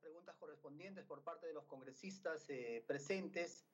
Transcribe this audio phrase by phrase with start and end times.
[0.00, 3.64] preguntas correspondientes por parte de los congresistas eh, presentes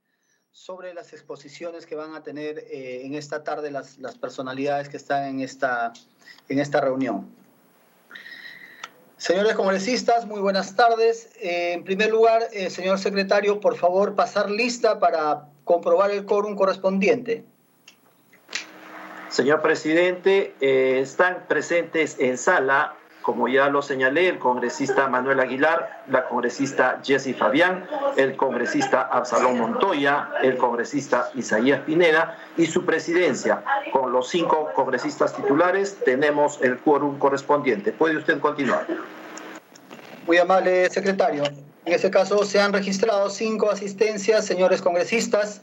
[0.50, 4.96] sobre las exposiciones que van a tener eh, en esta tarde las, las, personalidades que
[4.96, 5.92] están en esta,
[6.48, 7.30] en esta reunión.
[9.18, 11.30] Señores congresistas, muy buenas tardes.
[11.40, 16.56] Eh, en primer lugar, eh, señor secretario, por favor, pasar lista para comprobar el quórum
[16.56, 17.44] correspondiente.
[19.28, 26.28] Señor presidente, están presentes en sala como ya lo señalé, el congresista Manuel Aguilar, la
[26.28, 27.84] congresista Jessy Fabián,
[28.16, 33.64] el congresista Absalón Montoya, el congresista Isaías Pineda y su presidencia.
[33.92, 37.90] Con los cinco congresistas titulares tenemos el quórum correspondiente.
[37.90, 38.86] Puede usted continuar.
[40.24, 41.42] Muy amable, secretario.
[41.84, 45.62] En ese caso se han registrado cinco asistencias, señores congresistas,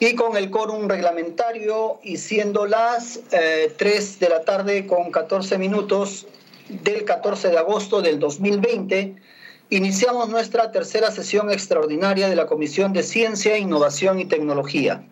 [0.00, 5.58] y con el quórum reglamentario y siendo las eh, 3 de la tarde con 14
[5.58, 6.26] minutos,
[6.68, 9.16] del 14 de agosto del 2020,
[9.70, 15.04] iniciamos nuestra tercera sesión extraordinaria de la Comisión de Ciencia, Innovación y Tecnología.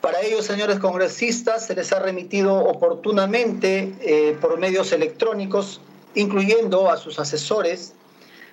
[0.00, 5.82] Para ello, señores congresistas, se les ha remitido oportunamente eh, por medios electrónicos,
[6.14, 7.92] incluyendo a sus asesores,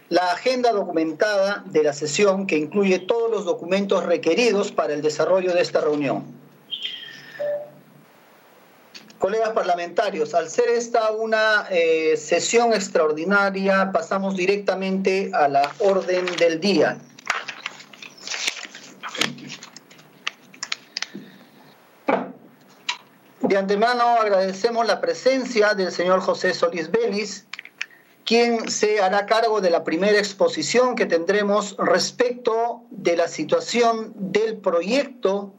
[0.10, 5.54] la agenda documentada de la sesión que incluye todos los documentos requeridos para el desarrollo
[5.54, 6.37] de esta reunión.
[9.20, 16.60] Colegas parlamentarios, al ser esta una eh, sesión extraordinaria, pasamos directamente a la orden del
[16.60, 17.00] día.
[23.42, 27.46] De antemano agradecemos la presencia del señor José Solís Vélez,
[28.24, 34.58] quien se hará cargo de la primera exposición que tendremos respecto de la situación del
[34.58, 35.54] proyecto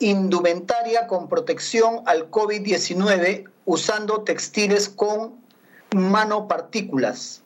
[0.00, 5.34] indumentaria con protección al COVID-19 usando textiles con
[5.94, 7.42] manopartículas.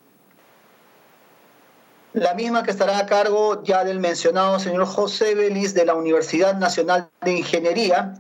[2.13, 6.57] La misma que estará a cargo ya del mencionado señor José Belis de la Universidad
[6.57, 8.15] Nacional de Ingeniería,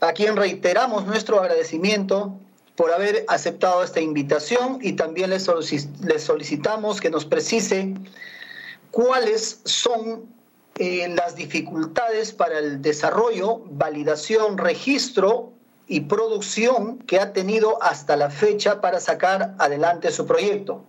[0.00, 2.38] a quien reiteramos nuestro agradecimiento
[2.76, 5.40] por haber aceptado esta invitación y también le
[6.20, 7.94] solicitamos que nos precise
[8.92, 10.35] cuáles son
[10.78, 15.52] eh, las dificultades para el desarrollo, validación, registro
[15.86, 20.84] y producción que ha tenido hasta la fecha para sacar adelante su proyecto.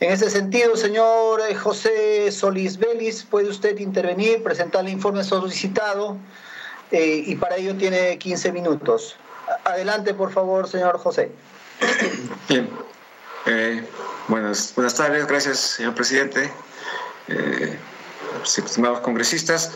[0.00, 6.16] En ese sentido, señor eh, José Solís Vélez, puede usted intervenir, presentar el informe solicitado
[6.92, 9.16] eh, y para ello tiene 15 minutos.
[9.64, 11.30] Adelante, por favor, señor José.
[12.48, 12.70] Bien.
[14.28, 16.50] Buenas, tardes, gracias, señor presidente.
[18.42, 19.72] Estimados congresistas.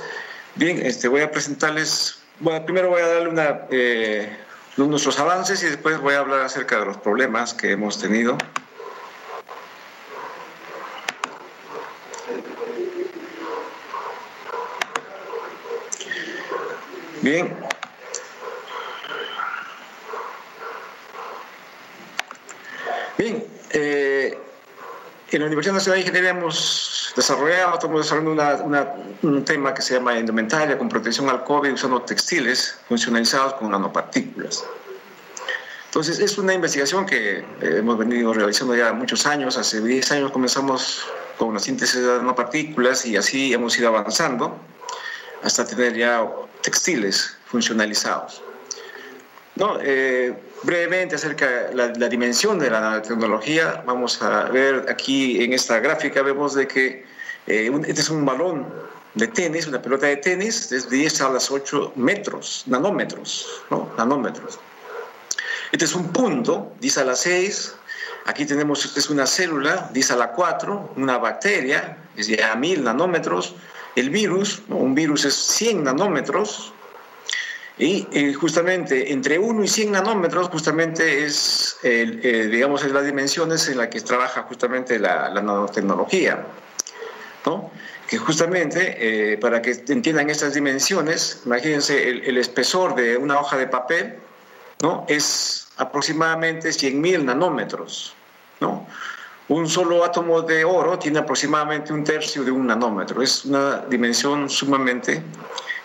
[0.55, 4.37] Bien, este, voy a presentarles, bueno, primero voy a darle una, eh,
[4.77, 8.37] nuestros avances y después voy a hablar acerca de los problemas que hemos tenido.
[17.23, 17.57] Bien.
[23.19, 24.39] Bien, eh,
[25.37, 30.19] en la Universidad Nacional de Ingeniería hemos desarrollado, estamos desarrollando un tema que se llama
[30.19, 34.65] indumentaria con protección al COVID usando textiles funcionalizados con nanopartículas.
[35.87, 39.57] Entonces, es una investigación que eh, hemos venido realizando ya muchos años.
[39.57, 41.07] Hace 10 años comenzamos
[41.39, 44.59] con la síntesis de nanopartículas y así hemos ido avanzando
[45.43, 46.27] hasta tener ya
[46.63, 48.43] textiles funcionalizados.
[49.57, 55.43] No, eh, brevemente acerca de la, la, dimensión de la nanotecnología, vamos a ver aquí
[55.43, 57.05] en esta gráfica, vemos de que
[57.47, 58.67] eh, un, este es un balón
[59.15, 63.91] de tenis, una pelota de tenis, desde 10 a las 8 metros, nanómetros, ¿no?
[63.97, 64.59] Nanómetros.
[65.73, 67.75] Este es un punto, 10 a las 6,
[68.27, 72.57] aquí tenemos, esta es una célula, 10 a la 4, una bacteria, es ya a
[72.57, 73.55] 1000 nanómetros,
[73.97, 74.77] el virus, ¿no?
[74.77, 76.73] un virus es 100 nanómetros,
[77.79, 83.69] y eh, justamente entre 1 y 100 nanómetros justamente es, eh, digamos, es las dimensiones
[83.69, 86.45] en las que trabaja justamente la, nanotecnología.
[87.47, 87.71] ¿no?
[88.09, 88.97] Que justamente,
[89.33, 94.17] eh, para que entiendan estas dimensiones, imagínense el, el, espesor de una hoja de papel,
[94.83, 95.05] ¿no?
[95.09, 98.15] Es aproximadamente 100.000 nanómetros,
[98.61, 98.87] ¿no?
[99.49, 103.23] Un solo átomo de oro tiene aproximadamente un tercio de un nanómetro.
[103.23, 105.23] Es una dimensión sumamente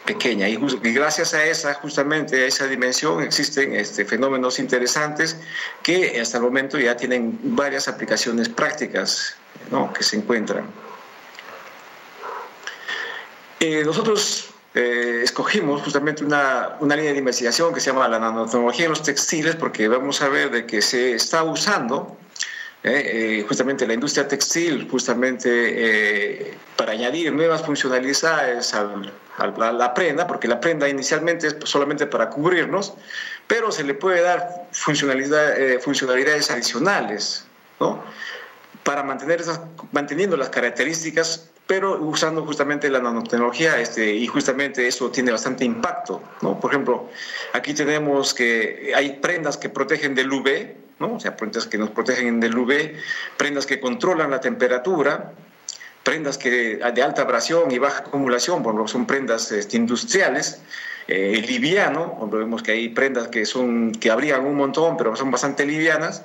[0.06, 0.48] pequeña.
[0.50, 0.58] Y,
[0.94, 5.38] gracias a esa, justamente a esa dimensión, existen este, fenómenos interesantes
[5.82, 9.36] que hasta el momento ya tienen varias aplicaciones prácticas
[9.72, 9.94] ¿no?
[9.94, 10.66] que se encuentran.
[13.60, 18.86] Eh, nosotros eh, escogimos justamente una, una, línea de investigación que se llama la nanotecnología
[18.86, 22.18] en los textiles porque vamos a ver de que se está usando
[22.86, 28.92] eh, eh, justamente la industria textil, justamente eh, para añadir nuevas funcionalidades a
[29.58, 32.94] la prenda, porque la prenda inicialmente es solamente para cubrirnos,
[33.48, 37.46] pero se le puede dar funcionalidad, funcionalidades adicionales,
[37.80, 38.04] ¿no?
[38.84, 39.62] Para mantener esas,
[39.94, 46.22] manteniendo las características pero usando justamente la nanotecnología este, y justamente eso tiene bastante impacto.
[46.42, 46.60] ¿no?
[46.60, 47.10] Por ejemplo,
[47.54, 51.16] aquí tenemos que hay prendas que protegen del UV, ¿no?
[51.16, 52.94] o sea, prendas que nos protegen del UV,
[53.38, 55.34] prendas que controlan la temperatura,
[56.04, 60.62] prendas que de alta abrasión y baja acumulación, bueno, son prendas este, industriales,
[61.08, 65.66] eh, liviano, vemos que hay prendas que, son, que abrigan un montón, pero son bastante
[65.66, 66.24] livianas,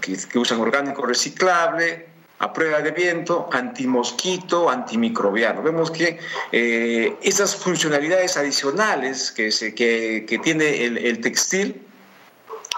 [0.00, 2.12] que, que usan orgánico reciclable,
[2.42, 5.62] a prueba de viento, antimosquito, antimicrobiano.
[5.62, 6.18] Vemos que
[6.50, 11.80] eh, esas funcionalidades adicionales que, se, que, que tiene el, el, textil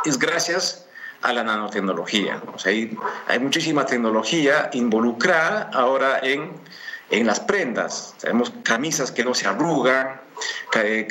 [0.05, 0.84] es gracias
[1.25, 2.41] a la nanotecnología.
[2.55, 6.53] O sea, hay, hay, muchísima tecnología involucrada ahora en,
[7.11, 8.15] en las prendas.
[8.21, 10.21] Tenemos camisas que no se arrugan,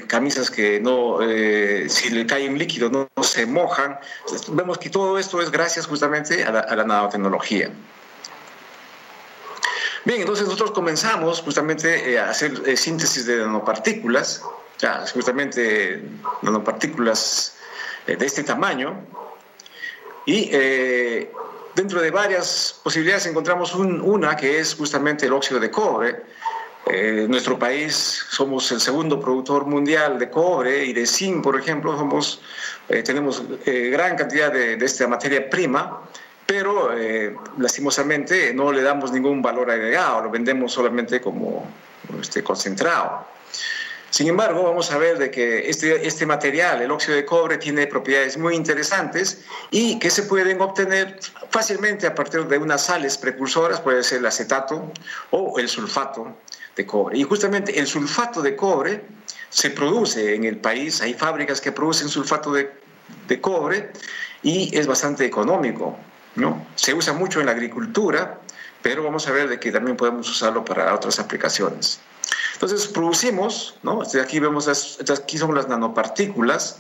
[0.08, 4.00] camisas que no, eh, si le cae un líquido no, se mojan.
[4.50, 7.72] vemos que todo esto es gracias justamente a la, a la nanotecnología.
[10.06, 14.44] Bien, entonces nosotros comenzamos justamente eh, a hacer eh, síntesis de nanopartículas,
[14.78, 16.04] ya, justamente
[16.42, 17.56] nanopartículas
[18.06, 18.98] eh, de este tamaño,
[20.26, 20.50] y
[21.76, 26.24] dentro de varias posibilidades encontramos una que es justamente el óxido de cobre.
[26.86, 31.98] en nuestro país somos el segundo productor mundial de cobre y de zinc, por ejemplo,
[31.98, 32.42] somos,
[32.88, 36.02] tenemos gran cantidad de, de esta materia prima
[36.46, 41.68] pero eh, lastimosamente no le damos ningún valor agregado, lo vendemos solamente como
[42.22, 43.26] este, concentrado.
[44.14, 47.88] Sin embargo, vamos a ver de que este, este material, el óxido de cobre, tiene
[47.88, 51.20] propiedades muy interesantes y que se pueden obtener
[51.50, 54.92] fácilmente a partir de unas sales precursoras, puede ser el acetato
[55.32, 56.38] o el sulfato
[56.76, 57.18] de cobre.
[57.18, 59.04] Y justamente el sulfato de cobre
[59.50, 62.72] se produce en el país, hay fábricas que producen sulfato de,
[63.28, 63.94] de cobre
[64.44, 65.98] y es bastante económico.
[66.36, 66.68] ¿no?
[66.76, 68.42] Se usa mucho en la agricultura,
[68.84, 72.00] pero vamos a ver de que también podemos usarlo para otras aplicaciones.
[72.54, 74.02] Entonces producimos, ¿no?
[74.02, 74.68] aquí vemos,
[75.10, 76.80] aquí son las nanopartículas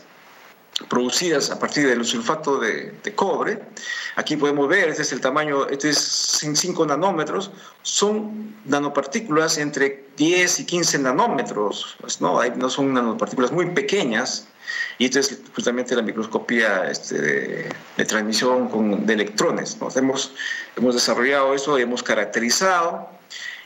[0.89, 3.59] producidas a partir del sulfato de, de, cobre.
[4.15, 7.51] Aquí podemos ver, este es el tamaño, este es 5 nanómetros,
[7.83, 12.43] son nanopartículas entre 10 y 15 nanómetros, pues, ¿no?
[12.43, 14.47] no son nanopartículas muy pequeñas,
[14.97, 17.21] y esta es justamente la microscopía este,
[17.97, 19.77] de, transmisión con, de electrones.
[19.95, 20.33] Hemos,
[20.75, 23.09] hemos desarrollado eso, hemos caracterizado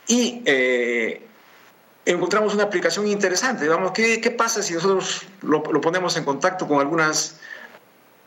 [0.07, 1.26] y eh,
[2.07, 3.68] encontramos una aplicación interesante.
[3.68, 7.39] Vamos, ¿qué, ¿qué, pasa si nosotros lo, lo, ponemos en contacto con algunas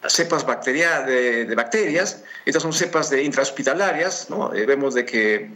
[0.06, 2.23] cepas bacteria, de, bacterias?
[2.44, 4.29] Estas son cepas de intrahospitalarias.
[4.31, 4.55] ¿no?
[4.55, 5.50] Eh, vemos de que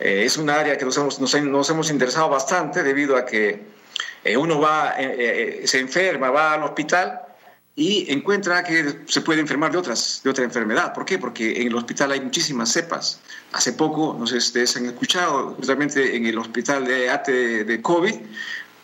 [0.00, 3.62] eh, es un área que nos hemos, nos, hemos interesado bastante debido a que
[4.24, 7.27] eh, uno va, se enferma, va al hospital
[7.78, 10.92] y encuentra que se puede enfermar de, otras, de otra enfermedad.
[10.92, 11.16] ¿Por qué?
[11.16, 13.20] Porque en el hospital hay muchísimas cepas.
[13.52, 17.80] Hace poco, no sé si ustedes han escuchado, justamente en el hospital de ATE de
[17.80, 18.14] COVID,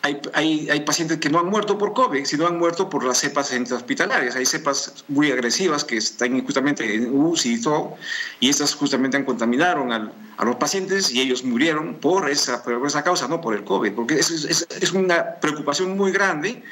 [0.01, 3.17] hay, hay, hay, pacientes que no han muerto por COVID, sino han muerto por las
[3.17, 4.37] cepas intrahospitalarias.
[4.37, 7.97] Hay cepas muy agresivas que están justamente en UCI y todo,
[8.39, 13.03] y estas justamente contaminaron al, a los pacientes y ellos murieron por esa, por esa
[13.03, 16.63] causa, no por el COVID, porque es, es, es una preocupación muy grande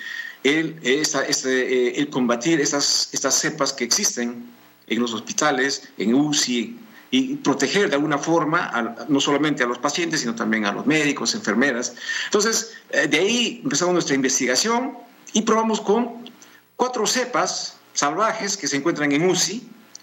[0.44, 4.52] el, esta, este, eh, el combatir estas, estas cepas que existen
[4.88, 6.80] en los hospitales, en UCI,
[7.12, 10.88] y proteger de alguna forma a, no solamente a los pacientes, sino también a los
[10.88, 11.94] médicos, enfermeras.
[12.26, 14.98] Entonces, eh, de ahí empezamos nuestra investigación
[15.32, 16.28] y probamos con
[16.76, 19.62] cuatro cepas salvajes que se encuentran en UCI,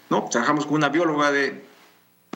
[0.09, 0.27] ¿no?
[0.31, 1.65] Trabajamos con una bióloga de,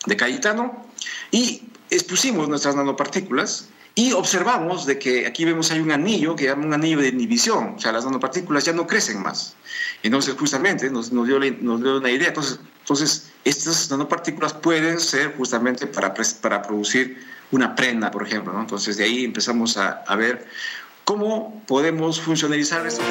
[0.05, 0.85] de Cayetano
[1.31, 6.65] y expusimos nuestras nanopartículas y observamos de que aquí vemos hay un anillo que llama
[6.65, 9.55] un anillo de inhibición, o sea, las nanopartículas ya no crecen más.
[10.03, 12.27] Entonces, justamente nos, dio, nos dio, una idea.
[12.27, 18.59] Entonces, entonces, estas nanopartículas pueden ser justamente para, para producir una prenda, por ejemplo.
[18.59, 20.45] Entonces, de ahí empezamos a, a ver
[21.05, 23.05] cómo podemos funcionalizar estos.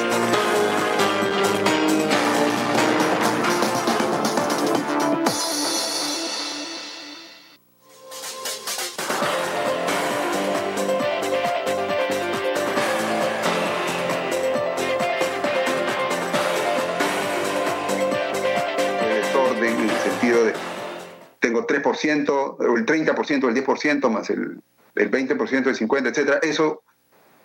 [23.29, 24.61] O el 30% el 10% más el,
[24.95, 26.83] el 20% el 50%, etcétera, eso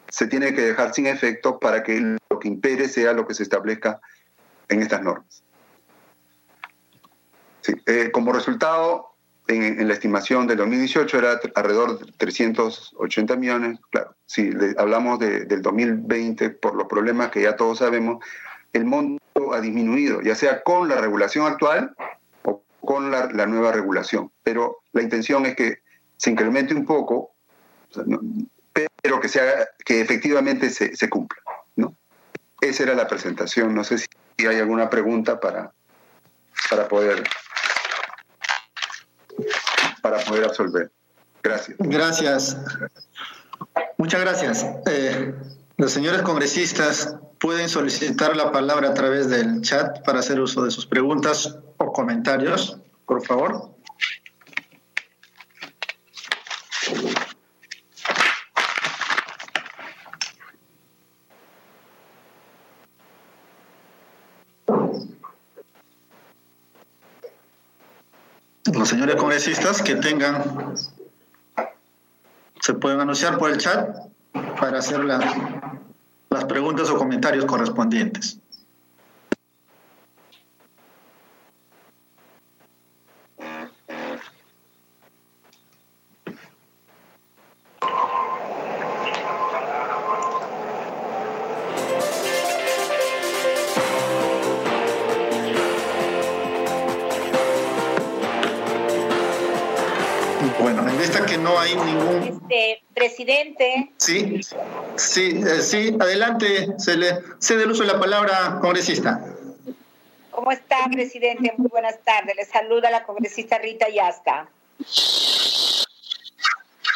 [0.09, 3.43] se tiene que dejar sin efecto para que lo que impere sea lo que se
[3.43, 4.01] establezca
[4.69, 5.43] en estas normas.
[7.63, 9.11] Sí, eh, como resultado,
[9.51, 13.79] en, la estimación del 2018 era alrededor de 380 millones.
[13.91, 18.25] Claro, si hablamos del 2020, por los problemas que ya todos sabemos,
[18.73, 21.95] el monto ha disminuido, ya sea con la regulación actual
[22.45, 24.31] o con la, nueva regulación.
[24.43, 25.79] Pero la intención es que
[26.17, 27.35] se incremente un poco,
[29.03, 31.41] pero que, sea, que efectivamente se, cumpla.
[31.77, 31.95] ¿no?
[32.61, 33.75] Esa era la presentación.
[33.75, 34.07] No sé si
[34.47, 35.73] hay alguna pregunta para,
[36.69, 37.25] para poder
[40.03, 40.91] para poder absolver.
[41.43, 41.77] Gracias.
[41.79, 42.57] Gracias.
[43.97, 44.67] Muchas gracias.
[44.87, 45.35] Eh,
[45.77, 50.71] los señores congresistas pueden solicitar la palabra a través del chat para hacer uso de
[50.71, 53.71] sus preguntas o comentarios, por favor.
[68.81, 70.43] Los señores congresistas que tengan,
[72.61, 73.91] se pueden anunciar por el chat
[74.59, 78.40] para hacer las preguntas o comentarios correspondientes.
[103.25, 103.91] Presidente.
[103.99, 104.41] Sí,
[104.97, 109.21] sí, eh, sí, adelante, se le cede el uso de la palabra, congresista.
[110.31, 111.53] ¿Cómo está, presidente?
[111.59, 112.35] Muy buenas tardes.
[112.37, 114.49] Le saluda la congresista Rita Yasta.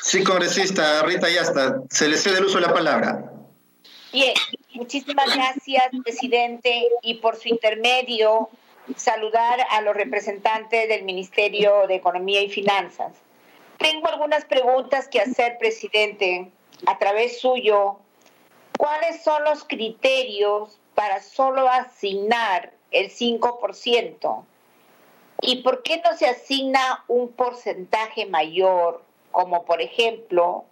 [0.03, 3.31] Sí, congresista Rita Yasta, se le cede el uso de la palabra.
[4.13, 4.35] Bien,
[4.75, 8.49] muchísimas gracias, presidente, y por su intermedio
[8.97, 13.13] saludar a los representantes del Ministerio de Economía y Finanzas.
[13.85, 16.51] Tengo algunas preguntas que hacer, presidente,
[16.87, 17.99] a través suyo.
[18.79, 24.45] ¿Cuáles son los criterios para solo asignar el 5%?
[25.43, 30.65] ¿Y por qué no se asigna un porcentaje mayor, como por ejemplo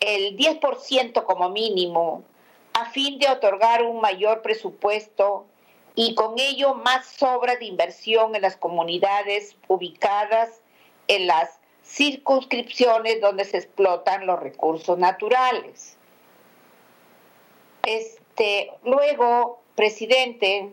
[0.00, 2.24] el 10% como mínimo,
[2.72, 5.46] a fin de otorgar un mayor presupuesto
[5.94, 10.60] y con ello más sobra de inversión en las comunidades ubicadas
[11.06, 11.61] en las
[11.92, 15.96] circunscripciones donde se explotan los recursos naturales.
[17.84, 20.70] Este, luego, presidente,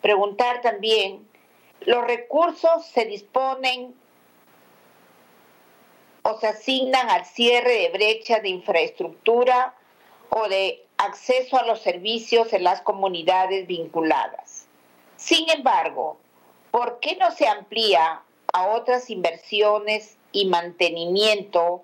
[0.00, 1.28] preguntar también,
[1.80, 3.94] los recursos se disponen
[6.22, 9.74] o se asignan al cierre de brechas de infraestructura
[10.30, 14.66] o de acceso a los servicios en las comunidades vinculadas.
[15.16, 16.18] Sin embargo,
[16.70, 18.22] ¿por qué no se amplía
[18.54, 21.80] a otras inversiones y mantenimiento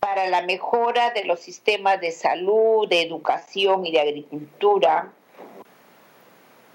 [0.00, 5.12] para la mejora de los sistemas de salud, de educación y de agricultura.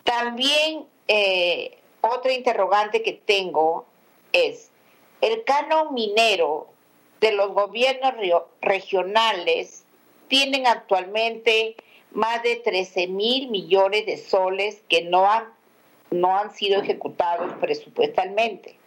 [0.04, 3.88] También eh, otra interrogante que tengo
[4.34, 4.70] es,
[5.22, 6.68] el canon minero
[7.20, 8.14] de los gobiernos
[8.62, 9.84] regionales
[10.28, 11.76] tienen actualmente
[12.12, 15.46] más de 13 mil millones de soles que no han,
[16.12, 18.78] no han sido ejecutados presupuestalmente.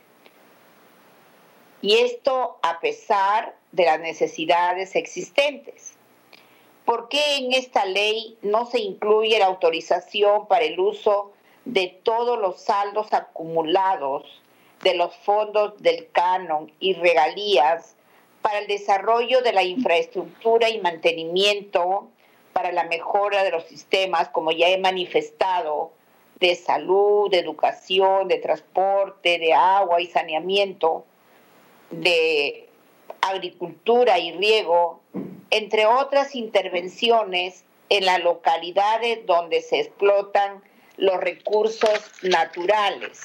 [1.80, 5.94] Y esto a pesar de las necesidades existentes.
[6.84, 11.32] ¿Por qué en esta ley no se incluye la autorización para el uso
[11.64, 14.24] de todos los saldos acumulados
[14.82, 17.94] de los fondos del canon y regalías
[18.42, 22.08] para el desarrollo de la infraestructura y mantenimiento
[22.52, 25.92] para la mejora de los sistemas, como ya he manifestado,
[26.40, 31.04] de salud, de educación, de transporte, de agua y saneamiento,
[31.90, 32.68] de
[33.20, 35.00] agricultura y riego,
[35.50, 40.62] entre otras intervenciones en las localidades donde se explotan
[40.96, 43.20] los recursos naturales.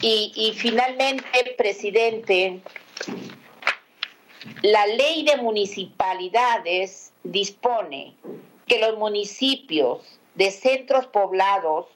[0.00, 1.24] Y, y, finalmente,
[1.56, 2.60] presidente,
[4.62, 8.14] la ley de municipalidades dispone
[8.66, 11.86] que los municipios de centros poblados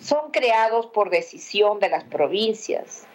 [0.00, 3.06] son creados por decisión de las provincias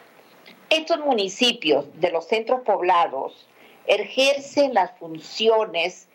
[0.69, 3.47] estos municipios de los centros poblados
[3.86, 6.07] ejercen las funciones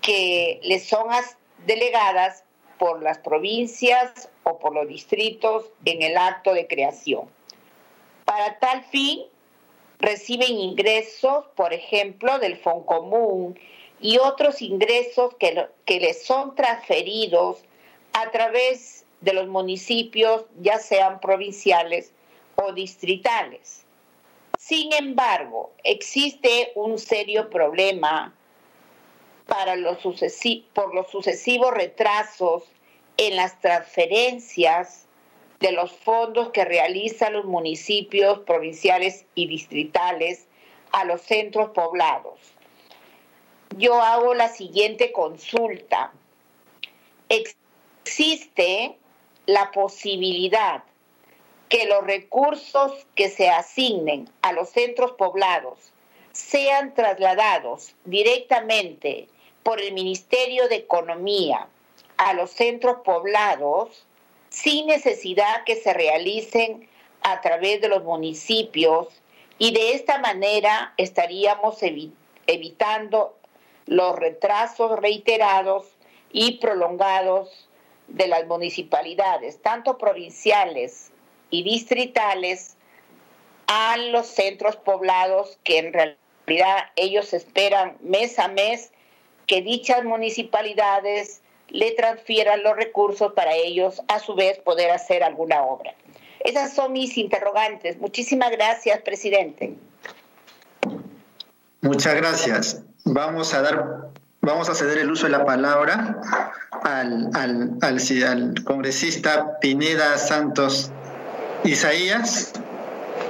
[0.00, 1.08] que les son
[1.66, 2.44] delegadas
[2.78, 7.28] por las provincias o por los distritos en el acto de creación.
[8.24, 9.22] Para tal fin,
[9.98, 13.58] reciben ingresos, por ejemplo, del Común
[14.00, 17.62] y otros ingresos que, que les son transferidos
[18.12, 22.12] a través de los municipios, ya sean provinciales
[22.56, 23.85] o distritales.
[24.66, 28.34] Sin embargo, existe un serio problema
[29.46, 32.64] por los sucesivos retrasos
[33.16, 35.06] en las transferencias
[35.60, 40.48] de los fondos que realizan los municipios provinciales y distritales
[40.90, 42.40] a los centros poblados.
[43.78, 46.12] Yo hago la siguiente consulta.
[47.28, 48.98] Existe
[49.46, 50.82] la posibilidad
[51.76, 55.92] que los recursos que se asignen a los centros poblados
[56.32, 59.28] sean trasladados directamente
[59.62, 61.68] por el Ministerio de Economía
[62.16, 64.06] a los centros poblados
[64.48, 66.88] sin necesidad que se realicen
[67.20, 69.08] a través de los municipios
[69.58, 71.82] y de esta manera estaríamos
[72.46, 73.36] evitando
[73.84, 75.84] los retrasos reiterados
[76.32, 77.68] y prolongados
[78.08, 81.12] de las municipalidades, tanto provinciales
[81.50, 82.76] y distritales,
[83.66, 88.92] a los centros poblados que en realidad ellos esperan mes a mes
[89.46, 95.62] que dichas municipalidades le transfieran los recursos para ellos a su vez poder hacer alguna
[95.62, 95.94] obra.
[96.40, 97.98] Esas son mis interrogantes.
[97.98, 99.74] Muchísimas gracias, presidente.
[101.80, 102.82] Muchas gracias.
[103.04, 104.10] Vamos a dar,
[104.40, 106.20] vamos a ceder el uso de la palabra
[106.82, 110.92] al, al, al, al congresista Pineda Santos
[111.66, 112.52] Isaías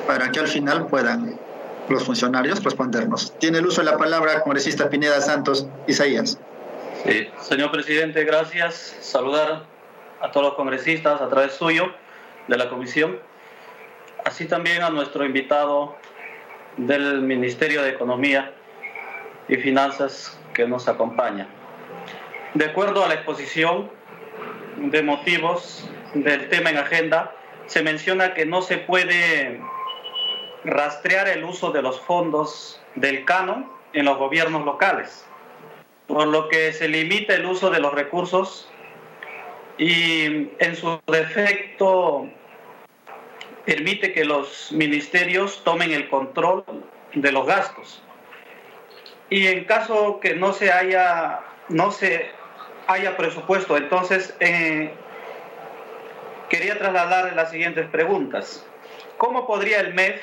[0.07, 1.39] para que al final puedan
[1.89, 3.37] los funcionarios respondernos.
[3.39, 6.39] Tiene el uso de la palabra congresista Pineda Santos Isaías.
[7.05, 8.97] Sí, señor presidente, gracias.
[9.01, 9.65] Saludar
[10.21, 11.93] a todos los congresistas a través suyo
[12.49, 13.19] de la comisión,
[14.25, 15.97] así también a nuestro invitado
[16.77, 18.53] del Ministerio de Economía
[19.49, 21.49] y Finanzas que nos acompaña.
[22.55, 23.91] De acuerdo a la exposición
[24.77, 27.33] de motivos del tema en agenda,
[27.67, 29.61] se menciona que no se puede
[30.65, 35.27] rastrear el uso de los fondos del canon en los gobiernos locales,
[36.07, 38.69] por lo que se limita el uso de los recursos
[39.79, 42.29] y en su defecto
[43.65, 46.65] permite que los ministerios tomen el control
[47.15, 48.03] de los gastos.
[49.29, 52.31] Y en caso que no se haya, no se
[52.87, 54.93] haya presupuesto, entonces eh,
[56.49, 58.65] quería trasladar las siguientes preguntas.
[59.19, 60.21] ¿Cómo podría el MEF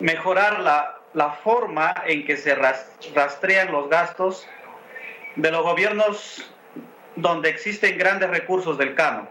[0.00, 4.46] mejorar la, la forma en que se rastrean los gastos
[5.36, 6.50] de los gobiernos
[7.16, 9.28] donde existen grandes recursos del canon?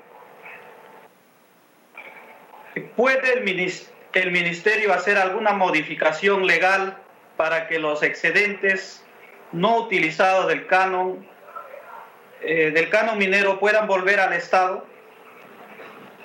[2.95, 3.71] ¿Puede el,
[4.13, 6.97] el ministerio hacer alguna modificación legal
[7.37, 9.03] para que los excedentes
[9.51, 11.25] no utilizados del canon,
[12.41, 14.85] eh, del canon minero puedan volver al Estado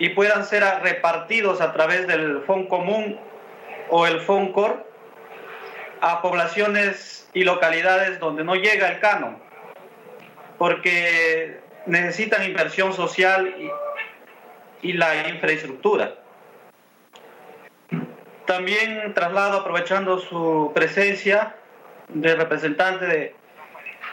[0.00, 3.20] y puedan ser repartidos a través del Fondo Común
[3.90, 4.88] o el FONCOR
[6.00, 9.36] a poblaciones y localidades donde no llega el canon,
[10.56, 13.54] porque necesitan inversión social
[14.82, 16.14] y, la infraestructura.
[18.46, 21.56] También traslado, aprovechando su presencia
[22.08, 23.34] de representante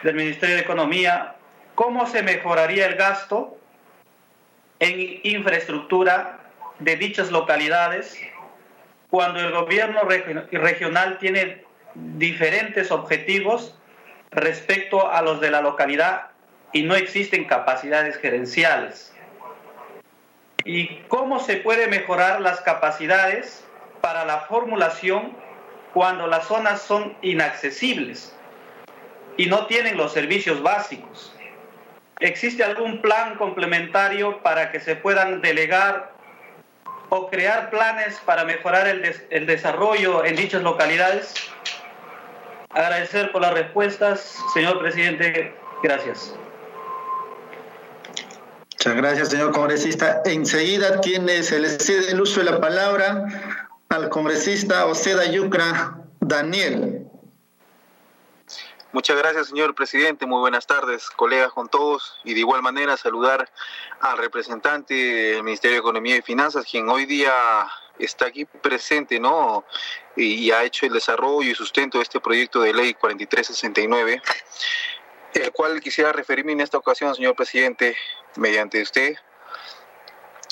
[0.04, 1.36] del Ministerio de Economía,
[1.76, 3.57] ¿cómo se mejoraría el gasto
[4.80, 6.40] en infraestructura
[6.80, 8.20] de dichas localidades
[9.10, 10.02] cuando el gobierno
[10.52, 11.64] regional tiene
[11.96, 13.76] diferentes objetivos
[14.32, 16.28] respecto a los de la localidad
[16.74, 19.14] y no existen capacidades gerenciales.
[20.66, 23.66] ¿Y cómo se puede mejorar las capacidades
[24.02, 25.32] para la formulación
[25.94, 28.36] cuando las zonas son inaccesibles
[29.38, 31.37] y no tienen los servicios básicos?
[32.20, 36.14] ¿Existe algún plan complementario para que se puedan delegar
[37.10, 41.34] o crear planes para mejorar el, el desarrollo en dichas localidades?
[42.70, 45.54] Agradecer por las respuestas, señor presidente.
[45.84, 46.36] Gracias.
[48.74, 50.22] Muchas gracias, señor congresista.
[50.26, 53.26] Enseguida tiene, se le cede el uso de la palabra
[53.90, 57.07] al congresista Oceda Yucra Daniel.
[58.94, 60.26] Muchas gracias, señor presidente.
[60.26, 62.20] Muy buenas tardes, colegas con todos.
[62.24, 63.50] Y de igual manera saludar
[64.00, 67.34] al representante del Ministerio de Economía y Finanzas, quien hoy día
[68.00, 69.66] está aquí presente, ¿no?
[70.16, 74.22] Y ha hecho el desarrollo y sustento de este proyecto de ley 4369,
[75.34, 77.98] el cual quisiera referirme en esta ocasión, señor presidente,
[78.38, 79.16] mediante usted.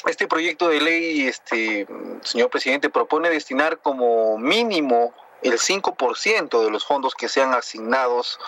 [0.05, 1.87] Este proyecto de ley, este,
[2.21, 8.39] señor presidente, propone destinar como mínimo el 5% de los fondos que sean asignados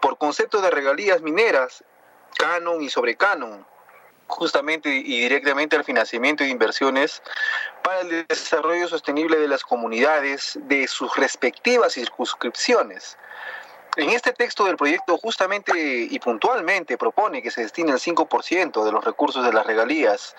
[0.00, 1.84] por concepto de regalías mineras,
[2.38, 3.66] canon y sobre canon,
[4.28, 7.22] justamente y directamente al financiamiento de inversiones
[7.82, 13.16] para el desarrollo sostenible de las comunidades de sus respectivas circunscripciones.
[13.98, 15.72] En este texto del proyecto justamente
[16.08, 20.36] y puntualmente propone que se destine el 5% de los recursos de las regalías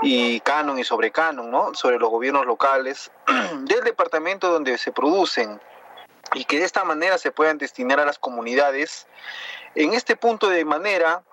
[0.00, 1.74] y canon y sobre canon, ¿no?
[1.74, 3.12] sobre los gobiernos locales
[3.66, 5.60] del departamento donde se producen
[6.32, 9.06] y que de esta manera se puedan destinar a las comunidades
[9.74, 11.24] en este punto de manera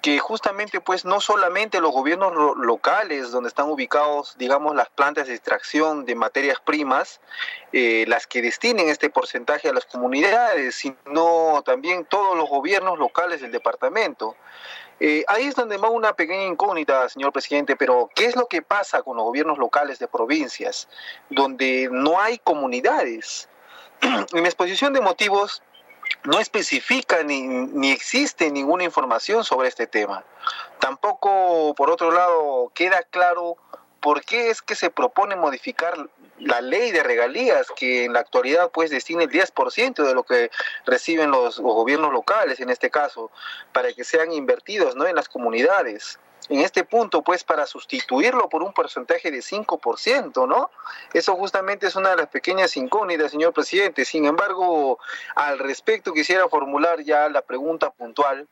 [0.00, 5.34] que justamente pues no solamente los gobiernos locales donde están ubicados digamos las plantas de
[5.34, 7.20] extracción de materias primas
[7.72, 13.40] eh, las que destinen este porcentaje a las comunidades sino también todos los gobiernos locales
[13.40, 14.36] del departamento
[15.02, 18.60] eh, ahí es donde va una pequeña incógnita, señor presidente, pero ¿qué es lo que
[18.60, 20.88] pasa con los gobiernos locales de provincias,
[21.30, 23.48] donde no hay comunidades?
[24.02, 25.62] en mi exposición de motivos
[26.24, 30.24] no especifica ni, ni, existe ninguna información sobre este tema.
[30.78, 33.56] Tampoco, por otro lado, queda claro
[34.00, 35.94] por qué es que se propone modificar
[36.38, 40.50] la ley de regalías, que en la actualidad pues destina el 10% de lo que
[40.86, 43.30] reciben los, los, gobiernos locales, en este caso,
[43.72, 45.06] para que sean invertidos ¿no?
[45.06, 46.18] en las comunidades
[46.50, 50.70] en este punto, pues para sustituirlo por un porcentaje de 5%, ¿no?
[51.12, 54.04] Eso justamente es una de las pequeñas incógnitas, señor presidente.
[54.04, 54.98] Sin embargo,
[55.36, 58.48] al respecto quisiera formular ya la pregunta puntual,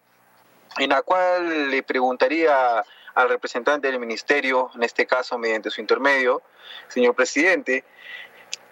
[0.79, 2.85] en la cual le preguntaría
[3.17, 6.41] al representante del ministerio, en este caso mediante su intermedio,
[6.87, 7.85] señor presidente,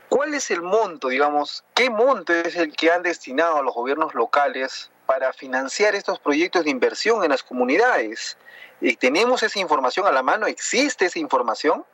[0.08, 4.14] ¿cuál es el monto, digamos, qué monto es el que han destinado a los gobiernos
[4.14, 8.36] locales para financiar estos proyectos de inversión en las comunidades?
[8.80, 11.84] y tenemos esa información a la mano, existe esa información.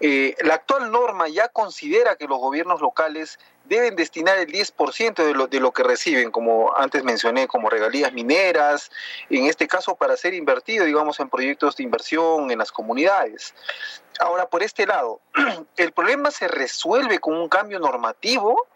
[0.00, 5.34] Eh, la actual norma ya considera que los gobiernos locales deben destinar el 10% de
[5.34, 8.90] lo, de lo que reciben, como antes mencioné, como regalías mineras,
[9.28, 13.54] en este caso para ser invertido, digamos, en proyectos de inversión en las comunidades.
[14.18, 15.20] Ahora, por este lado,
[15.76, 18.66] ¿el problema se resuelve con un cambio normativo?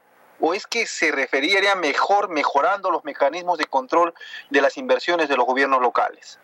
[0.40, 4.14] ¿O es que se referiría mejor mejorando los mecanismos de control
[4.51, 6.38] de las inversiones de los gobiernos locales?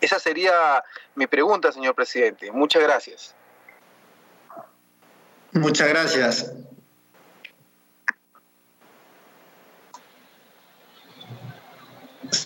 [0.00, 2.52] Esa sería mi pregunta, señor presidente.
[2.52, 3.34] Muchas gracias.
[5.52, 6.52] Muchas gracias.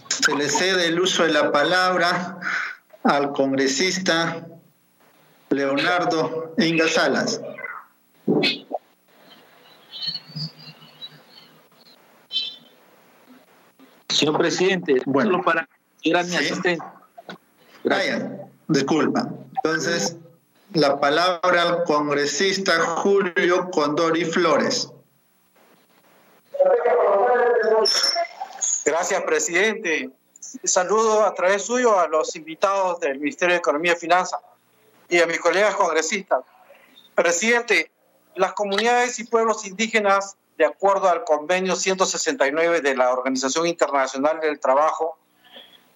[0.09, 2.38] Se le cede el uso de la palabra
[3.03, 4.46] al congresista
[5.51, 7.40] Leonardo Inga Salas.
[14.22, 15.68] Señor presidente, bueno, para
[16.04, 16.78] era mi asistente.
[17.82, 19.28] Brian, disculpa.
[19.56, 20.16] Entonces,
[20.74, 24.92] la palabra al congresista Julio Condori Flores.
[28.85, 30.11] Gracias, presidente.
[30.62, 34.38] Saludo a través suyo a los invitados del Ministerio de Economía y Finanzas
[35.08, 36.44] y a mis colegas congresistas.
[37.16, 37.90] Presidente,
[38.37, 44.60] las comunidades y pueblos indígenas, de acuerdo al convenio 169 de la Organización Internacional del
[44.60, 45.18] Trabajo,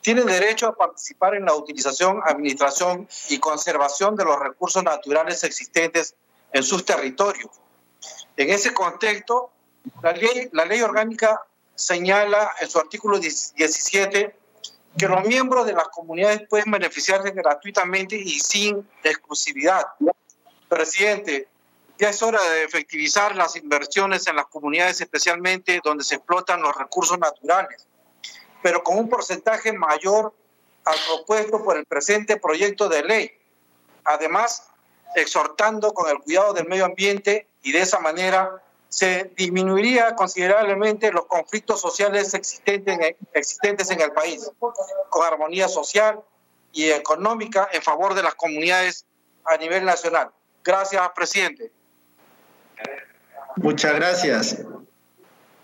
[0.00, 6.14] tienen derecho a participar en la utilización, administración y conservación de los recursos naturales existentes
[6.52, 7.50] en sus territorios.
[8.36, 9.50] En ese contexto,
[10.02, 11.42] la ley, la ley orgánica
[11.74, 14.36] señala en su artículo 17
[14.96, 19.84] que los miembros de las comunidades pueden beneficiarse gratuitamente y sin exclusividad.
[20.68, 21.48] Presidente,
[21.98, 26.76] ya es hora de efectivizar las inversiones en las comunidades, especialmente donde se explotan los
[26.76, 27.86] recursos naturales
[28.66, 30.34] pero con un porcentaje mayor
[30.84, 33.30] al propuesto por el presente proyecto de ley.
[34.02, 34.68] Además,
[35.14, 41.26] exhortando con el cuidado del medio ambiente y de esa manera se disminuiría considerablemente los
[41.26, 46.20] conflictos sociales existentes en, el país, con armonía social
[46.72, 49.06] y económica en favor de las comunidades
[49.44, 50.32] a nivel nacional.
[50.64, 51.70] Gracias, presidente.
[53.56, 54.64] Muchas gracias.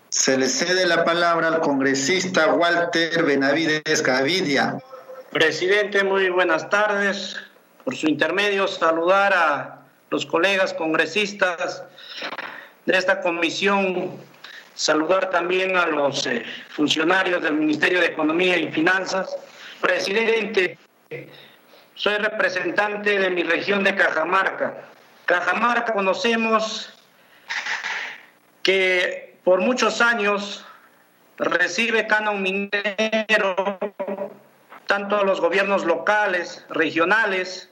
[0.09, 4.77] Se le cede la palabra al congresista Walter Benavides Gavidia.
[5.31, 7.35] Presidente, muy buenas tardes.
[7.83, 11.83] Por su intermedio, saludar a los colegas congresistas
[12.85, 14.11] de esta comisión,
[14.75, 19.35] saludar también a los eh, funcionarios del Ministerio de Economía y Finanzas.
[19.81, 20.77] Presidente,
[21.95, 24.85] soy representante de mi región de Cajamarca.
[25.25, 26.93] Cajamarca conocemos
[28.63, 30.65] que por muchos años
[31.37, 33.77] recibe canon minero
[34.87, 37.69] tanto los gobiernos locales, regionales,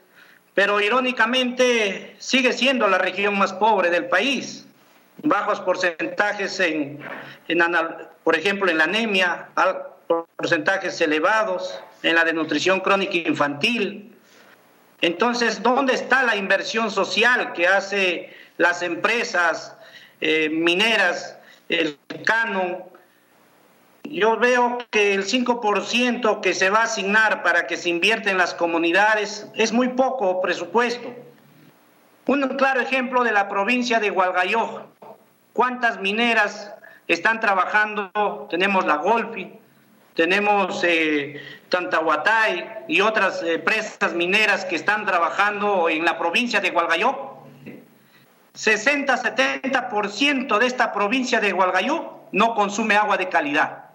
[0.54, 4.68] pero irónicamente sigue siendo la región más pobre del país.
[5.24, 7.00] Bajos porcentajes en,
[7.48, 7.64] en
[8.24, 9.50] por ejemplo, en la anemia,
[10.36, 14.16] porcentajes elevados, en la desnutrición crónica infantil.
[15.00, 19.76] Entonces, ¿dónde está la inversión social que hace las empresas
[20.22, 21.38] eh, mineras,
[21.70, 22.84] el canon?
[24.04, 28.38] Yo veo que el 5% que se va a asignar para que se invierta en
[28.38, 31.14] las comunidades es muy poco presupuesto.
[32.26, 34.84] Un claro ejemplo de la provincia de Hualgayoc.
[35.54, 36.74] ¿Cuántas mineras
[37.08, 38.48] están trabajando?
[38.50, 39.52] Tenemos la Golfi,
[40.16, 46.72] tenemos eh, Tantahuatay y otras empresas eh, mineras que están trabajando en la provincia de
[46.72, 47.31] Hualgayoc.
[48.56, 53.86] 60-70% de esta provincia de Hualgayoc no consume agua de calidad.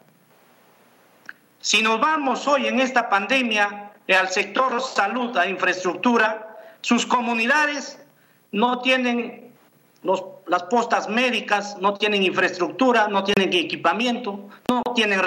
[1.61, 7.99] Si nos vamos hoy en esta pandemia al sector salud, a infraestructura, sus comunidades
[8.53, 9.53] no tienen
[10.47, 15.21] las postas médicas, no tienen infraestructura, no tienen equipamiento, no tienen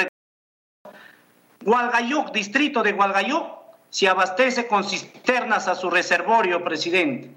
[1.62, 3.46] Gualgayuc, distrito de Gualgayuc,
[3.90, 7.32] se abastece con cisternas a su reservorio, presidente.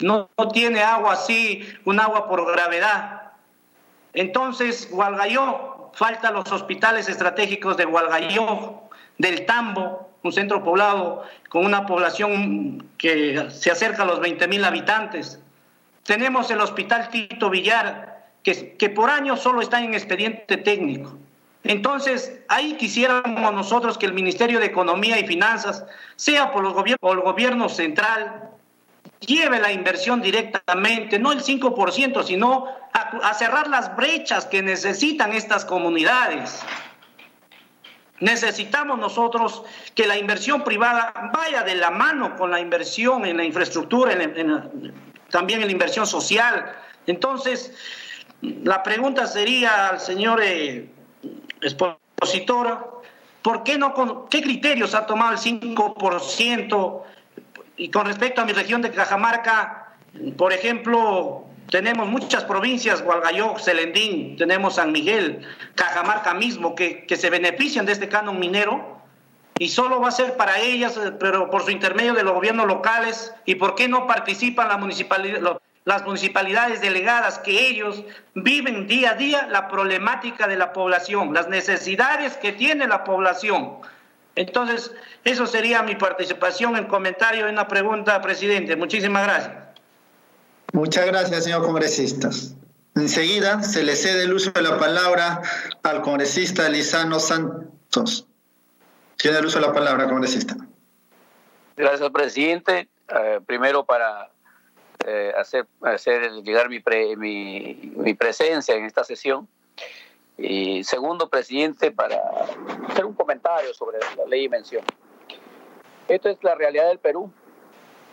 [0.00, 3.32] No, tiene agua así, un agua por gravedad.
[4.12, 8.82] Entonces, Gualgayó, falta los hospitales estratégicos de Gualgayó,
[9.18, 14.64] del Tambo, un centro poblado con una población que se acerca a los 20 mil
[14.64, 15.40] habitantes.
[16.04, 21.16] Tenemos el Hospital Tito Villar, que, que por año solo está en expediente técnico.
[21.64, 25.84] Entonces, ahí quisiéramos nosotros que el Ministerio de Economía y Finanzas,
[26.16, 28.50] sea por, los por el gobierno central,
[29.20, 35.64] lleve la inversión directamente, no el 5%, sino a, cerrar las brechas que necesitan estas
[35.64, 36.60] comunidades.
[38.18, 39.62] Necesitamos nosotros
[39.94, 44.12] que la inversión privada vaya de la mano con la inversión en la infraestructura,
[45.30, 46.76] también en la inversión social.
[47.06, 47.72] Entonces,
[48.42, 50.90] la pregunta sería al señor eh,
[51.62, 53.02] expositor,
[53.42, 57.02] ¿por qué no, qué criterios ha tomado el 5%?
[57.80, 59.94] Y con respecto a mi región de Cajamarca,
[60.36, 65.40] por ejemplo, tenemos muchas provincias, Gualgayoc, Celendín, tenemos San Miguel,
[65.76, 69.00] Cajamarca mismo, que, que se benefician de este canon minero
[69.58, 73.32] y solo va a ser para ellas, pero por su intermedio de los gobiernos locales,
[73.46, 79.14] y por qué no participan la municipalidad, las municipalidades delegadas, que ellos viven día a
[79.14, 83.78] día la problemática de la población, las necesidades que tiene la población.
[84.36, 84.92] Entonces,
[85.24, 88.76] eso sería mi participación en comentario en una pregunta, presidente.
[88.76, 89.52] Muchísimas gracias.
[90.72, 92.30] Muchas gracias, señor congresista.
[92.94, 95.42] Enseguida se le cede el uso de la palabra
[95.82, 98.26] al congresista Lisano Santos.
[99.16, 100.56] Tiene el uso de la palabra, congresista.
[101.76, 102.88] Gracias, presidente.
[103.08, 104.30] Eh, primero para
[105.06, 106.82] eh, hacer, hacer llegar mi,
[107.16, 109.48] mi, mi, presencia en esta sesión.
[110.40, 112.16] Y segundo, presidente, para
[112.88, 114.82] hacer un comentario sobre la ley y mención.
[116.08, 117.30] Esto es la realidad del Perú,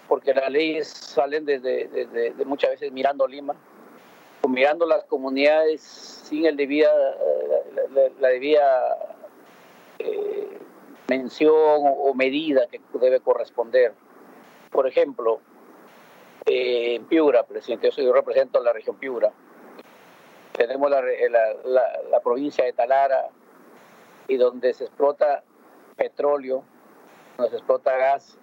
[0.09, 3.55] porque las leyes salen desde, de muchas veces mirando Lima,
[4.47, 6.91] mirando las comunidades sin el debida,
[8.19, 9.15] la, debida
[9.99, 10.59] eh,
[11.07, 13.93] mención o medida que debe corresponder.
[14.71, 15.39] Por ejemplo,
[16.45, 19.31] en Piura, presidente, yo, represento la región Piura.
[20.57, 23.29] Tenemos la, la, provincia de Talara
[24.27, 25.43] y donde se explota
[25.95, 26.63] petróleo,
[27.37, 28.39] donde se explota gas,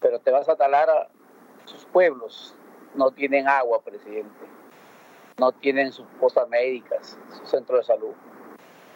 [0.00, 1.08] pero te vas a Talara,
[1.66, 2.56] sus pueblos
[2.94, 4.46] no tienen agua, presidente,
[5.38, 8.14] no tienen sus postas médicas, su centro de salud.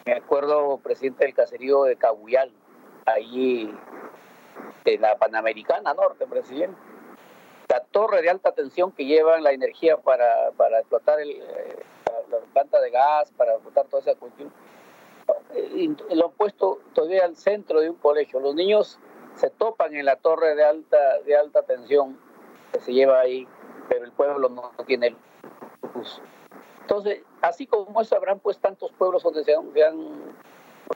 [0.05, 2.51] Me acuerdo, presidente del caserío de Cabuyal,
[3.05, 3.73] allí
[4.85, 6.93] en la Panamericana Norte, presidente
[7.73, 11.83] la torre de alta tensión que llevan la energía para, para explotar el, eh,
[12.29, 14.51] la planta de gas, para explotar toda esa cuestión,
[16.11, 18.39] lo han puesto todavía al centro de un colegio.
[18.39, 18.99] Los niños
[19.35, 22.19] se topan en la torre de alta, de alta tensión
[22.71, 23.47] que se lleva ahí,
[23.89, 25.15] pero el pueblo no, tiene
[25.95, 26.21] luz.
[26.81, 29.71] Entonces, así como eso, habrán pues tantos pueblos donde se han,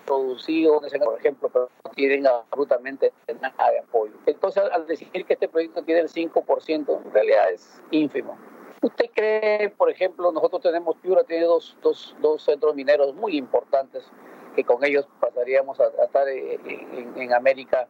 [0.05, 4.13] producido, por ejemplo, pero no tienen absolutamente nada de apoyo.
[4.25, 8.37] Entonces, al decir que este proyecto tiene el 5%, en realidad es ínfimo.
[8.81, 14.03] ¿Usted cree, por ejemplo, nosotros tenemos, Piura tiene dos, dos, dos centros mineros muy importantes,
[14.55, 17.87] que con ellos pasaríamos a, estar en, América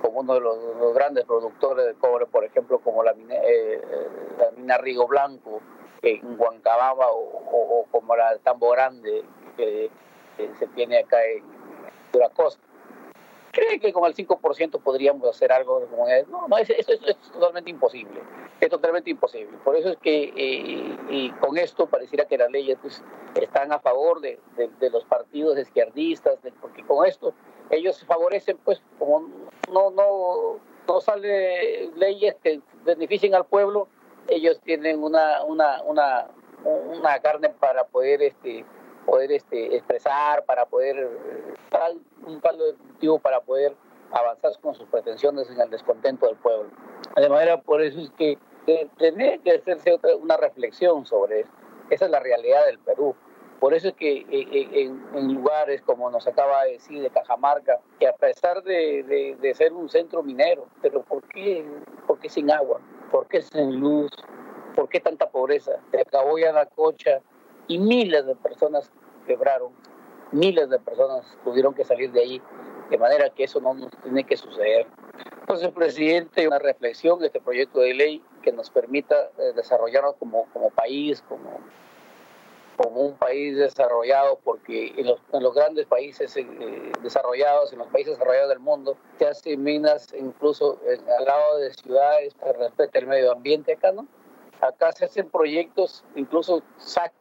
[0.00, 3.80] como uno de los, grandes productores de cobre, por ejemplo, como la mina, eh,
[4.38, 5.60] la mina Rigo Blanco
[6.02, 9.22] en Huancabamba o, como la Tambo Grande,
[9.56, 9.90] que
[10.58, 11.44] se tiene acá en
[12.34, 12.69] costa.
[13.50, 15.86] Cree que con el 5% podríamos hacer algo
[16.28, 18.20] No, no, eso, es totalmente imposible.
[18.60, 19.56] Es totalmente imposible.
[19.64, 23.02] Por eso es que eh, y con esto pareciera que las leyes pues,
[23.34, 27.34] están a favor de, de, los partidos izquierdistas, porque con esto
[27.70, 29.20] ellos favorecen, pues, como
[29.72, 33.88] no, no, no sale leyes que beneficien al pueblo,
[34.28, 36.28] ellos tienen una, una, una,
[36.64, 38.64] una carne para poder este,
[39.06, 41.08] poder este, expresar, para poder,
[42.26, 43.74] un caldo de cultivo para poder
[44.12, 46.70] avanzar con sus pretensiones en el descontento del pueblo.
[47.16, 48.38] De manera, por eso es que
[48.98, 51.50] tiene que hacerse otra, una reflexión sobre eso.
[51.90, 53.14] Esa es la realidad del Perú.
[53.58, 57.78] Por eso es que eh, eh, en, lugares como nos acaba de decir de Cajamarca,
[57.98, 61.66] que a pesar de, de, ser un centro minero, pero ¿por qué,
[62.06, 62.80] ¿por qué sin agua?
[63.10, 64.10] ¿Por qué sin luz?
[64.74, 65.72] ¿Por qué tanta pobreza?
[65.90, 67.20] Se acabó ya la cocha,
[67.70, 68.90] y miles de personas
[69.28, 69.72] quebraron,
[70.32, 72.42] miles de personas tuvieron que salir de ahí,
[72.90, 74.88] de manera que eso no nos tiene que suceder.
[75.42, 80.46] Entonces, presidente, una reflexión de este proyecto de ley que nos permita eh, desarrollarnos como,
[80.52, 81.60] como país, como,
[82.76, 87.88] como un país desarrollado, porque en los, en los grandes países eh, desarrollados, en los
[87.88, 90.80] países desarrollados del mundo, se hacen minas incluso
[91.18, 94.08] al lado de ciudades que respeta el medio ambiente acá, ¿no?
[94.60, 97.12] Acá se hacen proyectos, incluso sac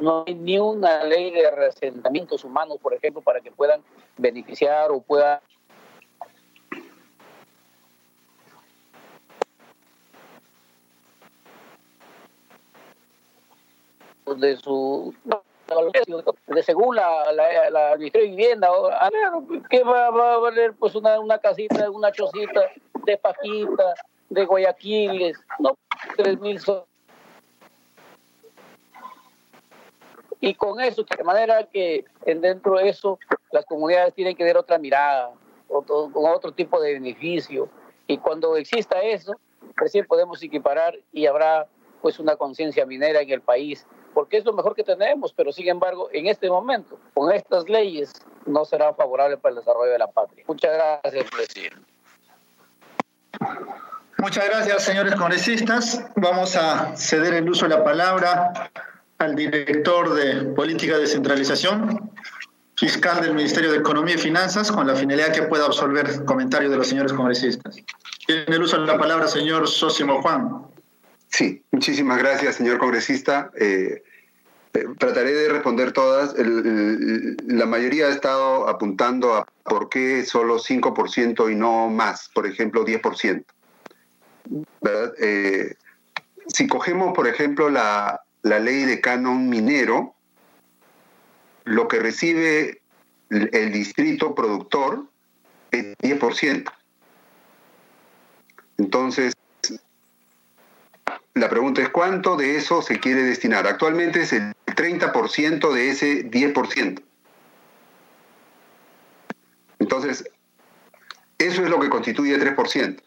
[0.00, 3.82] No hay ni una ley de resentamientos humanos, por ejemplo, para que puedan
[4.16, 5.40] beneficiar o puedan
[14.36, 15.14] de su
[16.46, 18.68] de según la, la, la, de Vivienda,
[19.70, 22.70] ¿qué va, a valer pues una, una casita, una chocita
[23.04, 23.94] de Pajita,
[24.28, 25.38] de Guayaquiles?
[25.58, 25.76] No,
[26.16, 26.60] tres mil
[30.40, 33.18] Y con eso, de manera que dentro de eso
[33.50, 35.32] las comunidades tienen que ver otra mirada,
[35.68, 37.68] otro, con otro tipo de beneficio.
[38.06, 39.34] Y cuando exista eso,
[39.76, 41.66] recién podemos equiparar y habrá
[42.00, 43.86] pues una conciencia minera en el país
[44.18, 48.12] porque es lo mejor que tenemos, pero sin embargo, en este momento, con estas leyes,
[48.46, 50.42] no será favorable para el desarrollo de la patria.
[50.48, 51.76] Muchas gracias, presidente.
[54.16, 56.04] Muchas gracias, señores congresistas.
[56.16, 58.72] Vamos a ceder el uso de la palabra
[59.18, 62.10] al director de Política de Descentralización,
[62.74, 66.76] fiscal del Ministerio de Economía y Finanzas, con la finalidad que pueda absolver comentarios de
[66.76, 67.76] los señores congresistas.
[68.26, 70.66] Tiene el uso de la palabra, señor Sósimo Juan.
[71.28, 73.52] Sí, muchísimas gracias, señor congresista.
[73.60, 74.07] Eh, eh,
[74.98, 76.34] trataré de responder todas.
[76.36, 82.84] la mayoría ha estado apuntando a por qué solo 5% y no más, por ejemplo,
[82.84, 83.44] 10%.
[85.20, 85.74] Eh,
[86.46, 90.14] si cogemos, por ejemplo, la, la ley de canon minero,
[91.64, 92.80] lo que recibe
[93.30, 95.04] el distrito productor
[95.70, 96.70] es 10%.
[98.78, 99.34] Entonces,
[101.40, 103.66] la pregunta es cuánto de eso se quiere destinar.
[103.66, 107.02] Actualmente es el 30% de ese 10%.
[109.78, 110.24] Entonces,
[111.38, 113.00] eso es lo que constituye el 3%.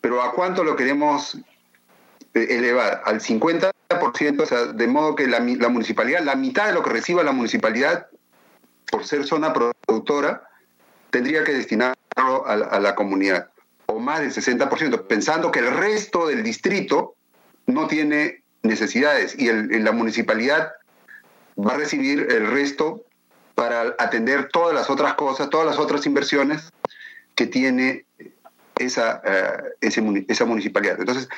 [0.00, 1.36] Pero ¿a cuánto lo queremos
[2.34, 3.02] eh, elevar?
[3.04, 7.22] Al 50%, o sea, de modo que la, municipalidad, la mitad de lo que reciba
[7.22, 8.06] la municipalidad
[8.90, 10.48] por ser zona productora,
[11.10, 11.96] tendría que destinarlo
[12.46, 13.50] a, a la comunidad,
[13.86, 17.17] o más del 60%, pensando que el resto del distrito
[17.68, 20.72] no tiene necesidades y la municipalidad
[21.56, 23.04] va a recibir el resto
[23.54, 26.72] para atender todas las otras cosas, todas las otras inversiones
[27.34, 28.04] que tiene
[28.78, 30.98] esa, eh, esa municipalidad.
[30.98, 31.28] Entonces,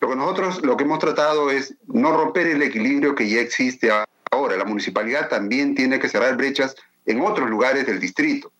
[0.00, 3.90] lo que nosotros lo que hemos tratado es no romper el equilibrio que ya existe
[4.30, 4.56] ahora.
[4.56, 6.74] La municipalidad también tiene que cerrar brechas
[7.06, 8.52] en otros lugares del distrito,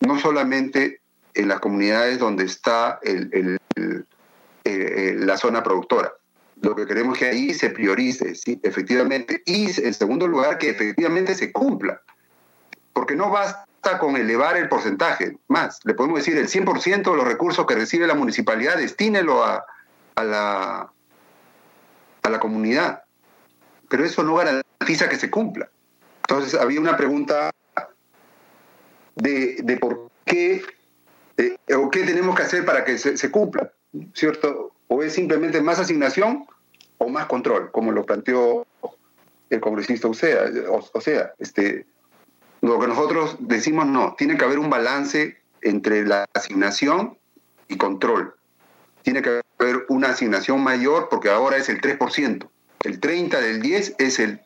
[0.00, 1.00] no solamente
[1.34, 3.58] en las comunidades donde está el,
[4.64, 6.12] eh, la zona productora.
[6.62, 9.42] Lo que queremos es que ahí se priorice, sí, efectivamente.
[9.44, 12.00] Y en segundo lugar, que efectivamente se cumpla.
[12.92, 15.38] Porque no basta con elevar el porcentaje.
[15.48, 19.64] Más, le podemos decir el 100% de los recursos que recibe la municipalidad, destínelo a,
[20.14, 20.92] a, la,
[22.22, 23.04] a la comunidad.
[23.88, 25.68] Pero eso no garantiza que se cumpla.
[26.28, 27.50] Entonces, había una pregunta
[29.14, 30.62] de, de por qué
[31.36, 33.70] eh, o qué tenemos que hacer para que se, se cumpla,
[34.14, 34.72] ¿cierto?
[34.88, 36.46] O es simplemente más asignación
[36.98, 38.66] o más control, como lo planteó
[39.50, 40.44] el congresista Osea.
[40.70, 41.86] O, sea, este,
[42.60, 47.18] Lo que nosotros decimos no, tiene que haber un balance entre la asignación
[47.68, 48.34] y control.
[49.02, 52.48] Tiene que haber una asignación mayor porque ahora es el 3%.
[52.84, 54.40] El 30 del 10 es el,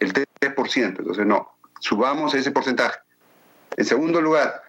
[0.00, 0.98] el 3%.
[0.98, 2.98] Entonces, no, subamos ese porcentaje.
[3.76, 4.62] En segundo lugar,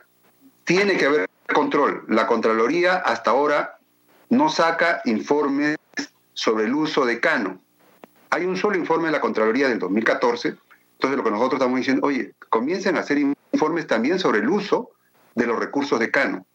[0.64, 2.06] tiene que haber control.
[2.08, 3.80] La Contraloría hasta ahora
[4.30, 5.78] no saca informes
[6.34, 7.62] sobre el uso de Cano.
[8.30, 10.56] Hay un solo informe de la Contraloría del 2014.
[10.94, 14.92] Entonces, lo que nosotros estamos diciendo, oye, comiencen a hacer informes también sobre el uso
[15.36, 16.46] de los recursos de Cano.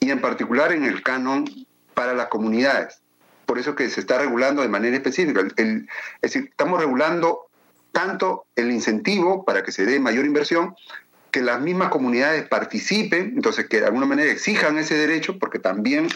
[0.00, 1.44] Y en particular en el canon
[1.94, 3.02] para las comunidades.
[3.46, 5.40] Por eso que se está regulando de manera específica.
[5.56, 5.86] es
[6.22, 7.50] decir, estamos regulando
[7.92, 10.74] tanto el incentivo para que se dé mayor inversión,
[11.30, 16.08] que las mismas comunidades participen, entonces que de alguna manera exijan ese derecho, porque también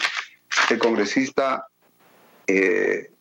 [0.69, 1.67] el congresista
[2.47, 3.11] eh,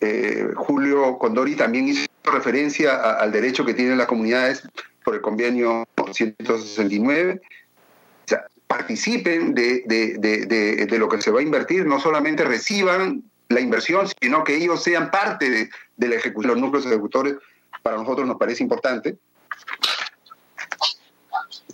[0.00, 4.62] eh, Julio Condori también hizo referencia al derecho que tienen las comunidades
[5.02, 7.40] por el convenio 169.
[7.40, 13.60] O sea, participen de, de, lo que se va a invertir, no solamente reciban la
[13.60, 16.54] inversión, sino que ellos sean parte de, la ejecución.
[16.54, 17.36] Los núcleos ejecutores
[17.82, 19.16] para nosotros nos parece importante.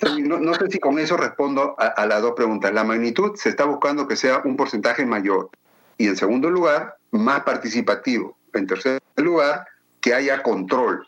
[0.02, 2.72] No, sé si con eso respondo a, las dos preguntas.
[2.72, 5.50] La magnitud se está buscando que sea un porcentaje mayor.
[5.98, 8.36] Y en segundo lugar, más participativo.
[8.54, 9.66] En tercer lugar,
[10.00, 11.06] que haya control,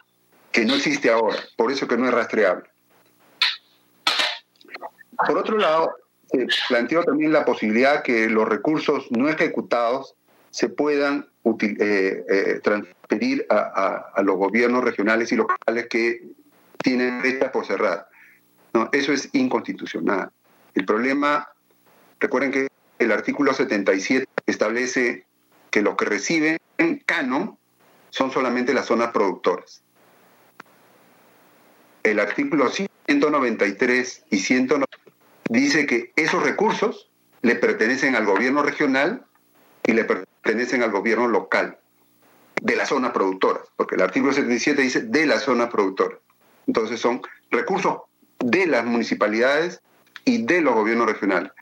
[0.51, 1.37] que no existe ahora.
[1.57, 2.65] Por eso que no es rastreable.
[5.27, 5.95] Por otro lado,
[6.31, 10.15] se planteó también la posibilidad que los recursos no ejecutados
[10.51, 16.23] se puedan eh, eh, transferir a, los gobiernos regionales y locales que
[16.79, 18.09] tienen estas por cerrar.
[18.73, 20.31] No, eso es inconstitucional.
[20.75, 21.49] El problema,
[22.21, 22.69] recuerden que
[22.99, 25.27] el artículo 77 establece
[25.71, 26.59] que los que reciben
[27.07, 27.59] canon
[28.11, 29.83] son solamente las zonas productoras.
[32.03, 34.99] El artículo 193 y 190
[35.49, 37.11] dice que esos recursos
[37.43, 39.25] le pertenecen al gobierno regional
[39.85, 41.79] y le pertenecen al gobierno local
[42.61, 46.19] de la zona productora, porque el artículo 77 dice de la zona productora.
[46.67, 48.03] Entonces son recursos
[48.43, 49.81] de las municipalidades
[50.25, 51.53] y de los gobiernos regionales.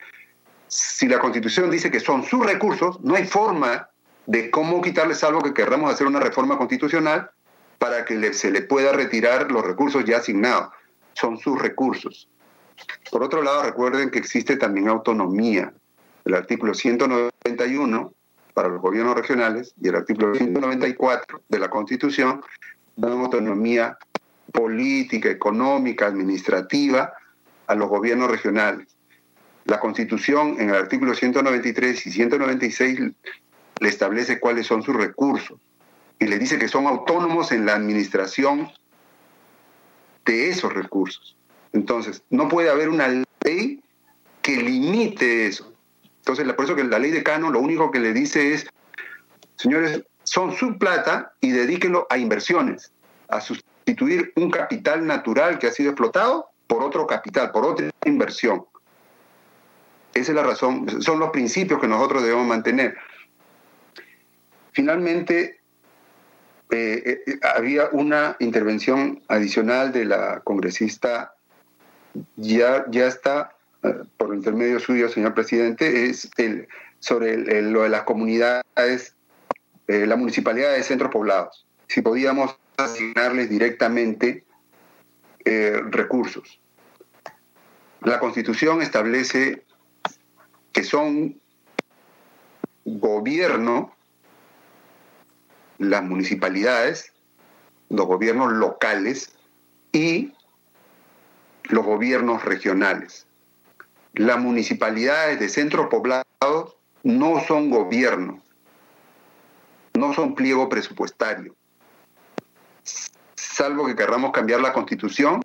[0.67, 3.89] Si la Constitución dice que son sus recursos, no hay forma
[4.25, 7.29] de cómo quitarles algo que querramos hacer una reforma constitucional
[7.77, 10.69] para que se le pueda retirar los recursos ya asignados.
[11.13, 12.29] Son sus recursos.
[13.11, 15.73] Por otro lado, recuerden que existe también autonomía.
[16.23, 18.13] El artículo 191
[18.53, 22.41] para los gobiernos regionales y el artículo 194 de la Constitución
[22.95, 23.97] dan autonomía
[24.51, 27.13] política, económica, administrativa
[27.67, 28.87] a los gobiernos regionales.
[29.65, 32.99] La Constitución en el artículo 193 y 196
[33.79, 35.59] le establece cuáles son sus recursos
[36.19, 38.69] y le dice que son autónomos en la administración
[40.25, 41.35] de esos recursos.
[41.73, 43.07] Entonces, no puede haber una
[43.43, 43.81] ley
[44.41, 45.73] que limite eso.
[46.19, 48.67] Entonces, por eso que la ley de Cano lo único que le dice es,
[49.55, 52.91] señores, son su plata y dedíquenlo a inversiones,
[53.27, 53.41] a
[53.91, 58.65] sustituir un capital natural que ha sido explotado por otro capital, por otra inversión.
[60.13, 62.95] Esa es la razón, son los principios que nosotros debemos mantener.
[64.71, 65.59] Finalmente,
[66.69, 71.33] eh, eh, había una intervención adicional de la congresista
[72.37, 76.67] ya, ya está, eh, por intermedio suyo, señor presidente, es el,
[76.99, 79.15] sobre lo de las comunidades,
[79.87, 81.65] eh, la municipalidad de centros poblados.
[81.87, 82.55] Si podíamos
[82.85, 84.43] asignarles directamente
[85.45, 86.59] eh, recursos.
[88.01, 89.63] La Constitución establece
[90.71, 91.39] que son
[92.85, 93.95] gobierno,
[95.77, 97.13] las municipalidades,
[97.89, 99.33] los gobiernos locales
[99.91, 100.33] y
[101.63, 103.27] los gobiernos regionales.
[104.13, 108.41] Las municipalidades de centros poblados no son gobierno,
[109.93, 111.55] no son pliego presupuestario.
[113.35, 115.41] Salvo que querramos cambiar la constitución,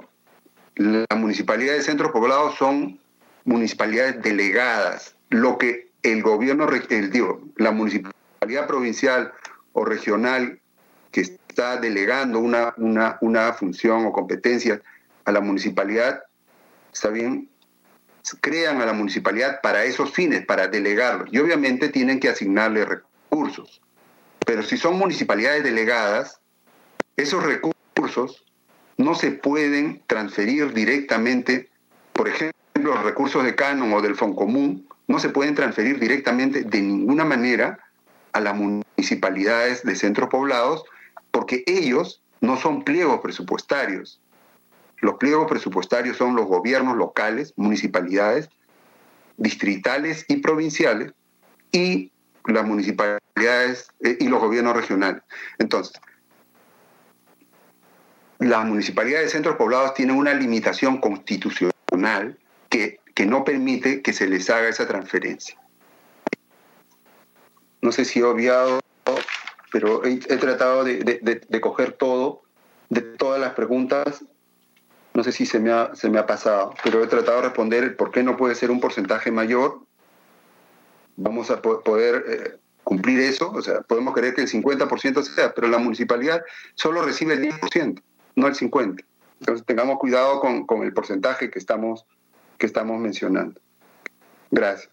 [0.77, 3.01] las municipalidades de centros poblados son
[3.45, 5.17] municipalidades delegadas.
[5.31, 9.33] Lo que el gobierno, el, digo, la municipalidad provincial
[9.73, 10.61] o regional
[11.11, 14.81] que está delegando una, una, una función o competencia
[15.25, 16.23] a la municipalidad,
[16.93, 17.49] está bien,
[18.41, 21.29] crean a la municipalidad para esos fines, para delegarlos.
[21.33, 23.81] Y obviamente tienen que asignarle recursos.
[24.45, 26.41] Pero si son municipalidades delegadas,
[27.17, 28.45] esos recursos
[28.97, 31.71] no se pueden transferir directamente,
[32.13, 36.83] por ejemplo, los recursos de Canon o del Foncomún, no se pueden transferir directamente de
[36.83, 37.79] ninguna manera
[38.33, 40.85] a las municipalidades de centros poblados,
[41.31, 44.21] porque ellos no son pliegos presupuestarios
[44.99, 48.49] Los pliegos presupuestarios son los gobiernos locales, municipalidades,
[49.37, 51.13] distritales y provinciales
[51.73, 52.13] y
[52.47, 55.23] las municipalidades eh, y los gobiernos regionales.
[55.59, 56.01] Entonces,
[58.39, 64.27] las municipalidades de centros poblados tienen una limitación constitucional que, que no permite que se
[64.27, 65.59] les haga esa transferencia.
[67.81, 68.81] No sé si he obviado,
[69.73, 72.43] pero he, tratado de, coger todo,
[72.89, 74.25] de todas las preguntas.
[75.15, 77.97] No sé si se me, ha, se me ha pasado, pero he tratado de responder
[77.97, 79.81] por qué no puede ser un porcentaje mayor.
[81.17, 85.69] Vamos a poder eh, cumplir eso, o sea, podemos querer que el 50% sea, pero
[85.69, 86.43] la municipalidad
[86.75, 88.03] solo recibe el 10%
[88.37, 89.03] no el 50.
[89.41, 92.07] Entonces tengamos cuidado con, con el porcentaje que estamos,
[92.59, 93.61] que estamos mencionando.
[94.51, 94.91] Gracias.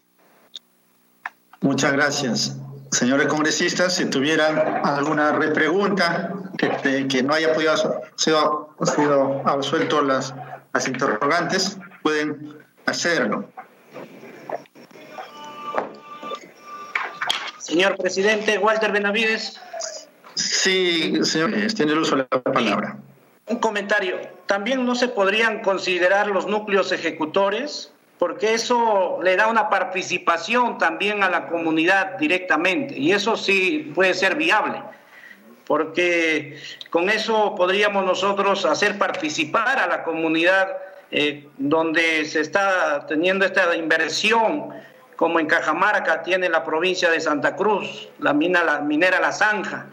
[1.60, 2.56] Muchas gracias.
[2.90, 7.74] Señores congresistas, si tuvieran alguna repregunta que, que no haya podido
[8.16, 10.34] sido, sido absuelto las,
[10.72, 13.48] las interrogantes, pueden hacerlo.
[17.58, 19.58] Señor presidente Walter Benavides.
[20.34, 22.98] Sí, señor, tiene el uso de la palabra.
[23.46, 24.16] Un comentario.
[24.46, 31.22] También no se podrían considerar los núcleos ejecutores porque eso le da una participación también
[31.22, 34.80] a la comunidad directamente y eso sí puede ser viable
[35.66, 36.58] porque
[36.90, 40.76] con eso podríamos nosotros hacer participar a la comunidad
[41.10, 44.70] eh, donde se está teniendo esta inversión,
[45.16, 49.86] como en Cajamarca tiene la provincia de Santa Cruz, la mina la minera La Zanja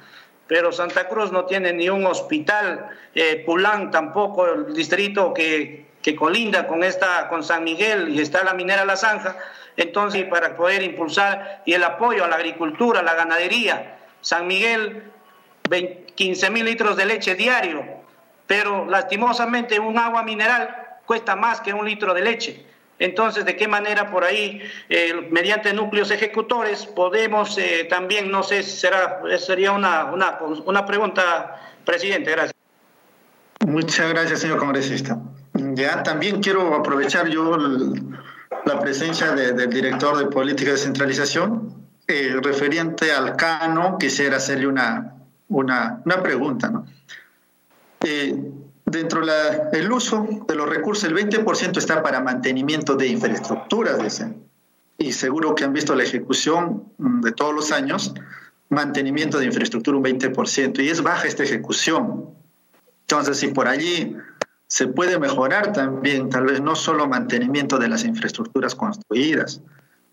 [0.52, 6.14] pero Santa Cruz no tiene ni un hospital, eh, Pulán tampoco, el distrito que, que,
[6.14, 9.38] colinda con, esta, con San Miguel y está la minera La Zanja,
[9.78, 15.04] entonces para poder impulsar y el apoyo a la agricultura, a la ganadería, San Miguel,
[16.16, 17.86] 15 mil litros de leche diario,
[18.46, 22.66] pero lastimosamente un agua mineral cuesta más que un litro de leche.
[23.02, 28.62] Entonces, ¿de qué manera por ahí, eh, mediante núcleos ejecutores, podemos eh, también, no sé,
[28.62, 32.54] será, sería una, una, una pregunta, presidente, gracias.
[33.66, 35.18] Muchas gracias, señor congresista.
[35.54, 37.58] Ya también quiero aprovechar yo
[38.66, 45.16] la presencia del director de política de descentralización, eh, referente al CANO, quisiera hacerle una,
[45.50, 46.70] una, una pregunta.
[46.70, 46.86] ¿no?
[48.92, 54.24] Dentro del uso de los recursos, el 20% está para mantenimiento de infraestructuras,
[54.98, 58.14] Y seguro que han visto la ejecución mm, de todos los años,
[58.70, 62.30] mantenimiento de infraestructura un 20%, y es baja esta ejecución.
[63.02, 64.16] Entonces, si por allí
[64.68, 69.62] se puede mejorar también, tal vez no solo mantenimiento de las infraestructuras construidas,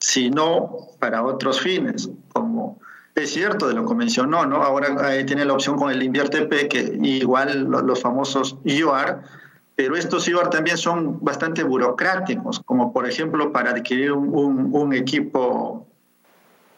[0.01, 2.81] sino para otros fines, como
[3.23, 4.63] es cierto de lo que mencionó, ¿no?
[4.63, 4.95] Ahora
[5.25, 9.21] tiene la opción con el Invierte que igual los famosos IOR,
[9.77, 15.87] pero estos IOR también son bastante burocráticos, como por ejemplo para adquirir un, equipo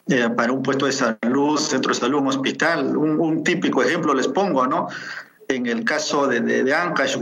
[0.07, 2.95] eh, para un puesto de salud, centro de salud, un hospital.
[2.95, 4.87] Un, típico ejemplo les pongo, ¿no?
[5.47, 7.17] En el caso de, de, de Ancash,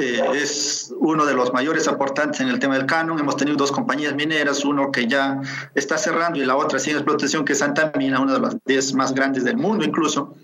[0.00, 3.18] Huaraz, es uno de los mayores aportantes en el tema del canon.
[3.18, 5.40] Hemos tenido dos compañías mineras, uno que ya
[5.74, 8.94] está cerrando y la otra sin explotación, que es Santa Mina, una de las 10
[8.94, 10.34] más grandes del mundo incluso.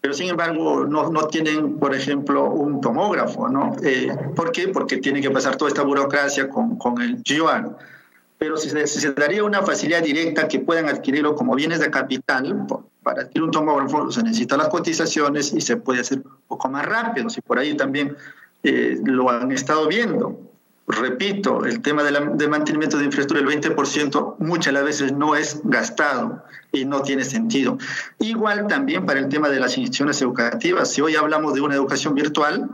[0.00, 3.74] Pero sin embargo, no, no tienen, por ejemplo, un tomógrafo, ¿no?
[3.82, 4.68] Eh, ¿Por qué?
[4.68, 7.74] Porque tiene que pasar toda esta burocracia con, con el GIOAN.
[8.36, 11.90] Pero si se, si se, daría una facilidad directa que puedan adquirirlo como bienes de
[11.90, 12.66] capital,
[13.02, 16.84] para adquirir un tomógrafo se necesitan las cotizaciones y se puede hacer un poco más
[16.84, 17.30] rápido.
[17.30, 18.14] Si por ahí también
[18.64, 20.40] eh, lo han estado viendo.
[20.86, 26.42] Repito, el tema de, mantenimiento de infraestructura, el 20%, muchas las veces no es gastado
[26.72, 27.78] y no tiene sentido.
[28.18, 30.90] Igual también para el tema de las instituciones educativas.
[30.90, 32.70] Si hoy hablamos de una educación virtual,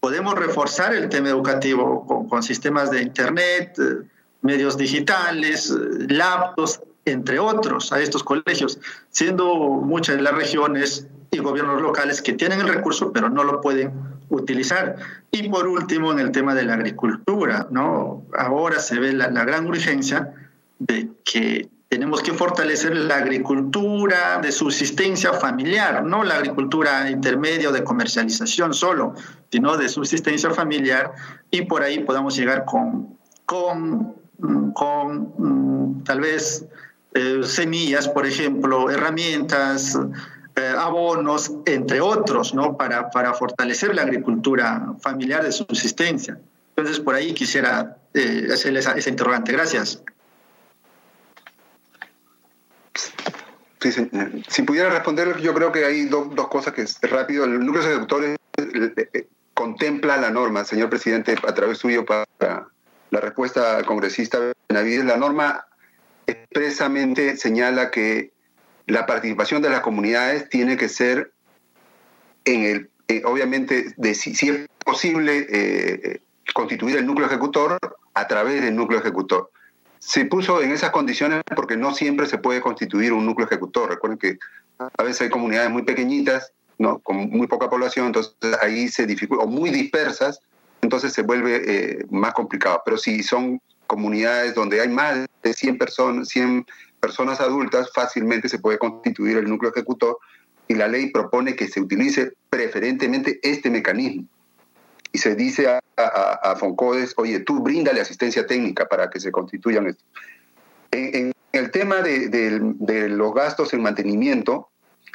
[0.00, 4.08] podemos reforzar el tema educativo con, sistemas de Internet, eh,
[4.40, 8.80] medios digitales, eh, laptops, entre otros, a estos colegios,
[9.10, 13.60] siendo muchas de las regiones y gobiernos locales que tienen el recurso, pero no lo
[13.60, 13.92] pueden
[14.32, 14.96] utilizar.
[15.30, 18.24] Y por último, en el tema de la agricultura, ¿no?
[18.36, 20.32] Ahora se ve la, gran urgencia
[20.78, 27.72] de que tenemos que fortalecer la agricultura de subsistencia familiar, no la agricultura intermedia o
[27.72, 29.14] de comercialización solo,
[29.50, 31.12] sino de subsistencia familiar
[31.50, 34.14] y por ahí podamos llegar con, con,
[34.72, 36.64] con mm, tal vez
[37.12, 39.98] eh, semillas, por ejemplo, herramientas,
[40.56, 42.76] eh, abonos, entre otros, ¿no?
[42.76, 46.38] Para, para fortalecer la agricultura familiar de subsistencia.
[46.76, 49.52] Entonces, por ahí quisiera eh, hacerle esa, interrogante.
[49.52, 50.02] Gracias.
[54.48, 57.44] si pudiera responder, yo creo que hay dos cosas que es rápido.
[57.44, 62.26] El núcleo de sectores, eh, contempla la norma, señor presidente, a través suyo para
[63.10, 64.38] la respuesta al congresista
[64.68, 65.04] Benavides.
[65.04, 65.66] La norma
[66.26, 68.31] expresamente señala que
[68.92, 71.32] la participación de las comunidades tiene que ser
[72.44, 76.20] en el, eh, obviamente, si, es posible eh,
[76.52, 77.78] constituir el núcleo ejecutor
[78.12, 79.50] a través del núcleo ejecutor.
[79.98, 83.88] Se puso en esas condiciones porque no siempre se puede constituir un núcleo ejecutor.
[83.88, 84.38] Recuerden que
[84.78, 86.98] a veces hay comunidades muy pequeñitas, ¿no?
[86.98, 90.40] con muy poca población, entonces ahí se dificulta, o muy dispersas,
[90.82, 92.82] entonces se vuelve eh, más complicado.
[92.84, 96.66] Pero si son comunidades donde hay más de 100 personas, 100
[97.02, 100.18] personas adultas, fácilmente se puede constituir el núcleo ejecutor
[100.68, 104.24] y la ley propone que se utilice preferentemente este mecanismo.
[105.10, 109.88] Y se dice a, a, Foncodes, oye, tú bríndale asistencia técnica para que se constituyan
[109.88, 110.06] estos.
[110.92, 114.68] En, el tema de, los gastos en mantenimiento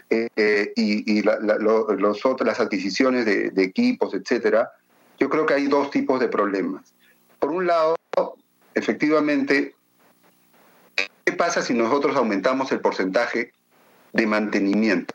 [0.10, 4.70] eh, eh, y, los las adquisiciones de, de equipos, etcétera,
[5.18, 6.94] yo creo que hay dos tipos de problemas.
[7.40, 7.96] Por un lado,
[8.76, 9.74] efectivamente,
[11.28, 13.52] ¿qué pasa si nosotros aumentamos el porcentaje
[14.14, 15.14] de mantenimiento?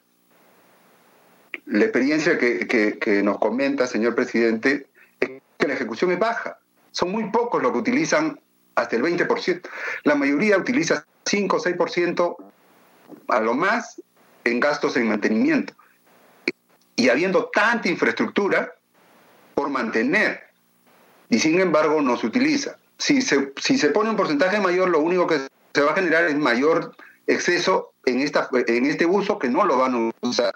[1.65, 4.89] La experiencia que, nos comenta, señor presidente,
[5.21, 6.59] es que la ejecución es baja.
[6.91, 8.39] Son muy pocos los que utilizan
[8.75, 9.63] hasta el 20%.
[10.05, 12.37] La mayoría utiliza 5 o 6%
[13.29, 14.03] a lo más
[14.45, 15.73] en gastos en mantenimiento.
[16.95, 18.75] Y habiendo tanta infraestructura
[19.55, 20.43] por mantener,
[21.31, 25.01] y sin embargo no se utiliza si se, si se pone un porcentaje mayor, lo
[25.01, 25.41] único que
[25.75, 26.95] se va a generar es mayor
[27.27, 30.55] exceso en, esta, en este uso que no lo van a usar.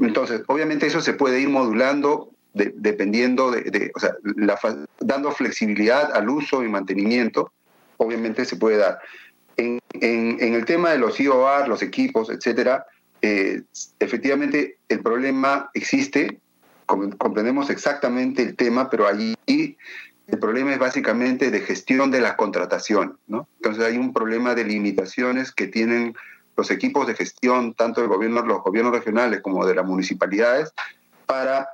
[0.00, 4.16] Entonces, obviamente eso se puede ir modulando dependiendo de, o sea,
[5.00, 7.52] dando flexibilidad al uso y mantenimiento,
[7.98, 8.98] obviamente se puede dar.
[9.58, 12.86] En, en, el tema de los IOR, los equipos, etcétera,
[13.20, 13.62] eh,
[13.98, 16.40] efectivamente el problema existe,
[16.86, 19.34] comprendemos exactamente el tema, pero allí
[20.26, 23.48] el problema es básicamente de gestión de las contrataciones, ¿no?
[23.56, 26.16] Entonces hay un problema de limitaciones que tienen
[26.56, 30.72] los equipos de gestión, tanto de gobierno, los gobiernos regionales como de las municipalidades,
[31.26, 31.68] para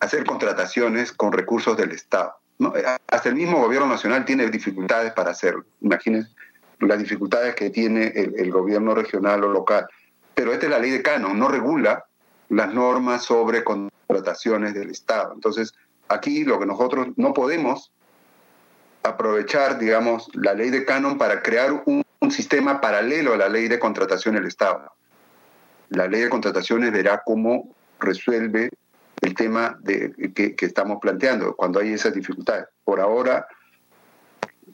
[0.00, 2.34] hacer contrataciones con recursos del Estado.
[2.58, 2.72] ¿no?
[3.08, 5.64] Hasta el mismo gobierno nacional tiene dificultades para hacerlo.
[5.80, 6.30] Imagínense
[6.80, 9.86] las dificultades que tiene el, el gobierno regional o local.
[10.34, 12.04] Pero esta es la ley de canon, no regula
[12.48, 15.32] las normas sobre contrataciones del Estado.
[15.34, 15.74] Entonces,
[16.12, 17.92] aquí lo que nosotros no podemos
[19.02, 23.78] aprovechar, digamos, la ley de canon para crear un, sistema paralelo a la ley de
[23.78, 24.90] contratación del Estado.
[25.90, 28.70] La ley de contrataciones verá cómo resuelve
[29.20, 32.66] el tema de, que, estamos planteando cuando hay esas dificultades.
[32.84, 33.46] Por ahora,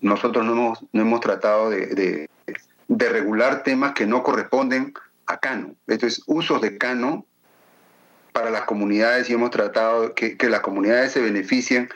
[0.03, 2.28] nosotros no hemos, no hemos tratado de,
[2.86, 4.93] regular temas que no corresponden
[5.26, 5.76] a canon.
[5.86, 7.24] Entonces, usos de canon
[8.39, 11.89] para las comunidades y hemos tratado que, que las comunidades se beneficien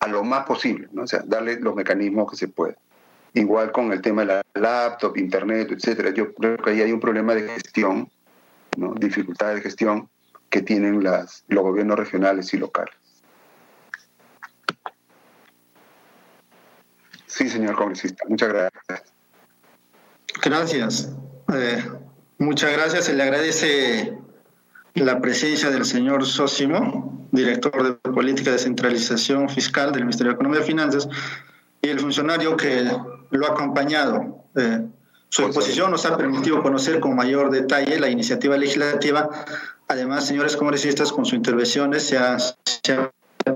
[0.00, 1.04] a lo más posible, ¿no?
[1.04, 2.76] o sea, darle los mecanismos que se puedan.
[3.32, 6.10] Igual con el tema de la laptop, internet, etcétera.
[6.10, 8.10] Yo creo que ahí hay un problema de gestión,
[8.76, 8.94] ¿no?
[8.94, 10.10] dificultades de gestión
[10.50, 12.94] que tienen los gobiernos regionales y locales.
[17.26, 19.12] Sí, señor congresista, muchas gracias.
[20.42, 21.12] Gracias.
[21.54, 21.82] Eh,
[22.38, 23.06] muchas gracias.
[23.06, 24.18] Se le agradece
[24.96, 30.60] la presencia del señor Sósimo, director de Política de Centralización Fiscal del Ministerio de Economía
[30.60, 31.08] y Finanzas,
[31.82, 32.90] y el funcionario que
[33.30, 34.44] lo ha acompañado.
[34.54, 34.86] Eh,
[35.28, 39.28] su exposición nos ha permitido conocer con mayor detalle la iniciativa legislativa.
[39.88, 42.38] Además, señores congresistas, con sus intervenciones se ha,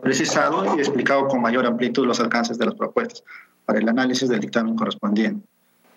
[0.02, 3.24] precisado y explicado con mayor amplitud los alcances de las propuestas
[3.64, 5.44] para el análisis del dictamen correspondiente.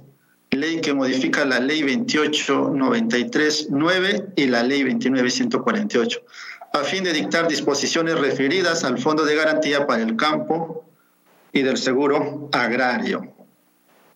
[0.52, 6.22] ley que modifica la ley 28939 y la ley 29148,
[6.74, 10.84] a fin de dictar disposiciones referidas al Fondo de Garantía para el Campo
[11.54, 13.34] y del Seguro Agrario.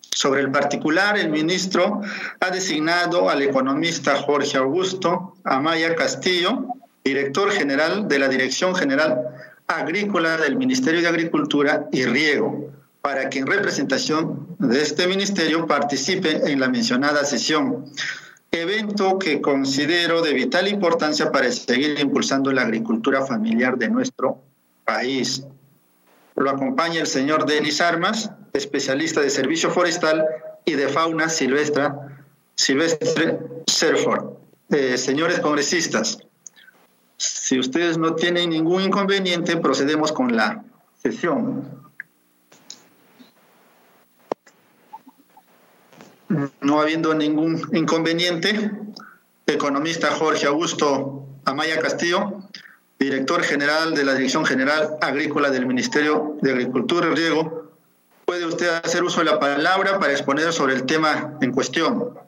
[0.02, 2.02] Sobre el particular, el ministro
[2.42, 6.76] ha designado al economista Jorge Augusto Amaya Castillo
[7.06, 9.30] director general de la Dirección General
[9.68, 16.52] Agrícola del Ministerio de Agricultura y Riego, para que en representación de este ministerio participe
[16.52, 17.86] en la mencionada sesión,
[18.52, 24.42] evento que considero de vital importancia para seguir impulsando la agricultura familiar de nuestro
[24.84, 25.44] país.
[26.36, 30.26] Lo acompaña el señor Denis Armas, especialista de servicio forestal
[30.66, 31.90] y de fauna silvestre,
[32.56, 33.38] silvestre
[33.68, 34.34] Serford.
[34.72, 36.18] Eh, señores congresistas,
[37.18, 40.64] si ustedes no tienen ningún inconveniente, procedemos con la
[41.02, 41.86] sesión.
[46.62, 48.72] No habiendo ningún inconveniente,
[49.46, 52.42] economista Jorge Augusto Amaya Castillo,
[53.00, 57.72] director general de la Dirección General Agrícola del Ministerio de Agricultura y Riego,
[58.26, 62.25] puede usted hacer uso de la palabra para exponer sobre el tema en cuestión.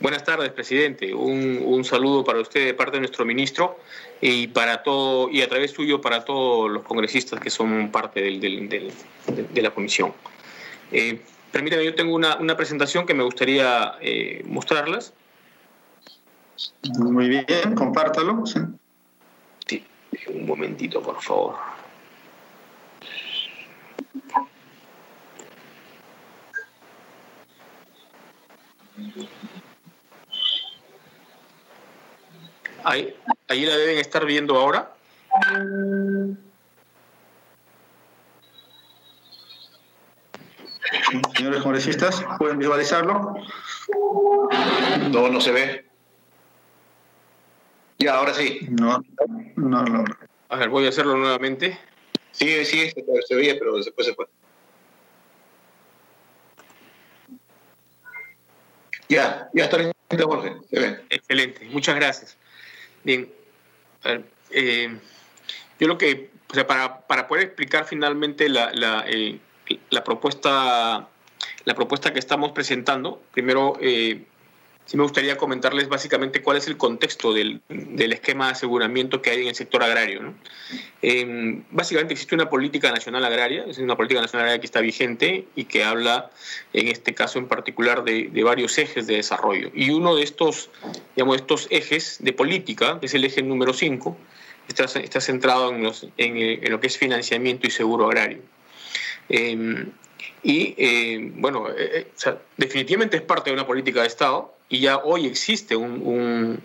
[0.00, 1.14] Buenas tardes, presidente.
[1.14, 3.78] Un, saludo para usted de parte de nuestro ministro
[4.20, 9.62] y para todo y a través suyo para todos los congresistas que son parte de
[9.62, 10.12] la comisión.
[10.92, 11.20] Eh,
[11.50, 15.14] permítame, yo tengo una, presentación que me gustaría eh, mostrarlas.
[16.98, 18.44] Muy bien, compártalo.
[18.46, 19.84] sí,
[20.28, 21.56] un momentito, por favor.
[32.86, 33.12] Ahí,
[33.48, 34.94] ahí la deben estar viendo ahora.
[41.36, 43.34] Señores congresistas, ¿pueden visualizarlo?
[45.10, 45.86] No, no se ve.
[47.98, 48.60] Ya, ahora sí.
[48.70, 49.02] No,
[49.56, 50.04] no, no.
[50.48, 51.76] A ver, voy a hacerlo nuevamente.
[52.30, 54.28] Sí, sí, se, se veía, pero después se fue.
[59.08, 60.54] Ya, ya está listo, Jorge.
[60.70, 61.04] Se ve.
[61.10, 62.36] Excelente, muchas gracias.
[63.06, 63.32] Bien,
[64.50, 64.98] eh,
[65.78, 66.28] yo lo que,
[66.66, 69.38] para, para poder explicar finalmente la, la, eh,
[69.90, 71.08] la, propuesta,
[71.64, 74.24] la propuesta que estamos presentando, primero eh,
[74.86, 77.60] sí me gustaría comentarles básicamente cuál es el contexto del,
[77.98, 80.34] esquema de aseguramiento que hay en el sector agrario.
[81.02, 85.46] Em, básicamente existe una política nacional agraria, es una política nacional agraria que está vigente
[85.56, 86.30] y que habla,
[86.72, 89.70] en este caso en particular, de, varios ejes de desarrollo.
[89.74, 90.70] Y uno de estos,
[91.16, 94.16] digamos, estos ejes de política, que es el eje número 5,
[94.68, 98.38] está, está, centrado en, en, lo que es financiamiento y seguro agrario.
[99.28, 99.90] Em,
[100.42, 104.98] y eh, bueno, eh, eh, definitivamente es parte de una política de Estado, y ya
[104.98, 106.60] hoy existe un,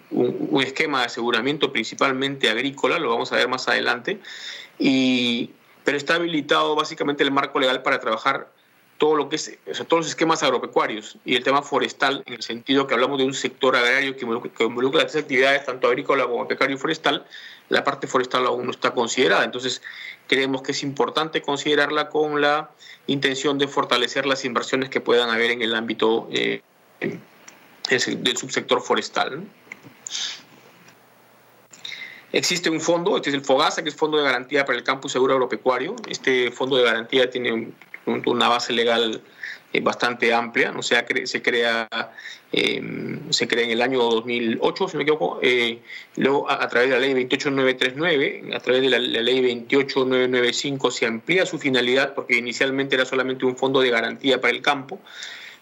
[0.61, 4.19] esquema de aseguramiento principalmente agrícola, lo vamos a ver más adelante,
[4.79, 5.51] y,
[5.83, 8.51] pero está habilitado básicamente el marco legal para trabajar
[8.97, 12.85] todo lo que es, todos los esquemas agropecuarios y el tema forestal, en el sentido
[12.85, 16.79] que hablamos de un sector agrario que involucra, las actividades, tanto agrícola como pecuario y
[16.79, 17.25] forestal,
[17.69, 19.43] la parte forestal aún no está considerada.
[19.43, 19.81] Entonces,
[20.27, 22.69] creemos que es importante considerarla con la
[23.07, 26.61] intención de fortalecer las inversiones que puedan haber en el ámbito eh,
[27.97, 29.43] del subsector forestal.
[32.33, 35.09] Existe un fondo, este es el FOGASA, que es Fondo de Garantía para el Campo
[35.09, 35.95] Seguro Agropecuario.
[36.07, 37.73] Este fondo de garantía tiene
[38.05, 39.21] una base legal
[39.73, 40.81] eh, bastante amplia, ¿no?
[40.81, 40.95] se,
[41.27, 41.87] se, crea,
[42.51, 45.79] em, se crea en el año 2008, si me equivoco, eh,
[46.17, 51.05] luego a, través de la ley 28939, a través de la, la, ley 28995 se
[51.05, 54.99] amplía su finalidad porque inicialmente era solamente un fondo de garantía para el campo,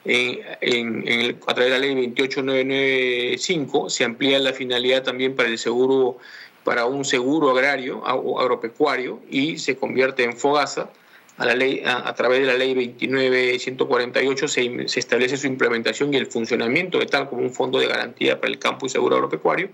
[0.05, 6.17] en, a través de la ley 28995 se amplía la finalidad también para el seguro,
[6.63, 10.89] para un seguro agrario o agropecuario y se convierte en FOGASA.
[11.37, 16.17] A, la ley, a, través de la ley 29148 se, se establece su implementación y
[16.17, 19.69] el funcionamiento de tal como un fondo de garantía para el campo y seguro agropecuario.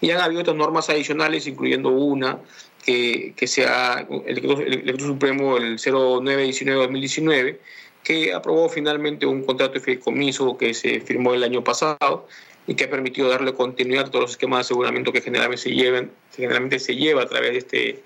[0.00, 2.38] Y han habido otras normas adicionales, incluyendo una
[2.84, 7.58] que, que sea el decreto, supremo el 0919-2019,
[8.02, 12.26] que aprobó finalmente un contrato de fideicomiso que se firmó el año pasado
[12.66, 15.70] y que ha permitido darle continuidad a todos los esquemas de aseguramiento que generalmente se,
[15.70, 18.02] lleven, generalmente se lleva a través de este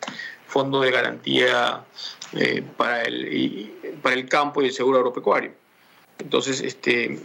[0.46, 1.84] fondo de garantía
[2.32, 3.72] eh, para, el,
[4.02, 5.52] para el campo y el seguro agropecuario.
[6.18, 7.18] Entonces, este,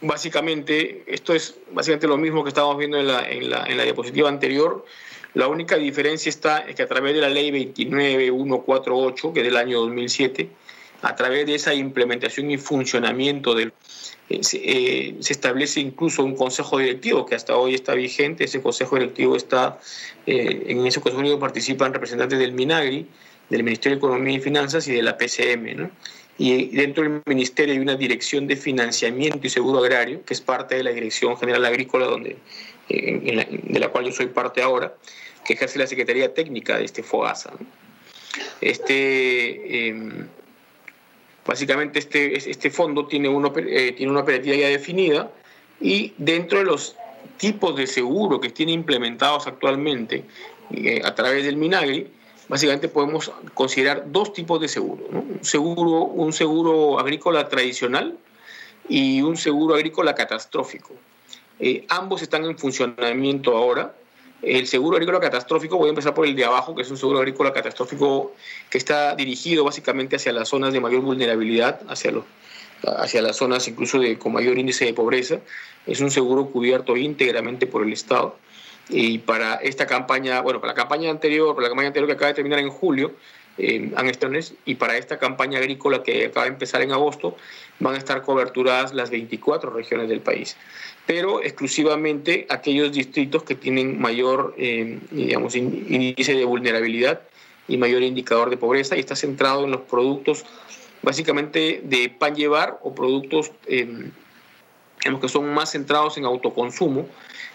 [0.00, 3.84] básicamente, esto es básicamente lo mismo que estábamos viendo en la, en la, en la
[3.84, 4.84] diapositiva anterior.
[5.34, 9.56] La única diferencia está es que a través de la ley 29148, que es del
[9.56, 10.48] año 2007,
[11.02, 13.72] a través de esa implementación y funcionamiento del,
[14.28, 18.44] eh, eh, se, establece incluso un consejo directivo que hasta hoy está vigente.
[18.44, 19.78] Ese consejo directivo está,
[20.26, 23.06] eh, en ese consejo directivo participan representantes del MINAGRI,
[23.50, 25.90] del Ministerio de Economía y Finanzas y de la PCM.
[26.38, 30.76] Y dentro del Ministerio hay una dirección de financiamiento y seguro agrario, que es parte
[30.76, 32.38] de la Dirección General Agrícola, donde,
[32.88, 34.94] de la cual yo soy parte ahora,
[35.44, 37.52] que ejerce la Secretaría Técnica de este FOGASA.
[38.62, 40.26] Este, em,
[41.46, 45.30] básicamente este, este fondo tiene, uno, eh, tiene una operativa ya definida
[45.80, 46.96] y dentro de los
[47.36, 50.24] tipos de seguro que tiene implementados actualmente
[50.70, 52.08] eh, a través del Minagri,
[52.48, 55.04] básicamente podemos considerar dos tipos de seguro.
[55.10, 58.16] Un, seguro un seguro agrícola tradicional
[58.88, 60.94] y un seguro agrícola catastrófico.
[61.58, 63.94] Eh, ambos están en funcionamiento ahora.
[64.42, 67.20] El seguro agrícola catastrófico, voy a empezar por el de abajo, que es un seguro
[67.20, 68.34] agrícola catastrófico
[68.68, 72.24] que está dirigido básicamente hacia las zonas de mayor vulnerabilidad, hacia, los,
[72.82, 75.38] hacia las zonas incluso de, con mayor índice de pobreza.
[75.86, 78.36] Es un seguro cubierto íntegramente por el Estado.
[78.88, 82.28] Y para esta campaña, bueno, para la campaña anterior, para la campaña anterior que acaba
[82.28, 83.12] de terminar en julio,
[83.58, 83.92] eh,
[84.64, 87.36] y para esta campaña agrícola que acaba de empezar en agosto,
[87.80, 90.56] van a estar coberturadas las 24 regiones del país.
[91.06, 97.22] Pero exclusivamente aquellos distritos que tienen mayor eh, digamos, índice de vulnerabilidad
[97.68, 100.44] y mayor indicador de pobreza y está centrado en los productos
[101.02, 104.10] básicamente de pan llevar o productos eh,
[105.20, 107.08] que son más centrados en autoconsumo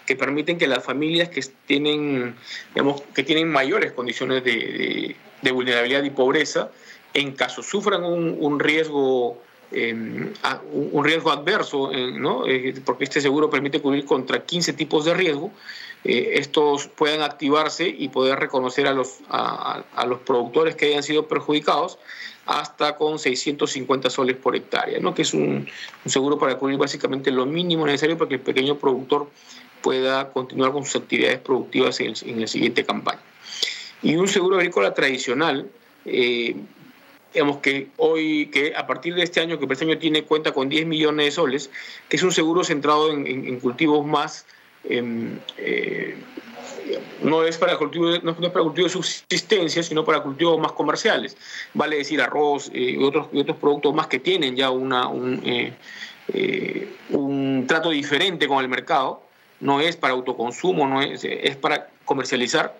[0.08, 2.34] que permiten que las familias que tienen,
[2.74, 5.14] digamos, que tienen mayores condiciones de,
[5.52, 6.70] vulnerabilidad y pobreza,
[7.12, 9.38] en caso sufran un, riesgo
[9.70, 12.46] un riesgo adverso, ¿no?
[12.46, 15.52] Eh, porque este seguro permite cubrir contra 15 tipos de riesgo,
[16.04, 21.26] eh, estos puedan activarse y poder reconocer a los, a, los productores que hayan sido
[21.26, 21.98] perjudicados
[22.46, 25.14] hasta con 650 soles por hectárea, ¿no?
[25.14, 25.68] que es un,
[26.06, 29.28] seguro para cubrir básicamente lo mínimo necesario para que el pequeño productor
[29.82, 33.20] pueda continuar con sus actividades productivas en, en la siguiente campaña.
[34.02, 35.68] Y un seguro agrícola tradicional
[36.04, 36.56] eh,
[37.32, 40.68] digamos que hoy, que a partir de este año, que este año tiene cuenta con
[40.68, 41.70] 10 millones de soles,
[42.08, 44.46] que es un seguro centrado en, cultivos más,
[44.84, 46.16] em, eh,
[47.22, 51.36] no, es para cultivo, no, es para cultivo de subsistencia, sino para cultivos más comerciales,
[51.74, 56.88] vale decir arroz eh, y, otros, otros productos más que tienen ya una, un, eh,
[57.10, 59.27] un trato diferente con el mercado,
[59.60, 62.74] no es para autoconsumo, no es, es para comercializar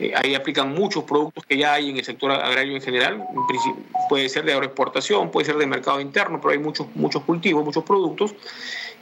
[0.00, 3.24] eh, ahí aplican muchos productos que ya hay en el sector agrario en general.
[4.08, 7.84] Puede ser de agroexportación, puede ser de mercado interno, pero hay muchos, muchos cultivos, muchos
[7.84, 8.34] productos.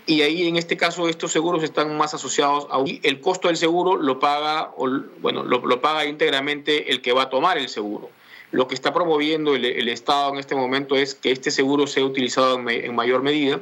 [0.04, 3.96] Y ahí en este caso estos seguros están más asociados a el costo del seguro
[3.96, 4.72] lo paga,
[5.20, 8.10] bueno, lo, paga íntegramente el que va a tomar el seguro.
[8.50, 12.58] Lo que está promoviendo el, Estado en este momento es que este seguro sea utilizado
[12.68, 13.60] en mayor medida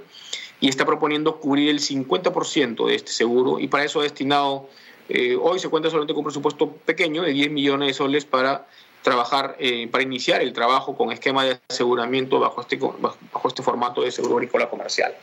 [0.60, 4.68] y está proponiendo cubrir el 50% de este seguro y para eso ha destinado
[5.08, 8.68] eh, hoy se cuenta solamente con un presupuesto pequeño de 10 millones de soles para
[9.02, 14.02] trabajar, eh, para iniciar el trabajo con esquema de aseguramiento bajo este, bajo este formato
[14.02, 15.14] de seguro agrícola comercial.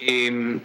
[0.00, 0.60] Em,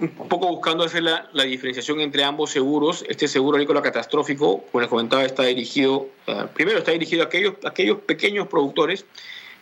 [0.00, 4.90] un poco buscando hacer la, diferenciación entre ambos seguros, este seguro agrícola catastrófico, como les
[4.90, 9.06] comentaba, está dirigido, eh, primero está dirigido a aquellos, a aquellos pequeños productores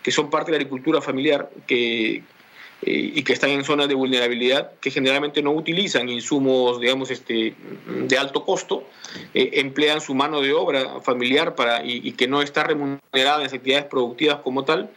[0.04, 2.22] que son parte de la agricultura familiar, que,
[2.82, 7.54] y que están en zonas de vulnerabilidad, que generalmente no utilizan insumos, digamos, este,
[7.86, 8.84] de alto costo,
[9.32, 13.54] eh, emplean su mano de obra familiar para, y, que no está remunerada en las
[13.54, 14.90] actividades productivas como tal,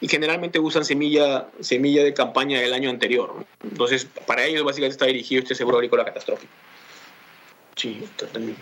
[0.00, 3.44] y generalmente usan semilla, semilla de campaña del año anterior.
[3.62, 6.52] Entonces, para ellos básicamente está dirigido este seguro agrícola catastrófico.
[7.76, 8.02] Sí,
[8.32, 8.56] también.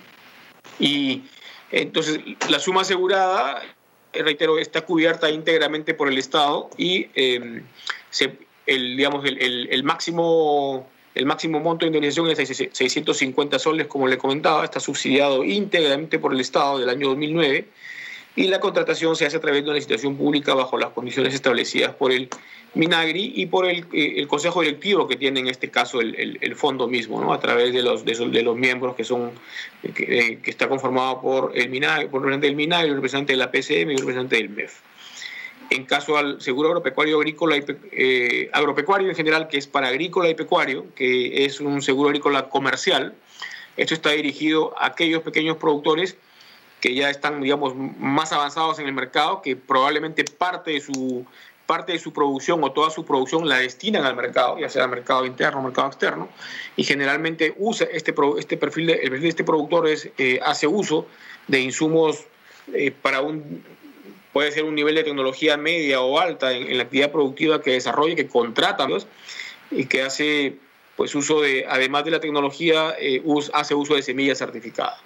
[0.80, 1.22] Y
[1.70, 3.68] entonces, la suma asegurada, eh,
[4.12, 7.62] reitero, está cubierta íntegramente por el Estado y eh,
[8.10, 8.36] se
[8.66, 14.18] el, digamos, el, el, máximo, el máximo monto de indemnización es 650 soles, como le
[14.18, 17.66] comentaba, está subsidiado íntegramente por el Estado del año 2009
[18.35, 21.95] y la contratación se hace a través de una licitación pública bajo las condiciones establecidas
[21.95, 22.28] por el
[22.74, 26.57] Minagri y por el, eh, el Consejo Directivo que tiene en este caso el, el,
[26.57, 27.35] fondo mismo, ¿no?
[27.35, 29.33] a través de los, de, los miembros que son
[29.95, 33.33] que, eh, que, está conformado por el Minagri, por el representante del Minagri, el representante
[33.35, 34.80] de la PCM y el representante del MEF
[35.72, 40.28] en caso al seguro agropecuario agrícola y eh, agropecuario en general, que es para agrícola
[40.28, 43.14] y pecuario, que es un seguro agrícola comercial.
[43.76, 46.16] Esto está dirigido a aquellos pequeños productores
[46.83, 51.24] que ya están, digamos, más avanzados en el mercado, que probablemente parte de su
[51.64, 54.91] parte de su producción o toda su producción la destinan al mercado, ya sea al
[54.91, 56.28] mercado interno o mercado externo,
[56.76, 60.66] y generalmente usa este, este perfil, de, el perfil de este productor es, eh, hace
[60.66, 61.07] uso
[61.47, 62.26] de insumos
[62.74, 63.64] eh, para un
[64.33, 68.16] puede ser un nivel de tecnología media o alta en, la actividad productiva que desarrolla,
[68.16, 68.89] que contrata
[69.70, 70.57] y que hace
[70.97, 73.22] pues uso de, además de la tecnología, eh,
[73.53, 75.01] hace uso de semillas certificadas.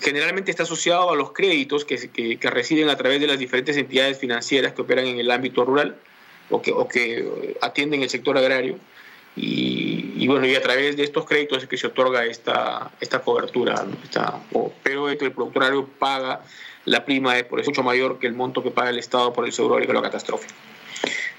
[0.00, 4.18] Generalmente está asociado a los créditos que, que, reciben a través de las diferentes entidades
[4.18, 5.96] financieras que operan en el ámbito rural
[6.50, 8.78] o que, o que atienden el sector agrario.
[9.36, 13.84] Y, bueno, y a través de estos créditos es que se otorga esta, esta cobertura,
[14.82, 16.44] pero el productor agrario paga
[16.84, 19.44] la prima es por eso mucho mayor que el monto que paga el Estado por
[19.44, 20.52] el seguro agrícola catastrófico.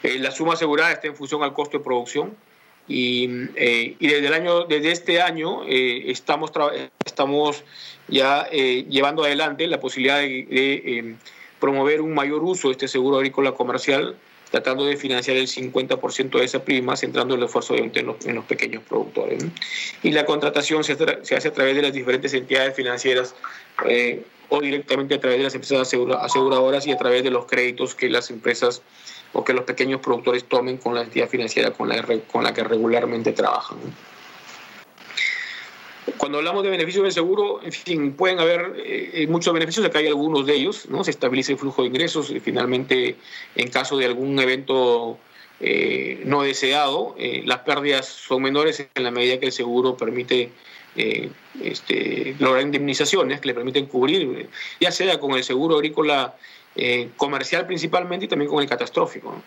[0.03, 2.35] Eh, la suma asegurada está en función al costo de producción
[2.87, 6.51] y, eh, y desde, el año, desde este año eh, estamos,
[7.05, 7.63] estamos
[8.07, 11.15] ya llevando adelante la posibilidad de,
[11.59, 14.15] promover un mayor uso de este seguro agrícola comercial
[14.51, 18.45] tratando de financiar el 50% de esa prima, centrando el esfuerzo en los, en los
[18.45, 19.43] pequeños productores.
[20.03, 23.35] Y la contratación se, se, hace a través de las diferentes entidades financieras
[24.49, 28.09] o directamente a través de las empresas aseguradoras y a través de los créditos que
[28.09, 28.81] las empresas
[29.35, 33.77] o que los pequeños productores tomen con la entidad financiera con la, que regularmente trabajan.
[36.17, 40.07] Cuando hablamos de beneficios del seguro, en fin, pueden haber eh, muchos beneficios, acá hay
[40.07, 41.03] algunos de ellos, ¿no?
[41.03, 43.17] Se estabiliza el flujo de ingresos, y finalmente,
[43.55, 45.19] en caso de algún evento
[45.59, 50.51] eh, no deseado, eh, las pérdidas son menores en la medida que el seguro permite
[50.97, 51.29] eh,
[51.61, 56.35] este, lograr indemnizaciones que le permiten cubrir, ya sea con el seguro agrícola
[56.75, 59.41] eh, comercial principalmente y también con el catastrófico.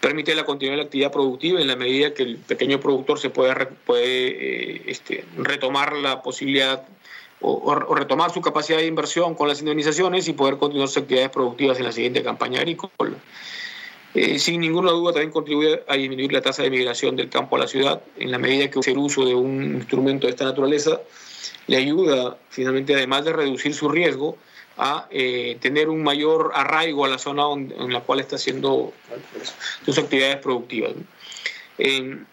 [0.00, 3.30] Permite la continuidad de la actividad productiva en la medida que el pequeño productor se
[3.30, 6.84] puede, puede eh, este, retomar la posibilidad
[7.40, 11.78] o, retomar su capacidad de inversión con las indemnizaciones y poder continuar sus actividades productivas
[11.78, 13.16] en la siguiente campaña agrícola.
[14.14, 17.60] Eh, sin ninguna duda también contribuye a disminuir la tasa de migración del campo a
[17.60, 21.00] la ciudad, en la medida que hacer uso de un instrumento de esta naturaleza
[21.66, 24.36] le ayuda finalmente, además de reducir su riesgo,
[24.76, 28.92] a eh, tener un mayor arraigo a la zona en la cual está haciendo
[29.84, 30.92] sus actividades productivas.
[31.78, 32.26] En,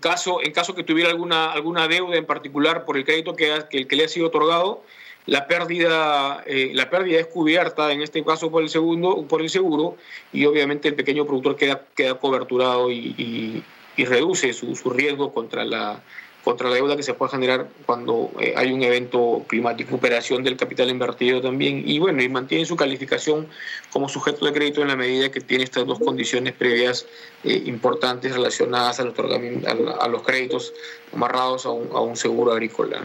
[0.00, 3.96] caso, en caso que tuviera alguna, alguna deuda en particular por el crédito que, que,
[3.96, 4.82] le ha sido otorgado,
[5.26, 9.50] la pérdida, eh, la pérdida es cubierta, en este caso por el, segundo, por el
[9.50, 9.96] seguro,
[10.32, 13.62] y obviamente el pequeño productor queda, queda coberturado y,
[13.98, 16.02] reduce su, riesgo contra la,
[16.46, 20.56] contra la deuda que se puede generar cuando eh, hay un evento climático, operación del
[20.56, 23.48] capital invertido también, y bueno, y mantiene su calificación
[23.90, 27.04] como sujeto de crédito en la medida que tiene estas dos condiciones previas
[27.42, 29.68] eh, importantes relacionadas al otorgamiento,
[30.00, 30.72] a, los créditos
[31.12, 33.02] amarrados a un, seguro agrícola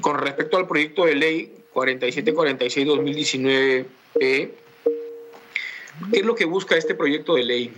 [0.00, 3.86] con respecto al proyecto de ley 4746-2019,
[4.18, 4.52] ¿qué
[6.10, 7.72] es lo que busca este proyecto de ley?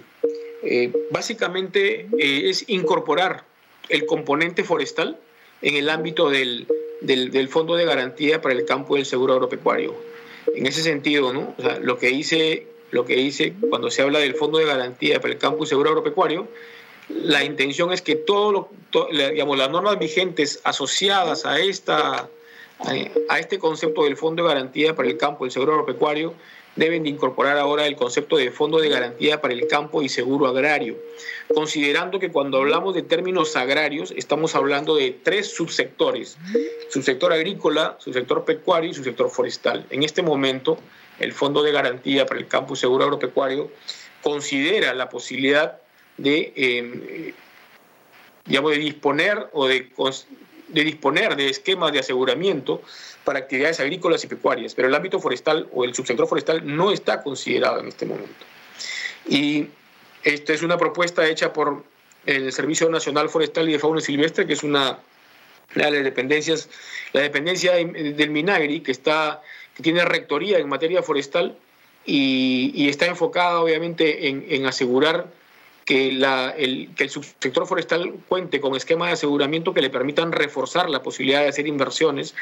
[0.63, 3.45] Eh, básicamente eh, es incorporar
[3.89, 5.19] el componente forestal
[5.61, 6.67] en el ámbito del,
[7.01, 9.95] del, Fondo de Garantía para el Campo del Seguro Agropecuario.
[10.55, 11.55] En ese sentido, ¿no?
[11.83, 15.39] lo, que hice, lo que hice cuando se habla del Fondo de Garantía para el
[15.39, 16.49] Campo y Seguro Agropecuario
[17.09, 18.71] la intención es que todo
[19.11, 22.29] las normas vigentes asociadas a, esta,
[23.29, 26.35] a este concepto del Fondo de Garantía para el Campo, el Seguro Agropecuario,
[26.77, 30.47] deben de incorporar ahora el concepto de Fondo de Garantía para el Campo y Seguro
[30.47, 30.97] Agrario,
[31.55, 36.39] considerando que cuando hablamos de términos agrarios estamos hablando de tres subsectores,
[36.89, 39.87] subsector agrícola, subsector pecuario y subsector forestal.
[39.91, 40.79] En este momento,
[41.19, 43.71] el Fondo de Garantía para el Campo y Seguro Agropecuario
[44.23, 45.79] considera la posibilidad
[46.17, 47.35] de, eh,
[48.47, 49.91] de disponer o de,
[50.69, 52.83] de disponer de esquemas de aseguramiento
[53.25, 57.23] para actividades agrícolas y pecuarias, pero el ámbito forestal o el subsector forestal no está
[57.23, 58.45] considerado en este momento.
[59.29, 59.69] Y
[60.25, 61.85] esta es una propuesta hecha por
[62.27, 64.99] el Servicio Nacional Forestal y de Fauna Silvestre, que es una
[65.75, 66.69] de las dependencias,
[67.13, 69.43] la dependencia del MINAGRI, que, está,
[69.75, 71.57] que tiene rectoría en materia forestal
[72.05, 75.29] y, está enfocada obviamente en, en asegurar
[75.85, 81.03] que, el, que subsector forestal cuente con esquemas de aseguramiento que le permitan reforzar la
[81.03, 82.35] posibilidad de hacer inversiones,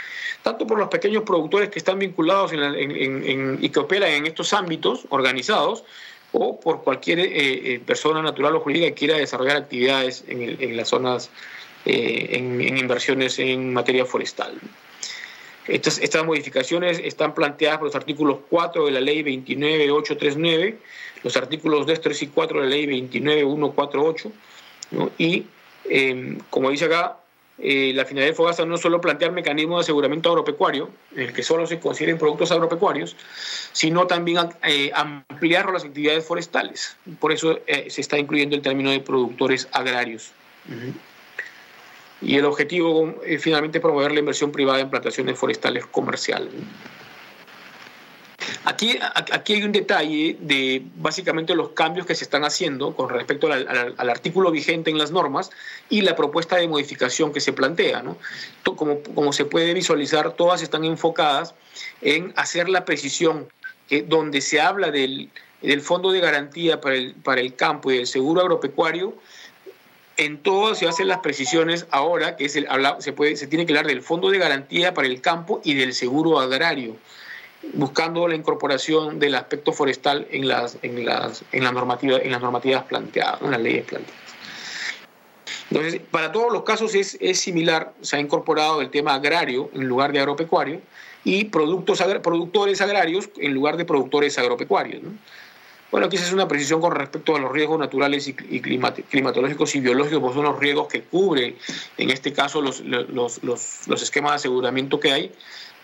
[0.42, 5.84] tanto por los pequeños productores que están vinculados y que operan en estos ámbitos organizados,
[6.32, 7.28] o por cualquier eh,
[7.74, 11.30] eh, persona natural o jurídica que quiera desarrollar actividades en, las zonas,
[11.84, 14.52] eh, en, inversiones en materia forestal.
[15.70, 20.78] Estas, modificaciones están planteadas por los artículos 4 de la ley 29839
[21.22, 24.32] los artículos 2, 3 y 4 de la ley 29148,
[24.92, 25.10] ¿no?
[25.18, 25.44] y
[25.84, 27.18] em, como dice acá,
[27.62, 31.42] eh, la finalidad de FOGASA no solo plantear mecanismos de aseguramiento agropecuario, en el que
[31.42, 33.16] solo se consideren productos agropecuarios,
[33.72, 36.96] sino también eh, ampliar las actividades forestales.
[37.18, 40.32] Por eso eh, se está incluyendo el término de productores agrarios.
[42.22, 46.52] Y el objetivo es finalmente promover la inversión privada en plantaciones forestales comerciales.
[48.64, 48.98] Aquí,
[49.32, 54.10] aquí hay un detalle de básicamente los cambios que se están haciendo con respecto al,
[54.10, 55.50] artículo vigente en las normas
[55.88, 58.02] y la propuesta de modificación que se plantea.
[58.02, 58.18] ¿no?
[58.64, 61.54] Como, como se puede visualizar, todas están enfocadas
[62.02, 63.48] en hacer la precisión
[63.88, 65.30] que donde se habla del,
[65.62, 69.14] del Fondo de Garantía para el, para el Campo y del Seguro Agropecuario,
[70.20, 72.68] en todo se hacen las precisiones ahora, que es el,
[72.98, 76.96] se, tiene que hablar del Fondo de Garantía para el Campo y del Seguro Agrario,
[77.72, 82.42] buscando la incorporación del aspecto forestal en las, en las, en la normativa, en las
[82.42, 84.20] normativas planteadas, en las leyes planteadas.
[85.70, 89.86] Entonces, para todos los casos es, es, similar, se ha incorporado el tema agrario en
[89.86, 90.82] lugar de agropecuario
[91.24, 95.00] y productos, productores agrarios en lugar de productores agropecuarios.
[95.90, 100.20] Bueno, aquí hace una precisión con respecto a los riesgos naturales y, climatológicos y biológicos,
[100.20, 101.56] pues son los riesgos que cubre,
[101.98, 102.80] en este caso, los,
[104.02, 105.32] esquemas de aseguramiento que hay,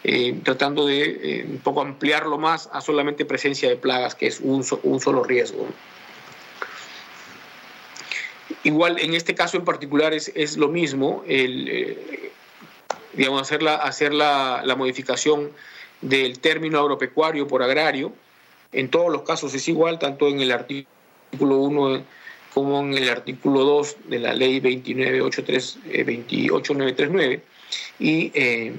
[0.04, 4.38] eh, tratando de eh, un poco ampliarlo más a solamente presencia de plagas, que es
[4.40, 5.66] un, solo riesgo.
[8.62, 12.30] Igual en este caso en particular es, es lo mismo, eh,
[13.14, 13.62] digamos, hacer,
[14.14, 15.50] la, modificación
[16.00, 18.12] del término agropecuario por agrario.
[18.76, 22.02] En todos los casos es igual, tanto en el artículo 1
[22.52, 27.42] como en el artículo 2 de la ley 2983, eh, 28939.
[27.98, 28.74] Y eh,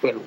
[0.00, 0.20] bueno,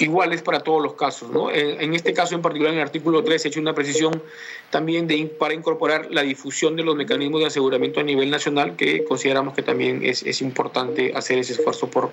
[0.00, 1.30] iguales para todos los casos.
[1.30, 1.50] ¿no?
[1.50, 4.22] En, este caso en particular, en el artículo 3, se ha hecho una precisión
[4.70, 9.04] también de, para incorporar la difusión de los mecanismos de aseguramiento a nivel nacional, que
[9.04, 12.12] consideramos que también es, es importante hacer ese esfuerzo por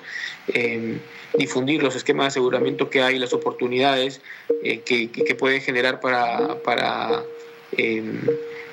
[0.49, 0.97] eh,
[1.37, 4.21] difundir los esquemas de aseguramiento que hay, las oportunidades
[4.63, 6.61] eh, que, que, pueden generar para...
[6.61, 7.23] para
[7.71, 8.03] eh,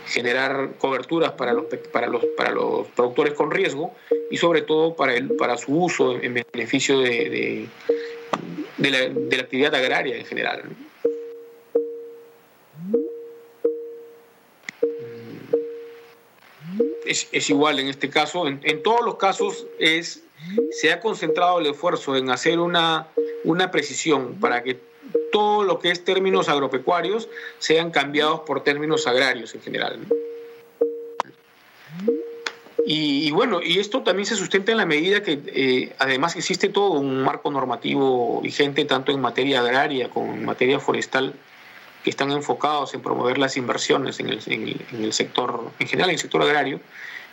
[0.07, 3.95] generar coberturas para los, para, los, para los productores con riesgo
[4.31, 7.67] y sobre todo para, el, para su uso en beneficio de
[8.79, 10.63] la, de la actividad agraria en general.
[17.07, 20.23] Es, es, igual en este caso, en, en, todos los casos es,
[20.73, 23.09] se ha concentrado el esfuerzo en hacer una,
[23.45, 24.79] una precisión para que
[25.31, 29.99] todo lo que es términos agropecuarios sean cambiados por términos agrarios en general.
[32.87, 36.91] Y, bueno, y esto también se sustenta en la medida que eh, además existe todo
[36.91, 41.35] un marco normativo vigente tanto en materia agraria como en materia forestal
[42.03, 46.21] que están enfocados en promover las inversiones en el, en sector, en general en el
[46.21, 46.79] sector agrario,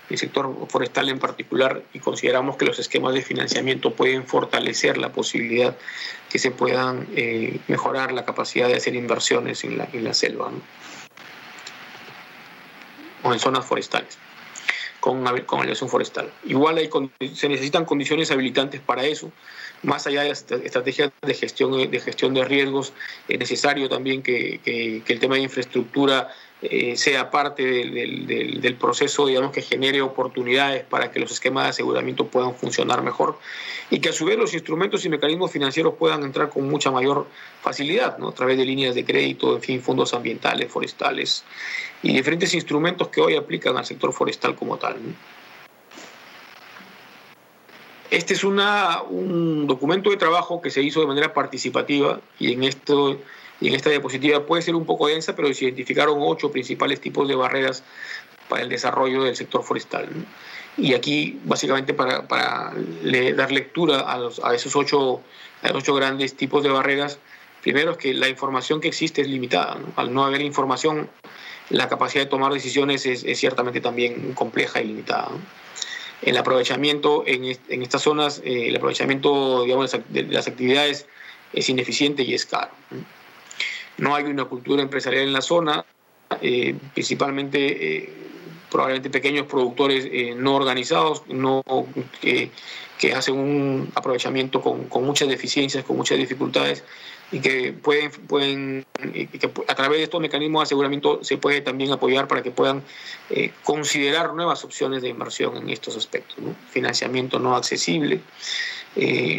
[0.10, 5.12] el sector forestal en particular, y consideramos que los esquemas de financiamiento pueden fortalecer la
[5.12, 5.76] posibilidad
[6.30, 10.50] que se puedan eh, mejorar la capacidad de hacer inversiones en la, en la selva
[13.24, 14.18] o en zonas forestales
[15.02, 16.32] con, con forestal.
[16.46, 16.90] Igual hay,
[17.34, 19.32] se necesitan condiciones habilitantes para eso,
[19.84, 22.94] más allá de las estrategias de gestión de, gestión de riesgos,
[23.28, 26.30] es necesario también que, que el tema de infraestructura
[26.64, 31.64] eh, sea parte del, del, del, proceso, digamos, que genere oportunidades para que los esquemas
[31.64, 33.40] de aseguramiento puedan funcionar mejor
[33.90, 37.26] y que a su vez los instrumentos y mecanismos financieros puedan entrar con mucha mayor
[37.64, 38.30] facilidad, ¿no?
[38.30, 41.44] a través de líneas de crédito, en fin, fondos ambientales, forestales
[42.04, 44.96] y diferentes instrumentos que hoy aplican al sector forestal como tal.
[45.02, 45.16] ¿no?
[48.12, 52.66] Este es una, un documento de trabajo que se hizo de manera participativa y en
[52.66, 53.18] esto
[53.62, 57.28] y en esta diapositiva puede ser un poco densa, pero se identificaron ocho principales tipos
[57.28, 57.84] de barreras
[58.50, 60.10] para el desarrollo del sector forestal.
[60.78, 65.22] Y aquí, básicamente, para, para le, dar lectura a, los, a esos ocho,
[65.62, 67.20] a los ocho grandes tipos de barreras,
[67.62, 69.76] primero es que la información que existe es limitada.
[69.76, 69.94] ¿no?
[69.96, 71.08] Al no haber información,
[71.70, 75.30] la capacidad de tomar decisiones es, es ciertamente también compleja y limitada.
[75.30, 75.40] ¿no?
[76.24, 81.06] El aprovechamiento en, en estas zonas, eh, el aprovechamiento digamos, de las actividades
[81.54, 82.72] es ineficiente y es caro.
[82.90, 83.21] ¿no?
[84.02, 85.86] No hay una cultura empresarial en la zona,
[86.42, 88.10] eh, principalmente eh,
[88.70, 91.64] probablemente pequeños productores eh, no organizados, no,
[92.20, 92.52] que,
[93.16, 96.84] hacen un aprovechamiento con, muchas deficiencias, con muchas dificultades
[97.32, 101.92] y que pueden, pueden que a través de estos mecanismos de aseguramiento se puede también
[101.92, 102.84] apoyar para que puedan
[103.64, 106.38] considerar nuevas opciones de inversión en estos aspectos.
[106.70, 108.20] Financiamiento no accesible,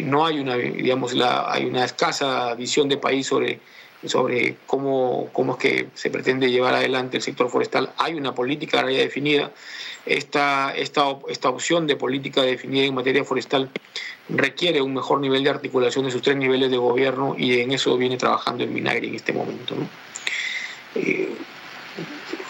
[0.03, 3.61] no hay una, digamos, la, hay una escasa visión de país sobre
[4.05, 7.91] sobre cómo, cómo es que se pretende llevar adelante el sector forestal.
[7.97, 9.51] Hay una política ya definida.
[10.05, 13.69] Esta, esta, esta opción de política definida en materia forestal
[14.29, 17.97] requiere un mejor nivel de articulación de sus tres niveles de gobierno y en eso
[17.97, 19.75] viene trabajando el Minagri en este momento.
[19.75, 19.87] ¿no?
[20.95, 21.29] Eh,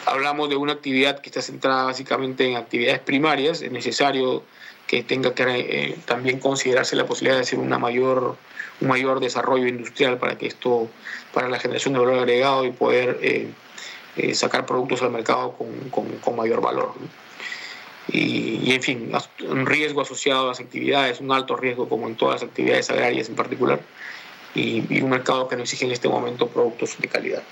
[0.05, 4.43] hablamos de una actividad que está centrada básicamente en actividades primarias, es necesario
[4.87, 8.37] que tenga que eh, también considerarse la posibilidad de hacer una mayor,
[8.81, 10.89] un mayor desarrollo industrial para que esto,
[11.33, 13.49] para la generación de valor agregado y poder eh,
[14.17, 16.93] eh, sacar productos al mercado con, con, con mayor valor.
[16.99, 17.07] ¿no?
[18.09, 19.11] Y, y, en fin,
[19.47, 23.29] un riesgo asociado a las actividades, un alto riesgo como en todas las actividades agrarias
[23.29, 23.79] en particular,
[24.55, 27.43] y, un mercado que no exige en este momento productos de calidad.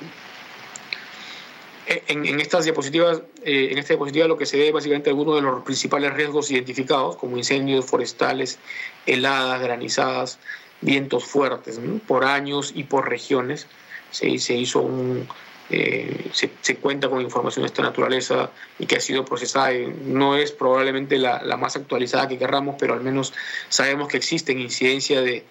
[2.08, 5.64] En, estas diapositivas, eh, en esta diapositiva lo que se ve básicamente algunos de los
[5.64, 8.60] principales riesgos identificados, como incendios forestales,
[9.06, 10.40] heladas, granizadas,
[10.82, 13.68] vientos fuertes, por años y por regiones.
[14.12, 15.28] Se, se hizo un,
[15.74, 19.72] eh, se, cuenta con información de esta naturaleza y que ha sido procesada.
[20.04, 23.34] No es probablemente la, más actualizada que querramos, pero al menos
[23.70, 25.46] sabemos que existen incidencia de,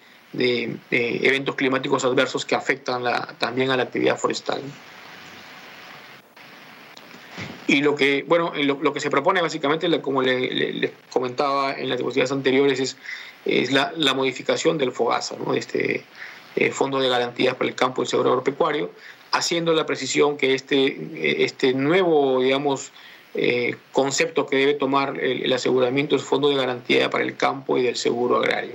[0.91, 3.03] eventos climáticos adversos que afectan
[3.39, 4.61] también a la actividad forestal.
[7.65, 12.31] Y lo que, bueno, lo, que se propone básicamente, como les comentaba en las diapositivas
[12.31, 12.97] anteriores, es,
[13.45, 15.53] es la, modificación del FOGASA, ¿no?
[15.53, 16.03] este
[16.55, 18.91] eh, Fondo de Garantías para el Campo y Seguro Agropecuario,
[19.31, 22.91] haciendo la precisión que este, este nuevo, digamos,
[23.33, 27.83] eh, concepto que debe tomar el, aseguramiento es Fondo de Garantía para el Campo y
[27.83, 28.73] del Seguro Agrario,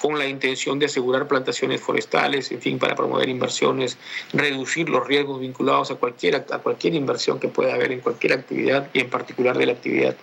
[0.00, 3.98] con la intención de asegurar plantaciones forestales, en fin, para promover inversiones,
[4.32, 8.88] reducir los riesgos vinculados a cualquier, a cualquier inversión que pueda haber en cualquier actividad
[8.92, 10.14] y en particular de la actividad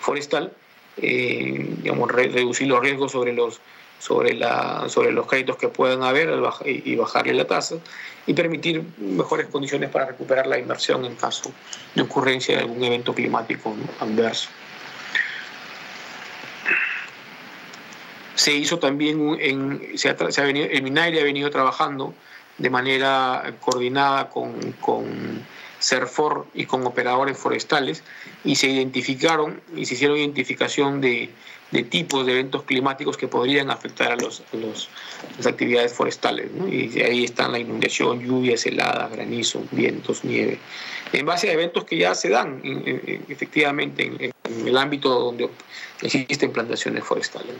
[0.00, 0.52] forestal,
[0.96, 3.60] eh, digamos, reducir los riesgos sobre los
[3.98, 6.30] sobre, la, sobre los créditos que puedan haber
[6.64, 7.76] y bajarle la tasa
[8.26, 11.52] y permitir mejores condiciones para recuperar la inversión en caso
[11.94, 14.50] de ocurrencia de algún evento climático adverso.
[18.34, 22.14] Se hizo también, en, se ha, venido, el MINAIRE ha venido trabajando
[22.58, 25.42] de manera coordinada con, con
[25.86, 28.02] CERFOR y con operadores forestales
[28.44, 31.30] y se identificaron y se hicieron identificación de,
[31.70, 36.50] de tipos de eventos climáticos que podrían afectar a, los, las actividades forestales.
[36.68, 40.58] Y ahí están la inundación, lluvias, heladas, granizo, vientos, nieve.
[41.12, 42.60] En base a eventos que ya se dan
[43.28, 45.48] efectivamente en, el ámbito donde
[46.02, 47.54] existen plantaciones forestales.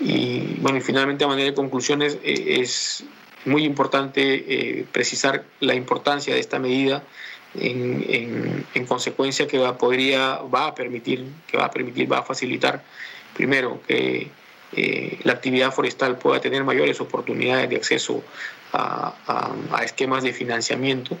[0.00, 3.04] Y bueno, y finalmente a manera de conclusiones eh, es
[3.44, 7.02] muy importante eh, precisar la importancia de esta medida
[7.54, 12.22] en, en, consecuencia que va, podría, va a permitir, que va a permitir, va a
[12.22, 12.82] facilitar,
[13.34, 14.28] primero, que
[14.72, 18.22] eh, la actividad forestal pueda tener mayores oportunidades de acceso
[18.72, 19.14] a,
[19.72, 21.16] a, esquemas de financiamiento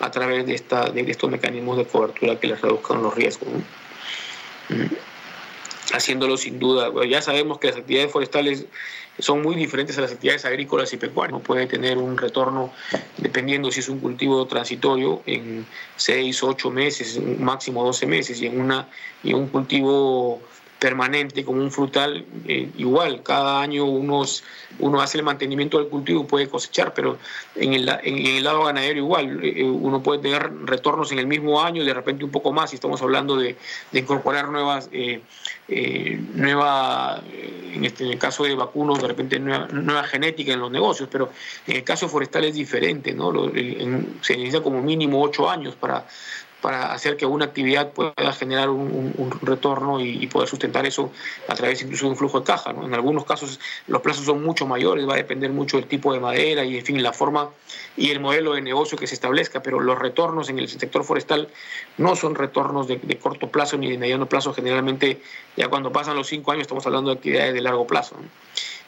[0.00, 3.48] a través de, esta, de estos mecanismos de cobertura que les reduzcan los riesgos.
[4.68, 4.94] Mm.
[5.92, 6.90] Haciéndolo sin duda.
[7.08, 8.66] ya sabemos que las actividades forestales
[9.18, 11.40] son muy diferentes a las actividades agrícolas y pecuarias.
[11.42, 12.72] Puede tener un retorno,
[13.16, 15.66] dependiendo si es un cultivo transitorio, en
[15.96, 18.88] 6, 8 meses, máximo 12 meses, y en, una,
[19.22, 20.40] y un cultivo
[20.78, 24.44] permanente como un frutal, eh, igual, cada año unos,
[24.78, 27.18] uno hace el mantenimiento del cultivo y puede cosechar, pero
[27.56, 31.60] en el, en el lado ganadero igual, eh, uno puede tener retornos en el mismo
[31.60, 33.56] año y de repente un poco más, si estamos hablando de,
[33.90, 35.20] de incorporar nuevas, eh,
[36.34, 37.22] nueva,
[37.82, 41.30] este, en el caso de vacunos, de repente nueva, genética en los negocios, pero
[41.66, 43.32] en el caso forestal es diferente, ¿no?
[44.22, 46.06] se necesita como mínimo ocho años para
[46.60, 51.12] para hacer que una actividad pueda generar un, retorno y, poder sustentar eso
[51.46, 52.70] a través incluso de un flujo de caja.
[52.70, 56.20] En algunos casos los plazos son mucho mayores, va a depender mucho del tipo de
[56.20, 57.50] madera y en fin la forma
[57.96, 61.48] y el modelo de negocio que se establezca, pero los retornos en el sector forestal
[61.96, 65.20] no son retornos de, corto plazo ni de mediano plazo, generalmente
[65.56, 68.16] ya cuando pasan los cinco años estamos hablando de actividades de largo plazo.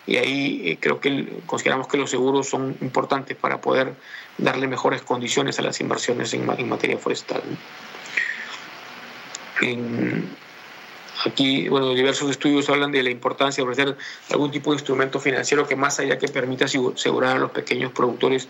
[0.06, 3.94] Y ahí eh, creo que consideramos que los seguros son importantes para poder
[4.39, 7.43] darle mejores condiciones a las inversiones en, materia forestal.
[11.24, 13.97] Aquí, bueno, diversos estudios hablan de la importancia de ofrecer
[14.31, 18.48] algún tipo de instrumento financiero que más allá que permita asegurar a los pequeños productores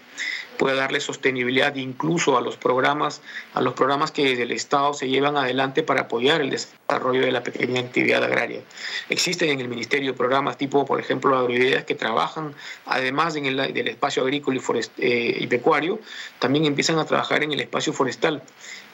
[0.61, 3.23] pueda darle sostenibilidad incluso a los programas,
[3.55, 7.33] a los programas que desde el Estado se llevan adelante para apoyar el desarrollo de
[7.33, 8.61] la pequeña actividad agraria.
[9.09, 12.55] Existen en el Ministerio programas tipo, por ejemplo, agroideas que trabajan,
[12.85, 15.99] además en el, del espacio agrícola y, eh, y pecuario,
[16.39, 18.43] también empiezan a trabajar en el espacio forestal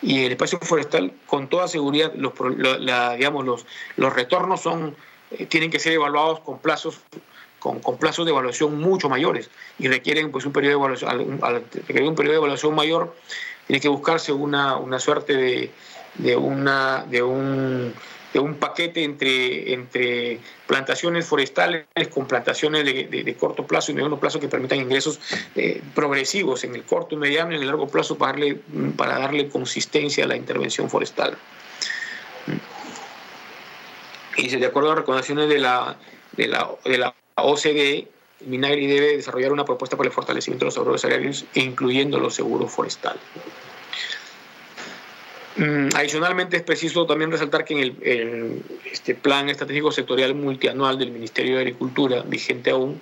[0.03, 2.33] y el espacio forestal con toda seguridad los,
[3.17, 3.67] digamos, los,
[3.97, 4.95] los retornos son,
[5.33, 7.01] eh, tienen que ser evaluados con plazos
[7.83, 12.13] con, plazos de evaluación mucho mayores y requieren pues un periodo de evaluación, al, periodo
[12.13, 13.15] de evaluación mayor,
[13.67, 15.71] tiene que buscarse una, una suerte de,
[16.19, 17.95] de, una, de un
[18.37, 24.39] de un paquete entre, entre plantaciones forestales con plantaciones de, corto plazo y mediano plazo
[24.39, 25.19] que permitan ingresos
[25.55, 28.61] eh, progresivos en el corto, mediano y en el largo plazo para darle,
[28.95, 31.39] para darle consistencia a la intervención forestal.
[34.37, 35.97] Y de acuerdo a las recomendaciones de la,
[36.33, 38.09] de la, de la OCDE,
[38.47, 42.71] Minagri debe desarrollar una propuesta para el fortalecimiento de los seguros agrarios, incluyendo los seguros
[42.71, 43.23] forestales.
[45.57, 51.11] Mm, adicionalmente es preciso también resaltar que en el, este plan estratégico sectorial multianual del
[51.11, 53.01] Ministerio de Agricultura, vigente aún,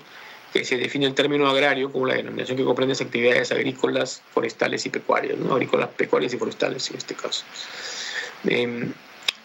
[0.53, 4.91] que se define el término agrario como la denominación que comprende actividades agrícolas, forestales y
[4.91, 5.55] pecuarias, ¿no?
[5.55, 7.45] agrícolas, pecuarias y forestales en este caso.
[8.47, 8.93] Em,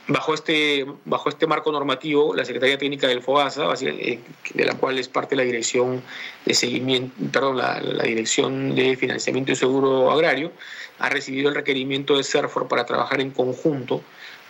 [0.10, 4.20] bajo, este, bajo este marco normativo, la Secretaría Técnica del FOASA, eh,
[4.54, 6.02] de la cual es parte la Dirección
[6.46, 10.52] de Seguimiento, perdón, la, Dirección de Financiamiento y Seguro Agrario,
[10.98, 14.02] ha recibido el requerimiento de CERFOR para trabajar en conjunto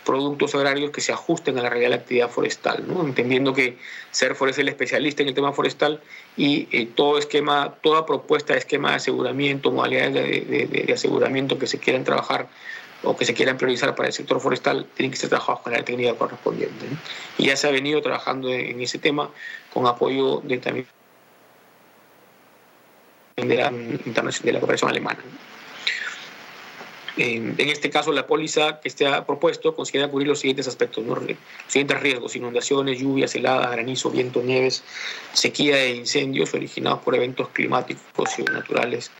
[0.04, 3.02] productos agrarios que se ajusten a la realidad de la actividad forestal, ¿no?
[3.02, 3.76] entendiendo que
[4.12, 6.00] CERFOR es el especialista en el tema forestal
[6.38, 11.78] y eh, todo esquema, toda propuesta de esquema de aseguramiento, modalidades de, aseguramiento que se
[11.78, 12.48] quieran trabajar
[13.02, 15.84] o que se quieran priorizar para el sector forestal tienen que ser trabajados con la
[15.84, 16.86] técnica correspondiente.
[17.38, 19.30] Y ya se ha venido trabajando en, ese tema
[19.72, 20.86] con apoyo de también
[23.36, 25.20] de la, de la cooperación alemana.
[27.16, 31.18] En, este caso, la póliza que se ha propuesto considera cubrir los siguientes aspectos, los
[31.66, 34.82] siguientes riesgos, inundaciones, lluvias, heladas, granizo, viento, nieves,
[35.34, 39.10] sequía e incendios originados por eventos climáticos y naturales.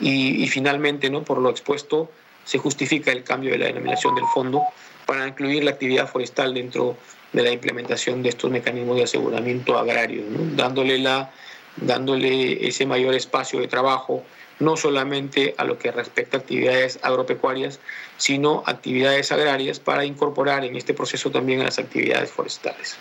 [0.00, 1.24] Y, finalmente, ¿no?
[1.24, 2.10] por lo expuesto,
[2.44, 4.62] se justifica el cambio de la denominación del fondo
[5.06, 6.96] para incluir la actividad forestal dentro
[7.32, 10.22] de la implementación de estos mecanismos de aseguramiento agrario,
[10.56, 11.30] dándole, la,
[11.76, 14.24] dándole ese mayor espacio de trabajo
[14.60, 17.80] no solamente a lo que respecta a actividades agropecuarias,
[18.18, 22.96] sino actividades agrarias para incorporar en este proceso también a las actividades forestales.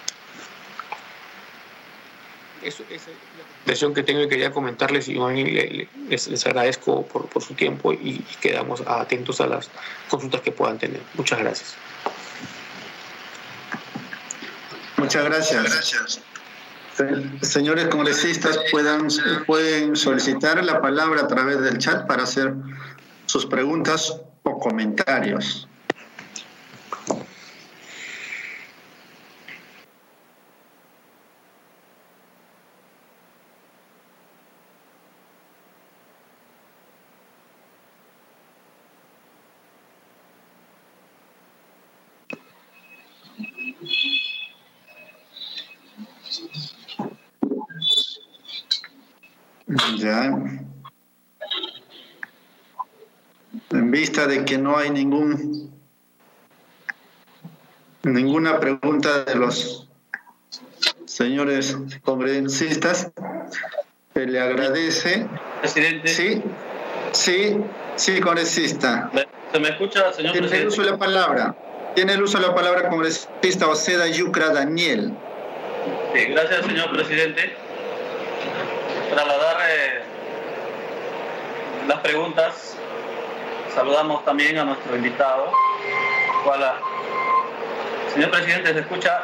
[2.64, 2.84] Eso,
[3.66, 5.16] presentación que tengo y quería comentarles y
[6.10, 9.70] les, les agradezco por, por, su tiempo y, quedamos atentos a las
[10.10, 11.02] consultas que puedan tener.
[11.16, 11.76] Muchas gracias.
[14.98, 15.64] Muchas gracias.
[15.64, 16.22] gracias
[17.42, 19.08] señores congresistas puedan,
[19.48, 22.54] pueden solicitar la palabra a través del chat para hacer
[23.26, 25.70] sus preguntas o comentarios.
[50.00, 50.34] Ya.
[53.72, 55.72] En vista de que no hay ningún
[58.04, 59.88] ninguna pregunta de los
[61.06, 63.12] señores congresistas,
[64.14, 65.28] se le agradece.
[65.60, 66.08] Presidente.
[66.08, 66.42] Sí,
[67.12, 67.58] sí,
[67.96, 69.12] sí, congresista.
[69.52, 71.56] ¿Se me escucha, señor Tiene el uso de la palabra.
[71.96, 75.14] Tiene el uso de la palabra congresista Oceda Yucra Daniel.
[76.14, 77.56] Sí, gracias, señor presidente
[79.10, 80.02] trasladar eh,
[81.88, 82.78] las preguntas,
[83.74, 85.52] saludamos también a nuestro invitado.
[88.14, 89.24] Señor presidente, ¿se escucha?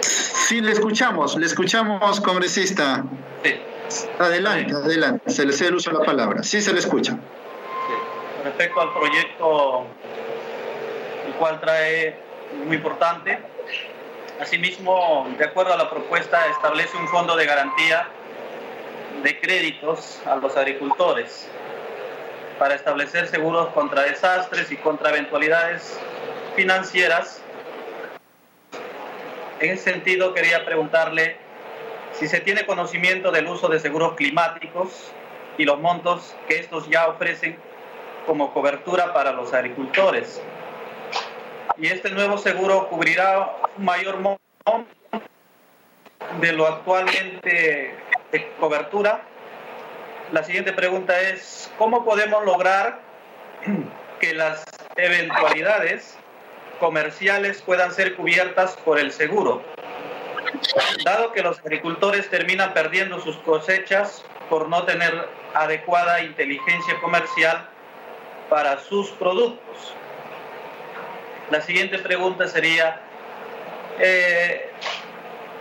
[0.00, 3.04] Sí, le escuchamos, le escuchamos, congresista.
[3.44, 3.60] Sí.
[4.18, 6.42] Adelante, adelante, se le cede el uso de la palabra.
[6.42, 7.16] Sí, se le escucha.
[8.44, 9.86] Respecto al proyecto,
[11.26, 12.18] el cual trae
[12.66, 13.38] muy importante,
[14.40, 18.08] Asimismo, de acuerdo a la propuesta, establece un fondo de garantía
[19.22, 21.46] de créditos a los agricultores
[22.60, 25.98] para establecer seguros contra desastres y contra eventualidades
[26.54, 27.42] financieras.
[29.58, 31.38] En ese sentido, quería preguntarle
[32.12, 35.10] si se tiene conocimiento del uso de seguros climáticos
[35.58, 37.56] y los montos que estos ya ofrecen
[38.26, 40.40] como cobertura para los agricultores
[41.80, 44.40] y este nuevo seguro cubrirá un mayor monto
[46.40, 47.94] de lo actualmente
[48.30, 49.22] de cobertura.
[50.32, 53.00] La siguiente pregunta es, ¿cómo podemos lograr
[54.20, 54.62] que las
[54.96, 56.16] eventualidades
[56.78, 59.64] comerciales puedan ser cubiertas por el seguro?
[61.04, 67.68] Dado que los agricultores terminan perdiendo sus cosechas por no tener adecuada inteligencia comercial
[68.48, 69.94] para sus productos.
[71.50, 73.00] La siguiente pregunta sería,
[73.98, 74.70] eh,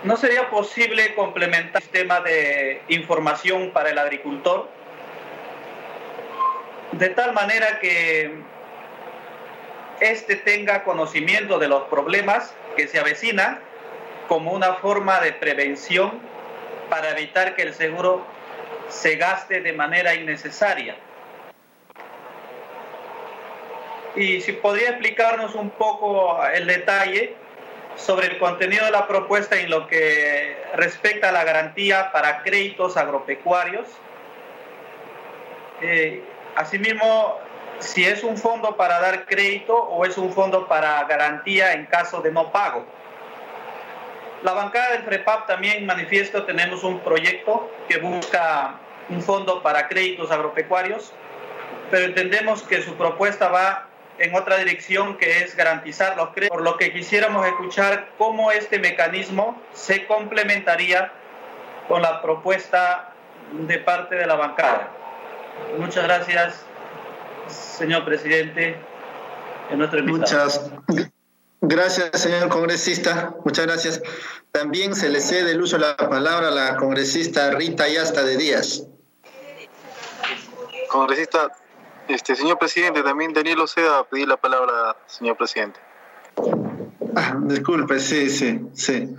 [0.03, 4.69] ¿no sería posible complementar el sistema de información para el agricultor
[6.93, 8.31] de tal manera que
[9.99, 13.59] éste tenga conocimiento de los problemas que se avecinan
[14.27, 16.19] como una forma de prevención
[16.89, 18.26] para evitar que el seguro
[18.88, 20.95] se gaste de manera innecesaria?
[24.15, 27.35] y si podría explicarnos un poco el detalle
[27.99, 32.97] sobre el contenido de la propuesta en lo que respecta a la garantía para créditos
[32.97, 33.88] agropecuarios.
[35.81, 36.23] Eh,
[36.55, 37.38] asimismo,
[37.80, 42.21] si es un fondo para dar crédito o es un fondo para garantía en caso
[42.21, 42.85] de no pago.
[44.43, 48.76] La bancada del FREPAP también manifiesto, tenemos un proyecto que busca
[49.09, 51.13] un fondo para créditos agropecuarios,
[51.91, 53.89] pero entendemos que su propuesta va
[54.20, 58.80] en otra dirección que es garantizar los créditos, por lo que quisiéramos escuchar cómo este
[58.80, 61.12] mecanismo se complementaría
[61.88, 63.14] con la propuesta
[63.52, 64.91] de parte de la bancada.
[65.78, 66.66] Muchas gracias,
[67.48, 68.78] señor presidente.
[70.06, 70.72] Muchas
[71.62, 73.36] gracias, señor congresista.
[73.46, 74.02] Muchas gracias.
[74.52, 78.38] También se le cede el uso de la palabra a la congresista Rita Yasta de
[78.38, 78.84] Díaz.
[80.90, 81.52] Congresista,
[82.14, 85.80] este señor presidente, también Daniel Oceda pedir la palabra, señor presidente.
[87.15, 89.15] Ah, disculpe, sí, sí, sí.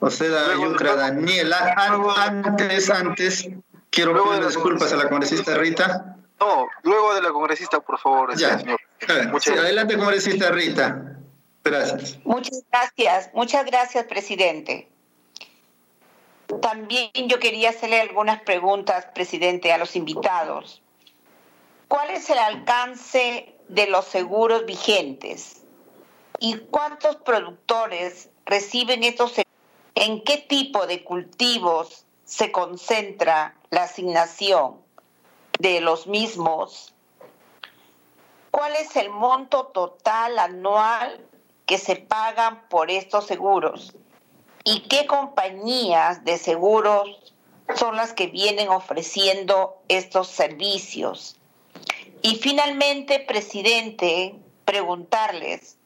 [0.00, 3.48] Oceda, Yucra, Daniel, antes, antes,
[3.90, 6.16] quiero pedir disculpas a la congresista Rita.
[6.40, 8.58] No, luego de la congresista, por favor, ya.
[8.58, 8.80] señor.
[9.30, 11.16] Muchas adelante, congresista Rita.
[11.62, 12.18] Gracias.
[12.24, 14.88] Muchas gracias, muchas gracias, presidente.
[16.60, 20.82] También yo quería hacerle algunas preguntas, presidente, a los invitados.
[21.92, 25.62] ¿Cuál es el alcance de los seguros vigentes?
[26.38, 29.52] ¿Y cuántos productores reciben estos seguros?
[29.94, 34.80] ¿En qué tipo de cultivos se concentra la asignación
[35.58, 36.94] de los mismos?
[38.50, 41.20] ¿Cuál es el monto total anual
[41.66, 43.92] que se pagan por estos seguros?
[44.64, 47.34] ¿Y qué compañías de seguros
[47.76, 51.36] son las que vienen ofreciendo estos servicios?
[52.22, 55.76] Y finalmente, presidente, preguntarles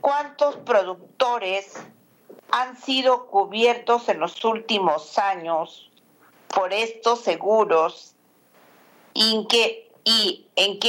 [0.00, 1.74] cuántos productores
[2.50, 5.90] han sido cubiertos en los últimos años
[6.54, 8.14] por estos seguros
[9.14, 10.46] y en qué, y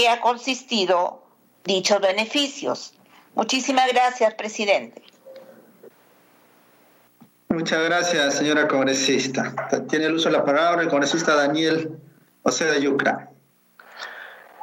[0.07, 1.23] ha consistido
[1.63, 2.93] dichos beneficios.
[3.33, 5.01] Muchísimas gracias, presidente.
[7.49, 9.55] Muchas gracias, señora congresista.
[9.89, 11.97] Tiene el uso de la palabra el congresista Daniel
[12.43, 13.31] Oceda Yucra.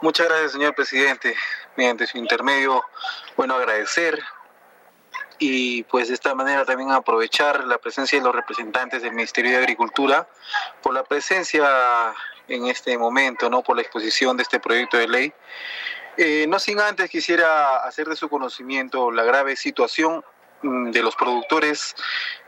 [0.02, 1.36] Muchas gracias, señor presidente.
[1.76, 2.84] Mediante su intermedio,
[3.36, 4.20] bueno, agradecer
[5.38, 9.58] y pues de esta manera también aprovechar la presencia de los representantes del Ministerio de
[9.58, 10.28] Agricultura
[10.82, 12.12] por la presencia
[12.48, 13.62] en este momento, ¿no?
[13.62, 15.32] por la exposición de este proyecto de ley.
[16.16, 20.24] Eh, no sin antes quisiera hacer de su conocimiento la grave situación
[20.62, 21.94] de los productores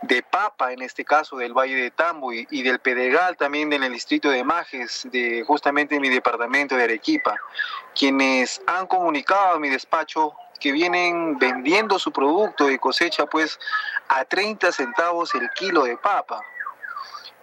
[0.03, 3.93] de papa, en este caso del Valle de Tambo y, del Pedregal, también en el
[3.93, 7.37] distrito de Majes, de justamente mi departamento de Arequipa,
[7.95, 13.59] quienes han comunicado a mi despacho que vienen vendiendo su producto de cosecha pues
[14.09, 16.41] a 30 centavos el kilo de papa.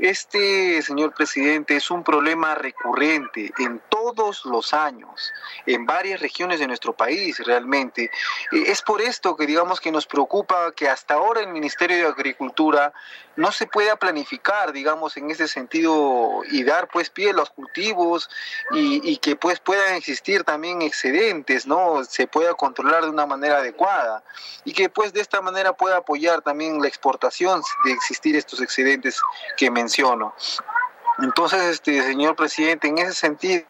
[0.02, 5.32] Este, señor presidente, es un problema recurrente en todos los años,
[5.68, 8.10] en varias regiones de nuestro país realmente.
[8.52, 12.92] Es por esto que digamos que nos preocupa que hasta ahora el Ministerio de Agricultura
[13.36, 18.28] no se pueda planificar, digamos, en ese sentido y dar pues pie a los cultivos
[18.72, 22.04] y, que pues puedan existir también excedentes, ¿no?
[22.04, 24.24] Se pueda controlar de una manera adecuada
[24.66, 29.22] y que pues de esta manera pueda apoyar también la exportación de existir estos excedentes
[29.58, 29.91] que mencioné
[31.20, 33.66] entonces, este señor presidente, en ese sentido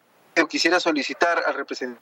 [0.48, 2.00] quisiera solicitar al representante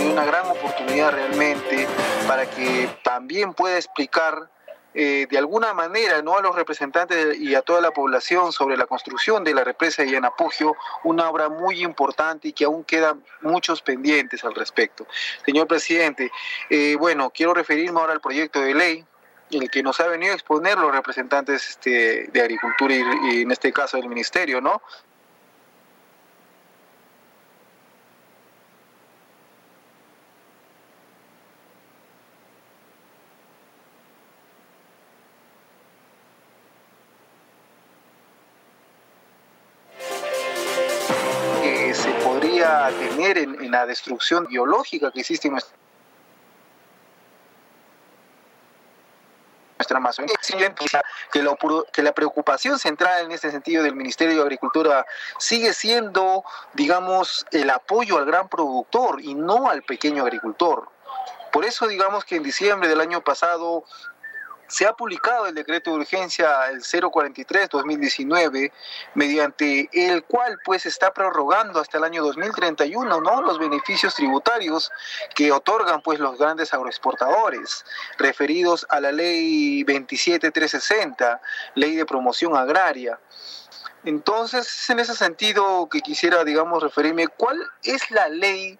[0.00, 1.86] una gran oportunidad realmente
[2.26, 4.50] para que también pueda explicar
[4.94, 8.86] eh, de alguna manera no a los representantes y a toda la población sobre la
[8.86, 13.82] construcción de la represa de Yanapugio, una obra muy importante y que aún quedan muchos
[13.82, 15.06] pendientes al respecto.
[15.44, 16.32] Señor presidente,
[16.68, 19.04] eh, bueno, quiero referirme ahora al proyecto de ley
[19.50, 23.02] el que nos ha venido a exponer los representantes este, de Agricultura y,
[23.38, 24.80] y en este caso del Ministerio, ¿no?
[43.70, 45.80] La destrucción biológica que existe en nuestra
[49.80, 50.34] nuestra Amazonía.
[51.32, 51.56] Que, lo,
[51.92, 55.06] que la preocupación central en este sentido del Ministerio de Agricultura
[55.38, 56.44] sigue siendo,
[56.74, 60.88] digamos, el apoyo al gran productor y no al pequeño agricultor.
[61.50, 63.84] Por eso, digamos que en diciembre del año pasado
[64.70, 68.70] se ha publicado el decreto de urgencia el 043-2019,
[69.14, 73.42] mediante el cual pues está prorrogando hasta el año 2031 ¿no?
[73.42, 74.92] los beneficios tributarios
[75.34, 77.84] que otorgan pues los grandes agroexportadores,
[78.16, 81.40] referidos a la ley 27360,
[81.74, 83.18] ley de promoción agraria.
[84.04, 88.78] Entonces, es en ese sentido que quisiera, digamos, referirme, ¿cuál es la ley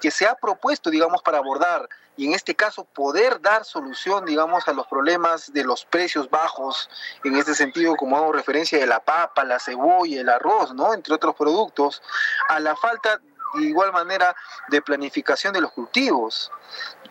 [0.00, 1.88] que se ha propuesto, digamos, para abordar
[2.18, 6.90] y en este caso poder dar solución, digamos, a los problemas de los precios bajos,
[7.22, 10.92] en este sentido, como hago referencia de la papa, la cebolla, el arroz, ¿no?
[10.92, 12.02] Entre otros productos,
[12.48, 13.20] a la falta
[13.54, 14.34] de igual manera
[14.66, 16.50] de planificación de los cultivos.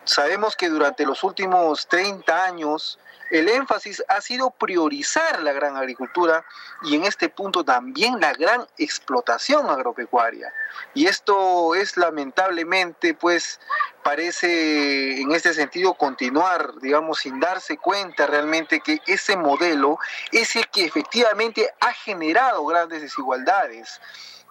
[0.04, 2.98] Sabemos que durante los últimos 30 años
[3.30, 6.44] el énfasis ha sido priorizar la gran agricultura
[6.82, 10.52] y en este punto también la gran explotación agropecuaria.
[10.94, 13.60] Y esto es lamentablemente, pues,
[14.02, 19.98] parece en este sentido continuar, digamos, sin darse cuenta realmente que ese modelo
[20.32, 24.00] es el que efectivamente ha generado grandes desigualdades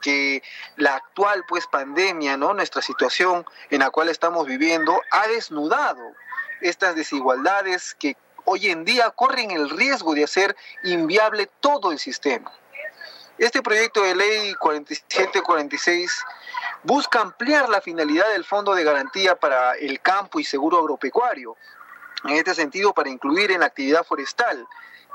[0.01, 0.43] que
[0.75, 2.53] la actual pues pandemia, ¿no?
[2.53, 6.13] Nuestra situación en la cual estamos viviendo ha desnudado
[6.61, 8.15] estas desigualdades que
[8.49, 12.49] hoy en día corren el riesgo de hacer inviable todo el sistema.
[13.38, 16.24] Este proyecto de ley 4746
[16.84, 21.57] busca ampliar la finalidad del Fondo de Garantía para el Campo y Seguro Agropecuario,
[22.24, 24.65] en este sentido para incluir en la actividad forestal.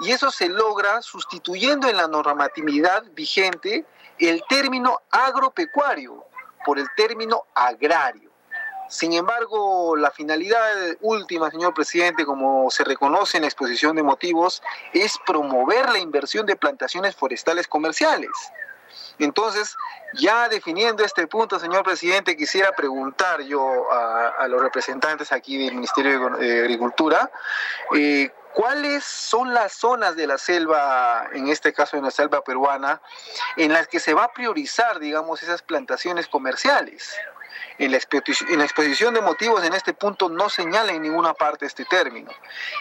[0.01, 3.87] Y eso se logra sustituyendo en la normatividad vigente
[4.19, 6.23] el término agropecuario
[6.67, 8.32] por el término agrario.
[8.93, 10.61] Sin embargo, la finalidad
[11.01, 14.63] última, señor presidente, como se reconoce en la exposición de motivos,
[14.93, 18.29] es promover la inversión de plantaciones forestales comerciales.
[19.19, 19.79] Entonces,
[20.13, 26.29] ya definiendo este punto, señor presidente, quisiera preguntar yo a, los representantes aquí del Ministerio
[26.29, 27.31] de Agricultura,
[27.97, 33.01] eh, ¿cuáles son las zonas de la selva, en este caso de la selva peruana,
[33.57, 37.17] en las que se va a priorizar, digamos, esas plantaciones comerciales?
[37.79, 42.31] En la, exposición de motivos en este punto no señala en ninguna parte este término.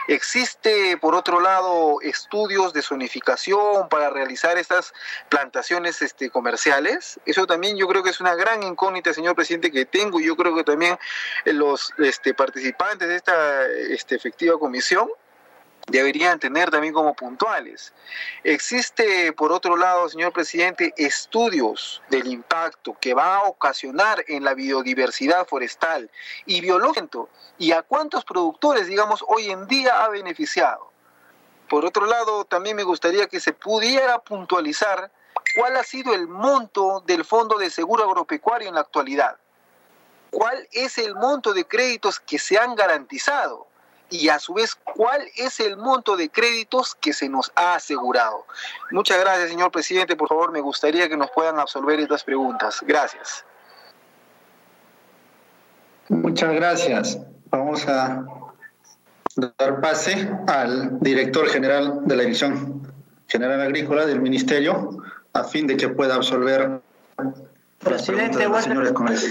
[0.07, 4.93] Existe, por otro lado, estudios de zonificación para realizar estas
[5.30, 7.19] plantaciones este, comerciales.
[7.26, 10.19] Eso también yo creo que es una gran incógnita, señor presidente, que tengo.
[10.19, 10.98] Yo creo que también
[11.45, 15.10] los este, participantes de esta este, efectiva comisión
[15.87, 17.93] deberían tener también como puntuales.
[18.43, 24.53] Existe, por otro lado, señor presidente, estudios del impacto que va a ocasionar en la
[24.53, 26.09] biodiversidad forestal
[26.45, 30.91] y biológico y a cuántos productores, digamos, hoy en día ha beneficiado.
[31.69, 35.11] Por otro lado, también me gustaría que se pudiera puntualizar
[35.55, 39.37] cuál ha sido el monto del Fondo de Seguro Agropecuario en la actualidad.
[40.31, 43.67] ¿Cuál es el monto de créditos que se han garantizado?
[44.11, 48.45] Y a su vez cuál es el monto de créditos que se nos ha asegurado.
[48.91, 50.15] Muchas gracias, señor presidente.
[50.15, 52.79] Por favor, me gustaría que nos puedan absolver estas preguntas.
[52.85, 53.43] Gracias.
[56.09, 57.17] Muchas gracias.
[57.49, 58.25] Vamos a
[59.57, 62.93] dar pase al director general de la División
[63.27, 64.97] General Agrícola del Ministerio
[65.31, 66.81] a fin de que pueda absolver
[67.79, 69.23] Presidente, las preguntas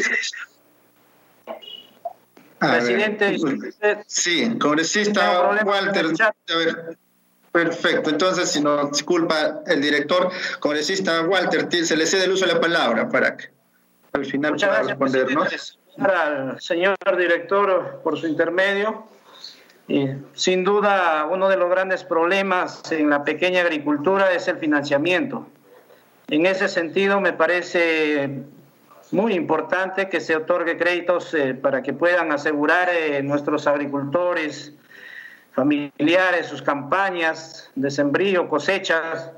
[2.61, 3.39] Presidente.
[4.07, 6.07] sí, congresista Walter.
[7.51, 8.11] perfecto.
[8.11, 10.31] Entonces, si no disculpa el director,
[10.61, 13.47] congresista Walter, se le cede el uso de la palabra para que
[14.13, 15.79] al final pueda respondernos.
[15.99, 19.07] Al señor director por su intermedio.
[20.35, 25.49] Sin duda, uno de los grandes problemas en la pequeña agricultura es el financiamiento.
[26.29, 28.45] En ese sentido, me parece
[29.13, 34.73] muy importante que se otorgue créditos eh, para que puedan asegurar eh, nuestros agricultores
[35.53, 39.31] familiares sus campañas de sembrío, cosechas.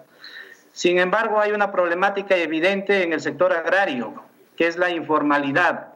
[0.73, 4.23] Sin embargo, hay una problemática evidente en el sector agrario,
[4.57, 5.89] que es la informalidad.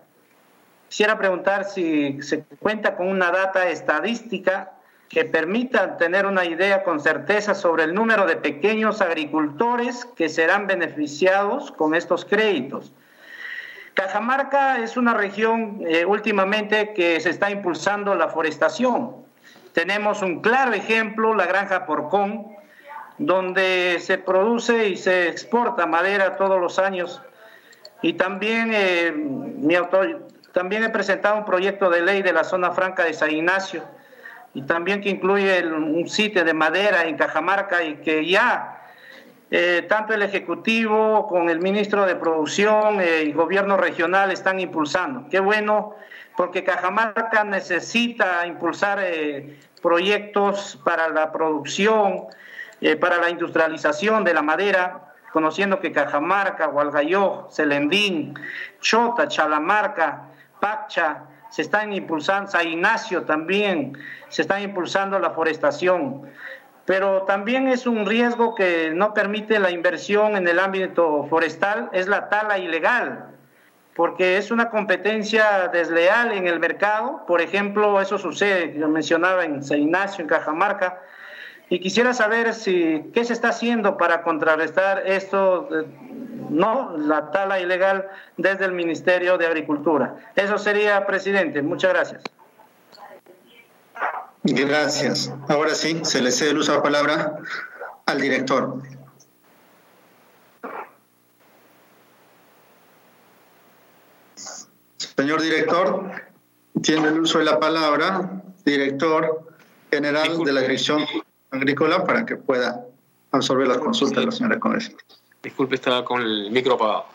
[0.89, 4.73] Quisiera preguntar si se cuenta con una data estadística
[5.09, 10.67] que permita tener una idea con certeza sobre el número de pequeños agricultores que serán
[10.67, 12.93] beneficiados con estos créditos
[13.97, 19.25] Cajamarca es una región eh, últimamente que se está impulsando la forestación.
[19.73, 22.47] Tenemos un claro ejemplo, la granja Porcón,
[23.17, 27.23] donde se produce y se exporta madera todos los años.
[28.03, 32.73] Y también, eh, mi autor, también he presentado un proyecto de ley de la zona
[32.73, 33.83] franca de San Ignacio,
[34.53, 38.77] y también que incluye un sitio de madera en Cajamarca y que ya
[39.51, 45.29] eh, tanto el Ejecutivo con el ministro de Producción eh, y Gobierno Regional están impulsando.
[45.31, 45.95] Qué bueno
[46.37, 52.25] porque Cajamarca necesita impulsar eh, proyectos para la producción,
[53.01, 58.35] para la industrialización de la madera, conociendo que Cajamarca, Hualgayó, Celendín,
[58.81, 60.25] Chota, Chalamarca,
[60.61, 63.97] Pacha, se están impulsando, San Ignacio también,
[64.29, 66.31] se están impulsando la forestación.
[66.87, 72.07] Pero también es un riesgo que no permite la inversión en el ámbito forestal, es
[72.07, 73.37] la tala ilegal
[73.97, 77.25] porque es una competencia desleal en el mercado.
[77.27, 81.01] Por ejemplo, eso sucede, yo mencionaba en San Ignacio, en Cajamarca,
[81.71, 85.69] y quisiera saber si qué se está haciendo para contrarrestar esto,
[86.51, 88.07] no la tala ilegal
[88.37, 90.15] desde el Ministerio de Agricultura.
[90.37, 91.63] Eso sería, presidente.
[91.63, 92.36] Muchas gracias.
[94.49, 95.33] Gracias.
[95.49, 97.39] Ahora sí, se le cede el uso de la palabra
[98.07, 98.83] al director.
[104.97, 106.11] Señor director,
[106.83, 109.53] tiene el uso de la palabra, director
[109.91, 111.05] general de la Dirección
[111.51, 112.85] Agrícola, para que pueda
[113.33, 115.03] absorber las consultas de la señora congresista.
[115.43, 117.07] Disculpe, estaba con el micro apagado.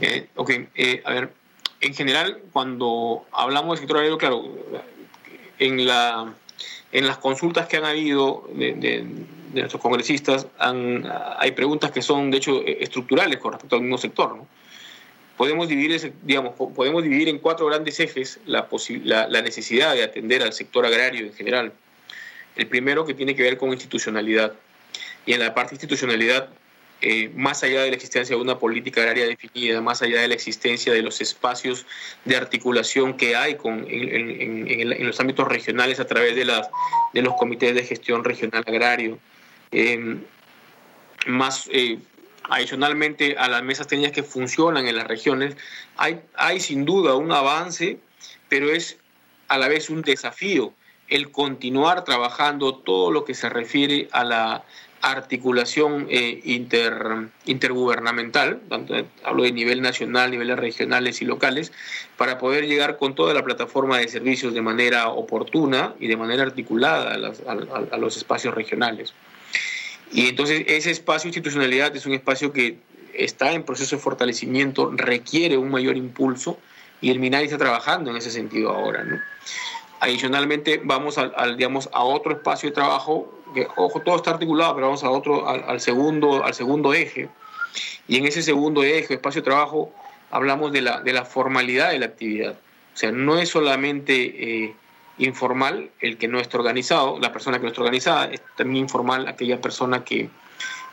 [0.00, 1.32] Eh, ok, eh, a ver,
[1.80, 4.42] en general, cuando hablamos del sector agrario, claro,
[5.58, 6.34] en, la,
[6.92, 9.06] en las consultas que han habido de, de,
[9.54, 14.46] nuestros congresistas, hay preguntas que son, de hecho, estructurales con respecto al mismo sector, ¿no?
[15.36, 18.68] podemos dividir, digamos, podemos dividir en cuatro grandes ejes la,
[19.28, 21.72] la, necesidad de atender al sector agrario en general.
[22.56, 24.54] El primero que tiene que ver con institucionalidad.
[25.26, 26.48] Y en la parte institucionalidad,
[27.02, 30.34] eh, más allá de la existencia de una política agraria definida, más allá de la
[30.34, 31.84] existencia de los espacios
[32.24, 36.70] de articulación que hay con, en, los ámbitos regionales a través de, las,
[37.12, 39.18] de los comités de gestión regional agrario,
[39.72, 40.16] eh,
[41.26, 41.98] más eh,
[42.44, 45.54] adicionalmente a las mesas técnicas que funcionan en las regiones,
[45.96, 47.98] hay, hay sin duda un avance,
[48.48, 48.96] pero es
[49.48, 50.72] a la vez un desafío
[51.08, 54.64] el continuar trabajando todo lo que se refiere a la
[55.10, 61.72] articulación eh, inter, intergubernamental, tanto hablo de nivel nacional, niveles regionales y locales,
[62.16, 66.42] para poder llegar con toda la plataforma de servicios de manera oportuna y de manera
[66.42, 69.14] articulada a los espacios regionales.
[70.12, 72.78] Y entonces ese espacio institucionalidad es un espacio que
[73.14, 76.58] está en proceso de fortalecimiento, requiere un mayor impulso
[77.00, 79.04] y el MINARI está trabajando en ese sentido ahora.
[80.00, 83.35] Adicionalmente vamos al, digamos, a otro espacio de trabajo,
[83.76, 87.28] ojo, todo está articulado, pero vamos a otro, al, segundo, al segundo eje.
[88.08, 89.92] Y en ese segundo eje, espacio de trabajo,
[90.30, 92.52] hablamos de la, de la formalidad de la actividad.
[92.52, 94.64] O sea, no es solamente...
[94.64, 94.74] Eh,
[95.18, 99.26] informal el que no está organizado, la persona que no está organizada, es también informal
[99.28, 100.28] aquella persona que,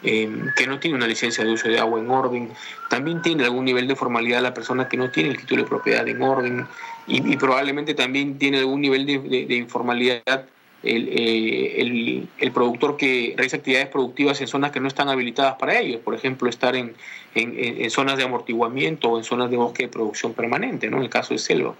[0.03, 2.51] eh, que no tiene una licencia de uso de agua en orden,
[2.89, 6.07] también tiene algún nivel de formalidad la persona que no tiene el título de propiedad
[6.07, 6.67] en orden
[7.07, 10.45] y, probablemente también tiene algún nivel de, informalidad
[10.83, 15.55] el, eh, el, el, productor que realiza actividades productivas en zonas que no están habilitadas
[15.55, 16.93] para ello, por ejemplo, estar en,
[17.35, 20.97] en, en, zonas de amortiguamiento o en zonas de bosque de producción permanente, ¿no?
[20.97, 21.73] en el caso de selva.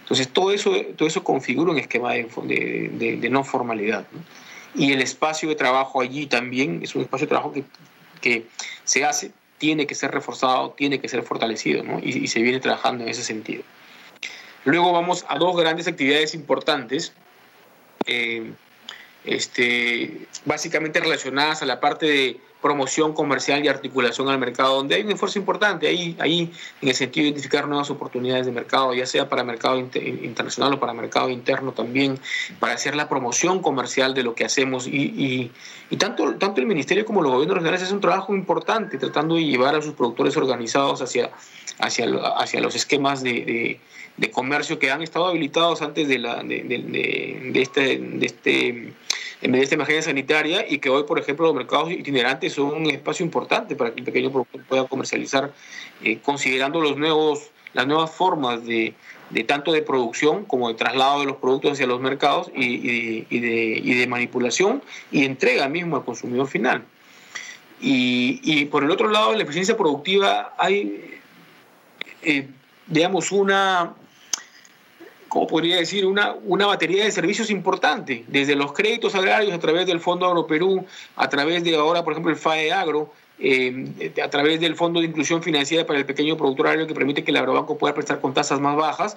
[0.00, 4.06] Entonces, todo eso, todo eso configura un esquema de, de, no formalidad.
[4.74, 7.64] Y el espacio de trabajo allí también es un espacio de trabajo que,
[8.22, 8.46] que
[8.84, 11.98] se hace, tiene que ser reforzado, tiene que ser fortalecido, ¿no?
[12.02, 13.62] y, se viene trabajando en ese sentido.
[14.64, 17.12] Luego vamos a dos grandes actividades importantes,
[18.08, 18.52] eh,
[19.24, 25.02] este, básicamente relacionadas a la parte de promoción comercial y articulación al mercado, donde hay
[25.02, 26.50] un esfuerzo importante ahí, ahí
[26.82, 30.80] en el sentido de identificar nuevas oportunidades de mercado, ya sea para mercado internacional o
[30.80, 32.18] para mercado interno también,
[32.58, 34.88] para hacer la promoción comercial de lo que hacemos.
[34.88, 35.52] Y,
[35.90, 39.44] y, tanto, tanto el Ministerio como los gobiernos regionales hacen un trabajo importante tratando de
[39.44, 41.30] llevar a sus productores organizados hacia,
[41.78, 42.06] hacia,
[42.36, 43.80] hacia los esquemas de, de,
[44.30, 48.92] comercio que han estado habilitados antes de, la, de, de este, de este
[49.40, 52.74] en vez de esta emergencia sanitaria y que hoy, por ejemplo, los mercados itinerantes son
[52.74, 55.52] un espacio importante para que el pequeño productor pueda comercializar,
[56.02, 58.94] eh, considerando los nuevos, las nuevas formas de,
[59.30, 63.80] de, tanto de producción como de traslado de los productos hacia los mercados y, de,
[63.84, 64.82] y de, manipulación
[65.12, 66.84] y entrega mismo al consumidor final.
[67.80, 71.20] Y, por el otro lado, la eficiencia productiva hay,
[72.22, 72.48] eh,
[72.88, 73.94] digamos, una
[75.28, 76.06] ¿cómo podría decir?
[76.06, 80.86] Una, una batería de servicios importante, desde los créditos agrarios a través del Fondo Agroperú,
[81.16, 85.06] a través de ahora, por ejemplo, el FAE Agro, eh, a través del Fondo de
[85.06, 88.34] Inclusión Financiera para el Pequeño Productor Agrario que permite que el agrobanco pueda prestar con
[88.34, 89.16] tasas más bajas,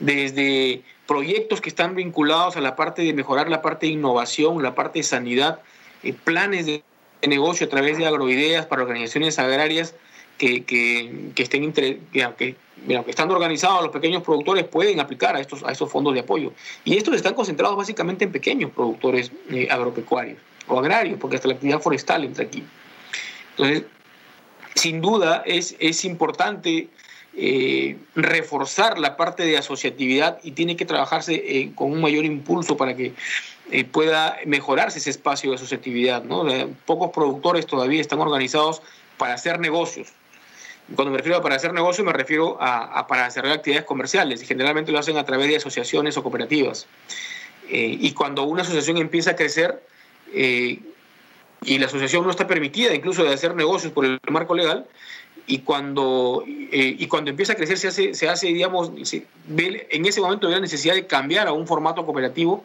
[0.00, 4.74] desde proyectos que están vinculados a la parte de mejorar la parte de innovación, la
[4.74, 5.60] parte de sanidad,
[6.02, 6.82] eh, planes de
[7.26, 9.94] negocio a través de agroideas para organizaciones agrarias
[10.36, 12.56] que, que, que estén que,
[12.86, 16.52] que, estando organizados los pequeños productores pueden aplicar a estos, a estos fondos de apoyo.
[16.84, 20.38] Y estos están concentrados básicamente en pequeños productores eh, agropecuarios
[20.68, 22.64] o agrarios, porque hasta la actividad forestal entra aquí.
[23.50, 23.84] Entonces,
[24.74, 26.88] sin duda es, es importante
[27.36, 32.76] eh, reforzar la parte de asociatividad y tiene que trabajarse eh, con un mayor impulso
[32.76, 33.14] para que
[33.92, 36.24] pueda mejorarse ese espacio de asociatividad.
[36.24, 36.44] ¿no?
[36.86, 38.82] pocos productores todavía están organizados
[39.16, 40.12] para hacer negocios.
[40.94, 44.46] Cuando me refiero a para hacer negocios me refiero a, para hacer actividades comerciales y
[44.46, 46.86] generalmente lo hacen a través de asociaciones o cooperativas.
[47.68, 49.82] y cuando una asociación empieza a crecer,
[50.32, 54.86] y la asociación no está permitida incluso de hacer negocios por el marco legal,
[55.46, 58.92] y cuando, eh, y cuando empieza a crecer se hace, se hace digamos,
[59.48, 62.64] en ese momento hay la necesidad de cambiar a un formato cooperativo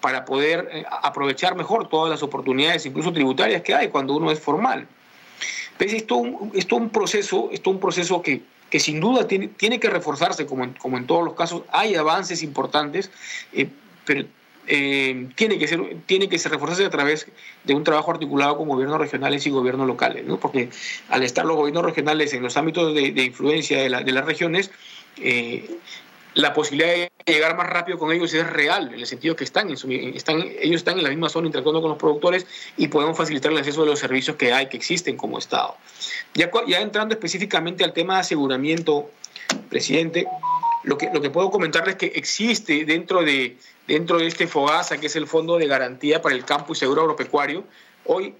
[0.00, 4.40] para poder eh, aprovechar mejor todas las oportunidades, incluso tributarias que hay cuando uno es
[4.40, 4.88] formal.
[5.78, 9.90] Pero es todo un, proceso, es un proceso que, que sin duda tiene, tiene que
[9.90, 11.62] reforzarse, como en, como en todos los casos.
[11.72, 13.10] Hay avances importantes,
[13.52, 13.68] eh,
[14.04, 14.24] pero
[14.66, 17.26] eh, tiene, que ser, tiene que reforzarse a través
[17.64, 20.40] de un trabajo articulado con gobiernos regionales y gobiernos locales, ¿no?
[20.40, 20.70] porque
[21.10, 24.70] al estar los gobiernos regionales en los ámbitos de, influencia de, las regiones,
[25.18, 25.68] eh,
[26.32, 29.70] la posibilidad de llegar más rápido con ellos es real, en el sentido que están,
[29.70, 32.46] en están, ellos están en la misma zona interactuando con los productores
[32.76, 35.76] y podemos facilitar el acceso de los servicios que hay, que existen como Estado.
[36.34, 39.10] Ya, entrando específicamente al tema de aseguramiento,
[39.70, 40.26] presidente,
[40.82, 43.56] lo que, lo que puedo comentarles es que existe dentro de,
[43.86, 47.02] dentro de este FOGASA, que es el Fondo de Garantía para el Campo y Seguro
[47.02, 47.64] Agropecuario,
[48.04, 48.34] hoy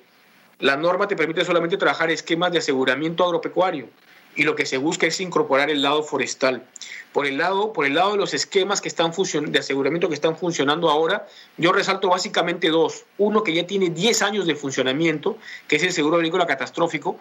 [0.59, 3.89] la norma te permite solamente trabajar esquemas de aseguramiento agropecuario
[4.37, 6.65] y lo que se busca es incorporar el lado forestal.
[7.13, 10.37] Por el lado, por el lado de los esquemas que están de aseguramiento que están
[10.37, 13.05] funcionando ahora, yo resalto básicamente dos.
[13.19, 15.39] Uno que ya tiene 10 años de funcionamiento,
[15.69, 17.19] que es el seguro agrícola catastrófico,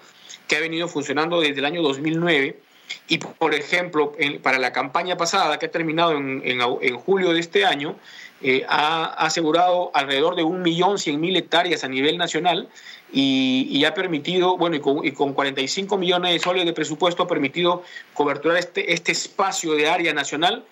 [0.47, 2.59] que ha venido funcionando desde el año 2009
[3.07, 7.95] y, por ejemplo, para la campaña pasada, que ha terminado en, julio de este año,
[8.43, 12.67] eh, ha, asegurado alrededor de 1.100.000 hectáreas a nivel nacional
[13.11, 17.83] y, ha permitido, bueno, y con, 45 millones de soles de presupuesto ha permitido
[18.13, 20.65] coberturar este, este espacio de área nacional.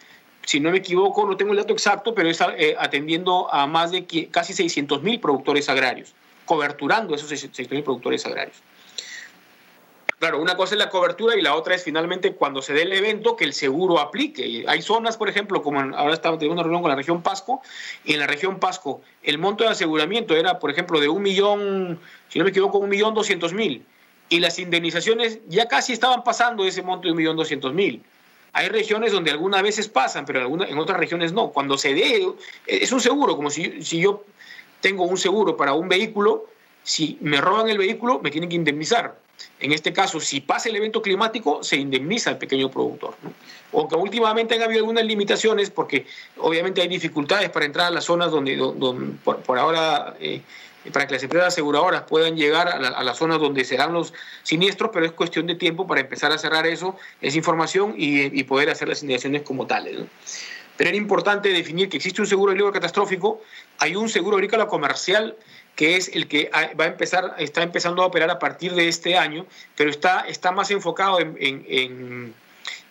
[0.45, 3.91] Si no me equivoco, no tengo el dato exacto, pero es eh, atendiendo a más
[3.91, 6.14] de casi 600.000 productores agrarios,
[6.45, 8.57] coberturando esos 600.000 productores agrarios.
[10.22, 12.93] Claro, una cosa es la cobertura y la otra es finalmente cuando se dé el
[12.93, 14.64] evento que el seguro aplique.
[14.68, 17.64] Hay zonas, por ejemplo, como ahora estamos teniendo una reunión con la región Pasco,
[18.06, 21.99] y en la región Pasco el monto de aseguramiento era, por ejemplo, de un millón,
[22.30, 23.84] si no me equivoco, un millón doscientos mil,
[24.30, 28.03] y las indemnizaciones ya casi estaban pasando ese monto de un millón doscientos mil.
[28.53, 31.49] Hay regiones donde algunas veces pasan, pero en otras regiones no.
[31.49, 32.31] Cuando se dé,
[32.68, 34.23] es un seguro, como si, si yo
[34.81, 36.45] tengo un seguro para un vehículo,
[36.84, 39.19] si me roban el vehículo, me tienen que indemnizar
[39.59, 43.15] en este caso, si pasa el evento climático, se indemniza al pequeño productor.
[43.73, 46.05] Aunque últimamente han habido algunas limitaciones, porque
[46.38, 48.57] obviamente hay dificultades para entrar a las zonas donde,
[49.23, 50.41] por, ahora, eh,
[50.91, 54.13] para que las empresas aseguradoras puedan llegar a, las zonas donde se dan los
[54.43, 58.69] siniestros, pero es cuestión de tiempo para empezar a cerrar eso, esa información y, poder
[58.69, 59.99] hacer las indemnizaciones como tales.
[60.76, 63.41] Pero era importante definir que existe un seguro agrícola catastrófico,
[63.77, 65.35] hay un seguro agrícola comercial
[65.76, 66.49] que es el que
[66.80, 69.45] va a empezar, está empezando a operar a partir de este año,
[69.76, 72.35] pero está, está más enfocado en,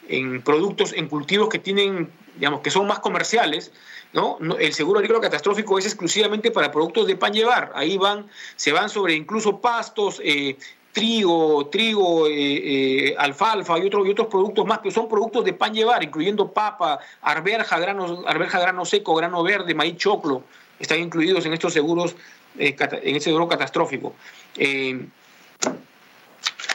[0.08, 3.70] en, productos, en cultivos que tienen, digamos, que son más comerciales,
[4.12, 4.38] ¿no?
[4.58, 7.70] El seguro agrícola catastrófico es exclusivamente para productos de pan llevar.
[7.76, 8.26] Ahí van,
[8.56, 10.56] se van sobre incluso pastos, eh,
[10.92, 15.52] trigo, trigo, eh, eh, alfalfa y, otros y otros productos más, que son productos de
[15.52, 20.42] pan llevar, incluyendo papa, arberja, grano, arberja, grano seco, grano verde, maíz choclo,
[20.78, 22.16] están incluidos en estos seguros
[22.58, 24.14] eh, en ese seguro catastrófico.
[24.56, 25.06] Eh,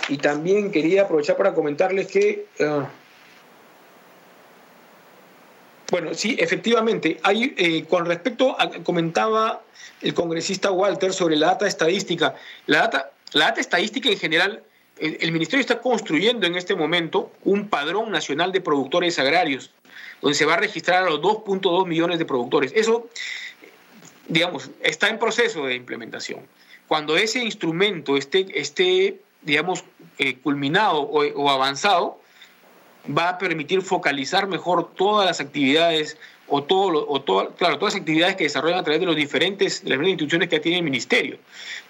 [0.08, 2.88] y también quería aprovechar para comentarles que, ah,
[5.92, 9.64] bueno, sí, efectivamente, hay, eh, con respecto a, comentaba
[10.02, 12.36] el congresista Walter sobre la data estadística,
[12.68, 14.64] la data, la data estadística en general,
[15.00, 19.72] el, el Ministerio está construyendo en este momento un padrón nacional de productores agrarios,
[20.22, 22.72] donde se va a registrar a los 2.2 millones de productores.
[22.76, 23.10] Eso
[24.28, 26.42] digamos, está en proceso de implementación.
[26.88, 29.84] Cuando ese instrumento esté, esté digamos,
[30.18, 32.20] eh, culminado o, avanzado,
[33.06, 37.24] va a permitir focalizar mejor todas las actividades o, todo, o
[37.56, 40.60] claro, todas las actividades que desarrollan a través de, los diferentes, las diferentes instituciones que
[40.60, 41.38] tiene el Ministerio.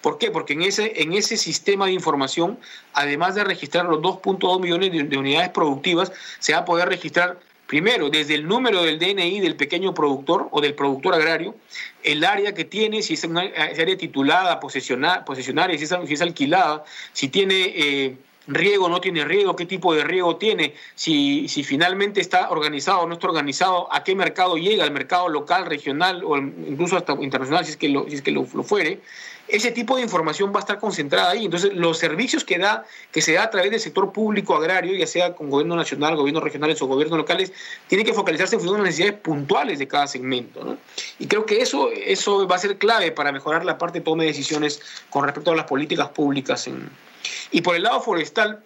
[0.01, 0.31] ¿Por qué?
[0.31, 2.59] Porque en ese, en ese sistema de información,
[2.93, 7.37] además de registrar los 2.2 millones de unidades productivas, se va a poder registrar
[7.67, 11.55] Primero, desde el número del DNI del pequeño productor o del productor agrario,
[12.03, 16.83] el área que tiene, si es una área titulada, posesionaria, si es, si es alquilada,
[17.11, 18.17] si tiene eh,
[18.47, 23.07] riego, no tiene riego, qué tipo de riego tiene, si, si finalmente está organizado o
[23.07, 27.65] no está organizado, a qué mercado llega, al mercado local, regional o incluso hasta internacional,
[27.65, 29.01] si es que lo, si es que lo, fuere.
[29.47, 31.45] Ese tipo de información va a estar concentrada ahí.
[31.45, 35.07] Entonces, los servicios que, da, que se da a través del sector público agrario, ya
[35.07, 37.53] sea con gobierno nacional, gobiernos regionales o gobiernos locales,
[37.87, 40.77] tienen que focalizarse en función de las necesidades puntuales de cada segmento.
[41.19, 44.23] Y creo que eso, eso va a ser clave para mejorar la parte de toma
[44.23, 46.89] de decisiones con respecto a las políticas públicas en,
[47.51, 48.59] y por el lado forestal,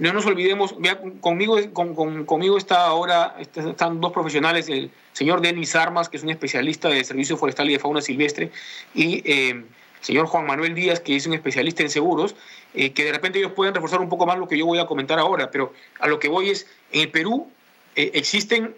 [0.00, 0.74] no nos olvidemos,
[1.20, 6.88] conmigo, conmigo está ahora, están dos profesionales, el señor Denis Armas, que es un especialista
[6.88, 8.50] de servicio forestal y de fauna silvestre,
[8.94, 9.64] y eh,
[10.06, 12.36] señor Juan Manuel Díaz, que es un especialista en seguros,
[12.74, 14.86] eh, que de repente ellos pueden reforzar un poco más lo que yo voy a
[14.86, 17.50] comentar ahora, pero a lo que voy es, en el Perú
[17.96, 18.74] eh, existen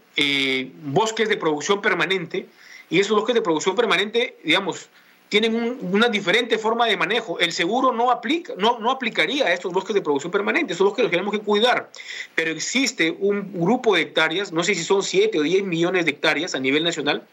[0.85, 2.47] bosques de producción permanente,
[2.89, 4.89] y esos bosques de producción permanente, digamos,
[5.29, 7.39] tienen una diferente forma de manejo.
[7.39, 11.03] El seguro no, aplica, no, no aplicaría a estos bosques de producción permanente, esos bosques
[11.03, 11.91] los tenemos que cuidar.
[12.35, 16.13] Pero existe un grupo de hectáreas, no sé si son 7 o 10 millones de
[16.13, 17.27] hectáreas a nivel nacional,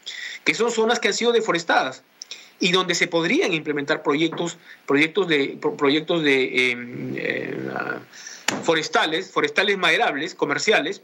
[0.44, 2.02] que son zonas que han sido deforestadas
[2.58, 7.56] y donde se podrían implementar proyectos, proyectos de, proyectos de em, eh,
[8.62, 11.02] forestales, forestales maderables, comerciales,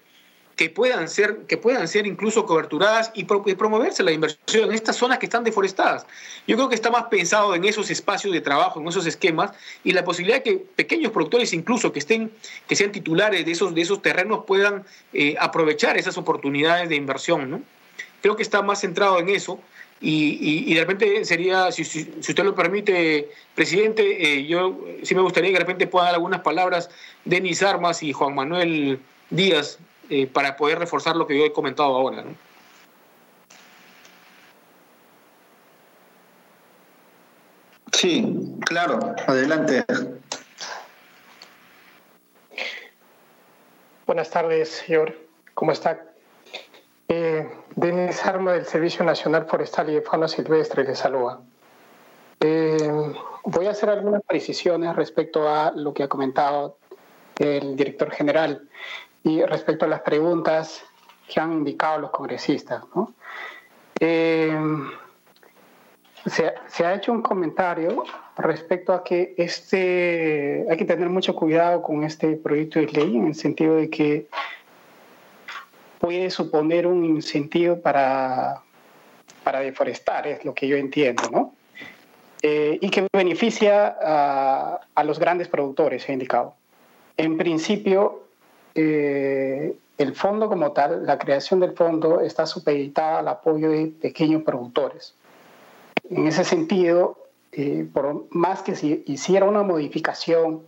[0.57, 5.19] que puedan ser, que puedan ser incluso coberturadas y, promoverse la inversión en estas zonas
[5.19, 6.07] que están deforestadas.
[6.47, 9.53] Yo creo que está más pensado en esos espacios de trabajo, en esos esquemas,
[9.83, 12.31] y la posibilidad de que pequeños productores incluso que estén,
[12.69, 17.51] que sean titulares de esos, de esos terrenos puedan eh, aprovechar esas oportunidades de inversión.
[17.51, 17.62] ¿no?
[18.20, 19.59] Creo que está más centrado en eso.
[20.05, 25.51] Y, de repente sería, si, si, usted lo permite, presidente, eh, yo sí me gustaría
[25.51, 26.91] que de repente puedan dar algunas palabras
[27.24, 28.99] Denis Armas y Juan Manuel
[29.31, 29.79] Díaz
[30.11, 32.24] eh, para poder reforzar lo que yo he comentado ahora.
[37.93, 38.27] Sí,
[38.66, 38.99] claro,
[39.29, 39.85] adelante.
[44.05, 45.16] Buenas tardes, señor.
[45.55, 46.03] ¿Cómo está?
[47.09, 51.40] Eh, Denis Arma del Servicio Nacional Forestal y de Fauna Silvestre le saluda.
[52.40, 53.12] Eh,
[53.44, 56.77] voy a hacer algunas precisiones respecto a lo que ha comentado
[57.39, 58.69] el director general
[59.23, 60.82] y respecto a las preguntas
[61.28, 62.82] que han indicado los congresistas.
[64.01, 64.55] Eh,
[66.27, 68.05] se, ha hecho un comentario
[68.36, 73.28] respecto a que este, hay que tener mucho cuidado con este proyecto de ley en
[73.28, 74.28] el sentido de que
[76.03, 78.61] puede suponer un incentivo para,
[79.45, 81.55] para deforestar, es lo que yo entiendo, ¿no?
[82.43, 86.57] Eh, y que beneficia a, a los grandes productores, he indicado.
[87.16, 88.24] En principio,
[88.74, 94.43] eh, el fondo como tal, la creación del fondo está supeditada al apoyo de pequeños
[94.43, 95.15] productores.
[96.11, 97.16] En ese sentido,
[97.53, 100.62] eh, por más que se hiciera una modificación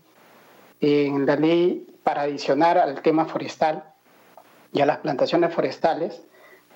[0.80, 3.93] en la ley para adicionar al tema forestal
[4.74, 6.20] y a las plantaciones forestales,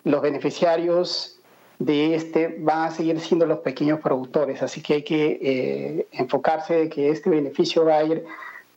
[0.04, 1.40] los beneficiarios
[1.80, 6.74] de este van a seguir siendo los pequeños productores, así que hay que eh, enfocarse
[6.74, 8.24] de que este beneficio va a ir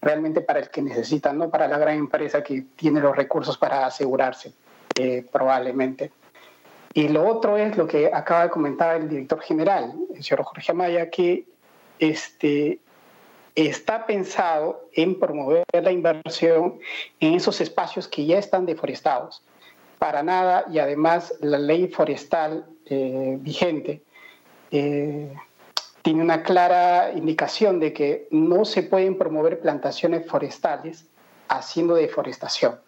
[0.02, 3.86] realmente para el que necesita, no para la gran empresa que tiene los recursos para
[3.86, 4.54] asegurarse,
[4.98, 6.12] eh, probablemente.
[6.94, 10.72] Y lo otro es lo que acaba de comentar el director general, el señor Jorge
[10.72, 11.46] Amaya, que
[12.00, 12.80] este,
[13.56, 16.80] está pensado en promover la inversión
[17.20, 19.44] en esos espacios que ya están deforestados.
[20.00, 24.02] Para nada, y además la ley forestal eh, vigente
[24.72, 25.34] eh,
[26.02, 31.06] tiene una clara indicación de que no se pueden promover plantaciones forestales
[31.48, 32.80] haciendo deforestación.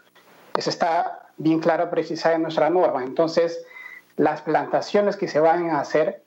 [0.56, 3.04] Eso está bien claro precisado en nuestra norma.
[3.04, 3.66] Entonces,
[4.16, 6.23] las plantaciones que se van a hacer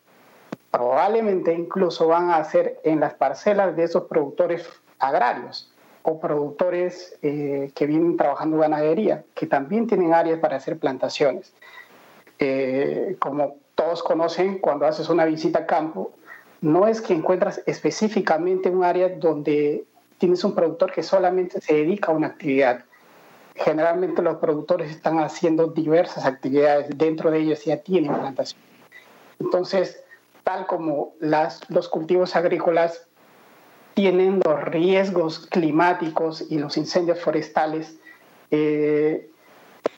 [0.77, 5.73] probablemente incluso van a hacer en las parcelas de esos productores agrarios
[6.03, 11.55] o productores eh, que vienen trabajando ganadería, que también tienen áreas para hacer plantaciones.
[12.39, 16.12] Eh, como todos conocen, cuando haces una visita a campo,
[16.61, 19.86] no es que encuentras específicamente un área donde
[20.19, 22.85] tienes un productor que solamente se dedica a una actividad.
[23.55, 28.61] Generalmente los productores están haciendo diversas actividades, dentro de ellos ya tienen plantación.
[29.40, 30.03] Entonces,
[30.47, 33.09] tal como las, los cultivos agrícolas
[33.94, 37.98] tienen los riesgos climáticos y los incendios forestales,
[38.52, 39.28] eh,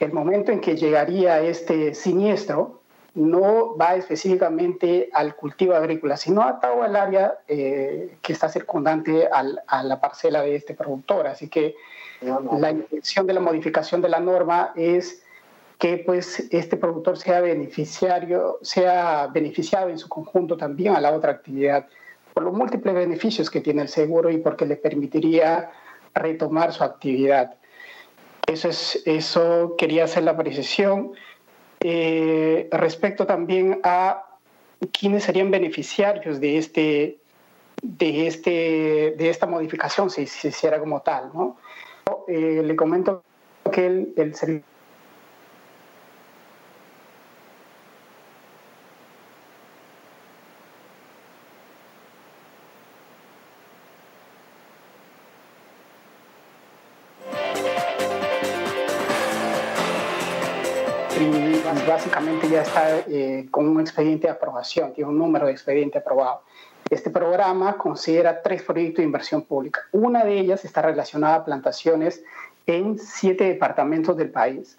[0.00, 2.80] el momento en que llegaría este siniestro,
[3.12, 9.82] no va específicamente al cultivo agrícola, sino atado al área eh, que está circundante a
[9.82, 11.26] la parcela de este productor.
[11.26, 11.74] Así que
[12.22, 15.22] la intención de la modificación de la norma es
[15.78, 21.32] que pues este productor sea beneficiario, sea beneficiado en su conjunto también a la otra
[21.32, 21.86] actividad,
[22.34, 25.70] por los múltiples beneficios que tiene el seguro y porque le permitiría
[26.14, 27.54] retomar su actividad.
[28.46, 31.12] Eso, es, eso quería hacer la precisión.
[31.80, 34.24] Eh, respecto también a
[34.92, 37.18] quiénes serían beneficiarios de, este,
[37.82, 41.30] de, este, de esta modificación si se hiciera como tal.
[41.34, 41.56] ¿no?
[42.26, 43.22] Eh, le comento
[43.70, 44.77] que el, el servicio
[61.98, 66.42] básicamente ya está eh, con un expediente de aprobación, tiene un número de expediente aprobado.
[66.88, 69.80] Este programa considera tres proyectos de inversión pública.
[69.90, 72.22] Una de ellas está relacionada a plantaciones
[72.66, 74.78] en siete departamentos del país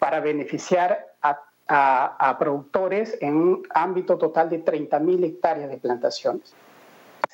[0.00, 6.54] para beneficiar a, a, a productores en un ámbito total de 30.000 hectáreas de plantaciones.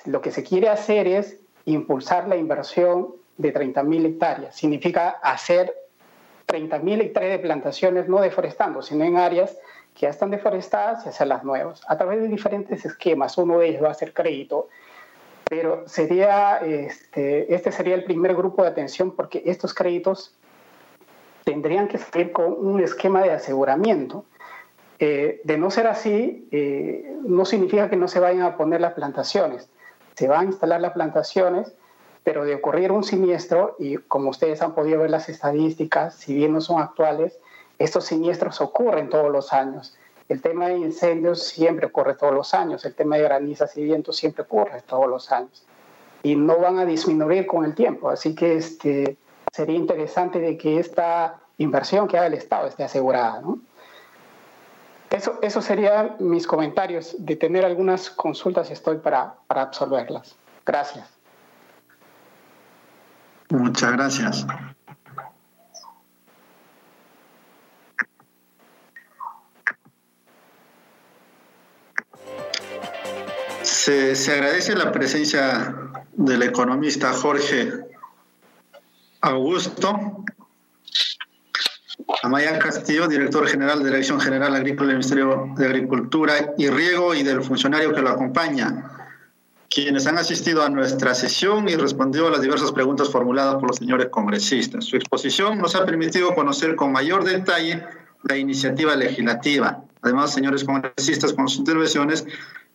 [0.04, 4.54] Lo que se quiere hacer es impulsar la inversión de 30.000 hectáreas.
[4.54, 5.74] Significa hacer
[6.46, 9.56] 30.000 hectáreas de plantaciones no deforestando, sino en áreas
[9.94, 13.38] que ya están deforestadas y hacer las nuevas, a través de diferentes esquemas.
[13.38, 14.68] Uno de ellos va a ser crédito,
[15.48, 20.34] pero sería, este, este sería el primer grupo de atención porque estos créditos
[21.44, 24.24] tendrían que salir con un esquema de aseguramiento.
[24.98, 28.94] Eh, de no ser así, eh, no significa que no se vayan a poner las
[28.94, 29.68] plantaciones.
[30.14, 31.74] Se van a instalar las plantaciones,
[32.24, 36.54] pero de ocurrir un siniestro, y como ustedes han podido ver las estadísticas, si bien
[36.54, 37.38] no son actuales,
[37.78, 39.94] estos siniestros ocurren todos los años.
[40.30, 44.16] El tema de incendios siempre ocurre todos los años, el tema de granizas y vientos
[44.16, 45.64] siempre ocurre todos los años.
[46.22, 49.18] Y no van a disminuir con el tiempo, así que este,
[49.52, 53.42] sería interesante de que esta inversión que haga el Estado esté asegurada.
[53.42, 53.58] ¿no?
[55.10, 57.14] Eso, eso serían mis comentarios.
[57.18, 60.34] De tener algunas consultas estoy para, para absolverlas.
[60.64, 61.13] Gracias.
[63.50, 64.46] Muchas gracias.
[73.62, 75.74] Se, se, agradece la presencia
[76.12, 77.72] del economista Jorge
[79.20, 80.24] Augusto
[82.22, 87.22] Amaya Castillo, director general de Dirección General Agrícola del Ministerio de Agricultura y Riego y
[87.22, 88.93] del funcionario que lo acompaña
[89.74, 93.76] quienes han asistido a nuestra sesión y respondido a las diversas preguntas formuladas por los
[93.76, 94.84] señores congresistas.
[94.84, 97.82] Su exposición nos ha permitido conocer con mayor detalle
[98.22, 99.82] la iniciativa legislativa.
[100.00, 102.24] Además, señores congresistas, con sus intervenciones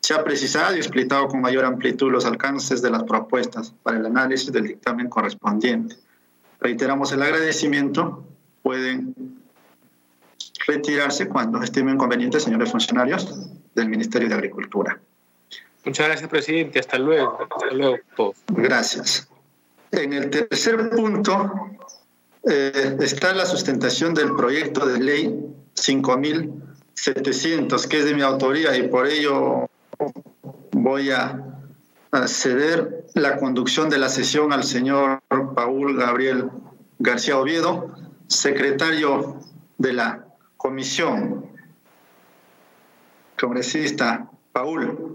[0.00, 4.04] se ha precisado y explicado con mayor amplitud los alcances de las propuestas para el
[4.04, 5.96] análisis del dictamen correspondiente.
[6.60, 8.24] Reiteramos el agradecimiento.
[8.62, 9.14] Pueden
[10.66, 15.00] retirarse cuando estimen conveniente, señores funcionarios del Ministerio de Agricultura.
[15.84, 16.78] Muchas gracias, presidente.
[16.78, 17.38] Hasta luego.
[17.40, 18.34] Hasta luego.
[18.48, 19.28] Gracias.
[19.92, 21.50] En el tercer punto
[22.44, 25.34] eh, está la sustentación del proyecto de ley
[25.74, 29.68] 5700, que es de mi autoría y por ello
[30.72, 31.42] voy a,
[32.12, 36.50] a ceder la conducción de la sesión al señor Paul Gabriel
[36.98, 37.94] García Oviedo,
[38.28, 39.40] secretario
[39.78, 40.26] de la
[40.56, 41.46] comisión.
[43.38, 45.09] Congresista Paul.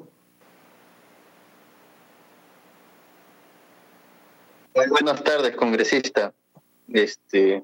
[4.75, 6.33] Muy buenas tardes, congresista.
[6.91, 7.63] Este,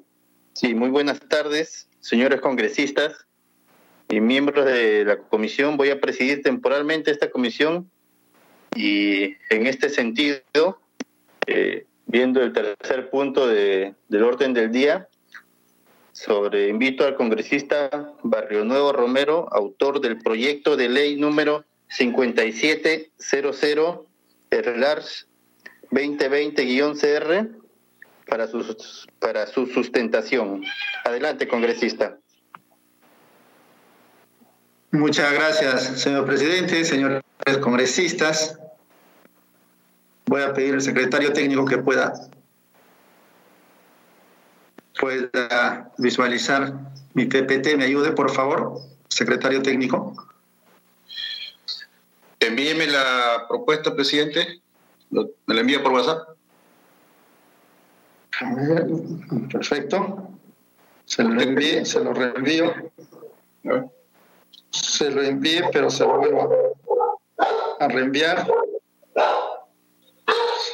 [0.53, 3.25] sí, muy buenas tardes, señores congresistas
[4.07, 5.75] y miembros de la comisión.
[5.75, 7.91] Voy a presidir temporalmente esta comisión
[8.77, 10.79] y en este sentido,
[11.47, 15.09] eh, viendo el tercer punto de, del orden del día,
[16.13, 23.99] sobre invito al congresista Barrio Nuevo Romero, autor del proyecto de ley número 5700,
[24.49, 25.27] RLARS
[25.91, 27.49] 2020-CR
[28.27, 28.77] para su,
[29.19, 30.63] para su sustentación.
[31.03, 32.17] Adelante, congresista.
[34.91, 37.23] Muchas gracias, señor presidente, señores
[37.61, 38.59] congresistas.
[40.25, 42.13] Voy a pedir al secretario técnico que pueda,
[44.99, 46.73] pueda visualizar
[47.13, 47.77] mi PPT.
[47.77, 50.13] ¿Me ayude, por favor, secretario técnico?
[52.39, 54.61] Envíeme la propuesta, presidente.
[55.11, 56.29] ¿Me lo envía por WhatsApp?
[59.51, 60.29] Perfecto.
[61.05, 62.73] Se lo reenvíe, se lo reenvío.
[64.69, 66.49] Se lo envíe, pero se lo vuelvo
[67.79, 68.47] a reenviar.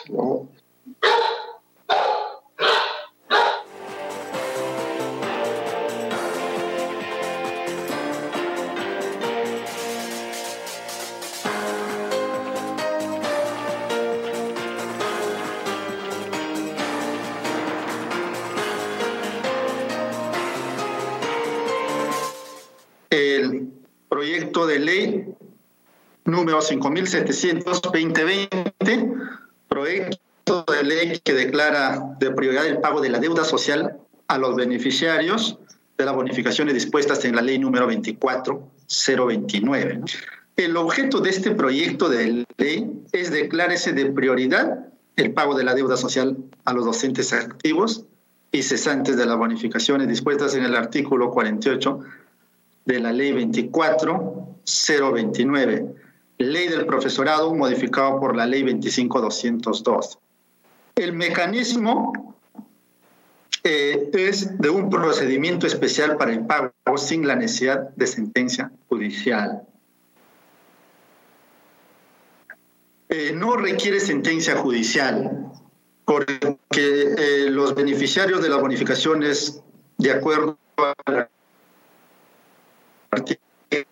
[0.08, 0.50] proyecto
[24.80, 25.26] ley
[26.26, 33.98] número 5700-2020, proyecto de ley que declara de prioridad el pago de la deuda social
[34.28, 35.58] a los beneficiarios
[35.98, 40.02] de las bonificaciones dispuestas en la ley número 24029.
[40.58, 45.74] El objeto de este proyecto de ley es declararse de prioridad el pago de la
[45.74, 48.06] deuda social a los docentes activos
[48.52, 52.00] y cesantes de las bonificaciones dispuestas en el artículo 48
[52.88, 55.86] de la ley 24029,
[56.40, 60.18] ley del profesorado modificado por la ley 25202.
[60.96, 62.36] El mecanismo
[63.64, 69.62] eh, es de un procedimiento especial para el pago sin la necesidad de sentencia judicial.
[73.10, 75.52] Eh, no requiere sentencia judicial
[76.06, 76.40] porque
[76.74, 79.62] eh, los beneficiarios de las bonificaciones,
[79.98, 80.58] de acuerdo
[81.06, 81.28] al
[83.12, 83.88] artículo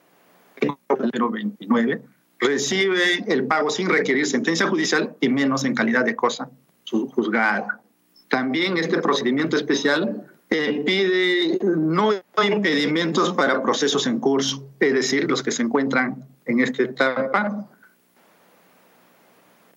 [1.32, 2.02] 29,
[2.40, 6.50] reciben el pago sin requerir sentencia judicial y menos en calidad de cosa
[6.90, 7.82] juzgada.
[8.30, 12.12] También este procedimiento especial eh, pide no
[12.44, 17.68] impedimentos para procesos en curso, es decir, los que se encuentran en esta etapa,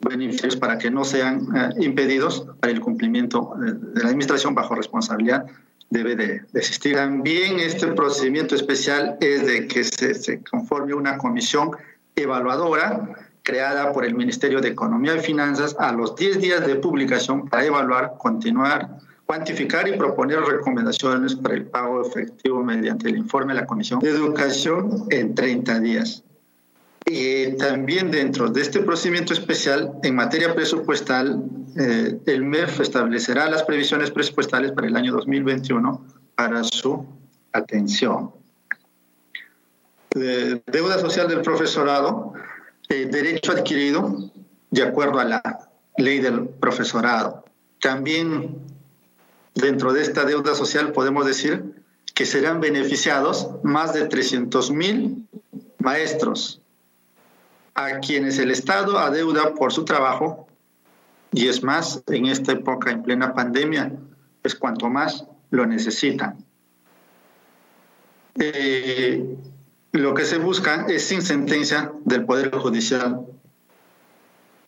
[0.00, 5.46] beneficios para que no sean eh, impedidos para el cumplimiento de, la administración bajo responsabilidad
[5.90, 6.94] debe de, existir.
[6.94, 11.70] También este procedimiento especial es de que se, se conforme una comisión
[12.16, 17.48] evaluadora creada por el Ministerio de Economía y Finanzas a los 10 días de publicación
[17.48, 23.60] para evaluar, continuar, cuantificar y proponer recomendaciones para el pago efectivo mediante el informe de
[23.60, 26.22] la Comisión de Educación en 30 días.
[27.06, 31.42] Y también dentro de este procedimiento especial, en materia presupuestal,
[31.80, 37.06] eh, el MEF establecerá las previsiones presupuestales para el año 2021 para su
[37.52, 38.32] atención.
[40.16, 42.32] Eh, deuda social del profesorado
[42.88, 44.32] eh, derecho adquirido
[44.72, 47.44] de acuerdo a la ley del profesorado.
[47.80, 48.58] También
[49.54, 51.76] dentro de esta deuda social podemos decir
[52.12, 55.28] que serán beneficiados más de 300 mil
[55.78, 56.60] maestros
[57.74, 60.47] a quienes el Estado adeuda por su trabajo
[61.32, 63.92] y es más en esta época en plena pandemia,
[64.42, 66.44] pues cuanto más lo necesitan.
[68.36, 69.36] Eh,
[69.92, 73.26] lo que se busca es sin sentencia del Poder Judicial,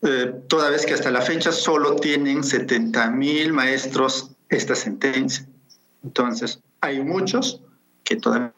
[0.02, 5.46] eh, toda vez que hasta la fecha solo tienen 70 mil maestros esta sentencia.
[6.02, 7.60] Entonces, hay muchos
[8.02, 8.52] que todavía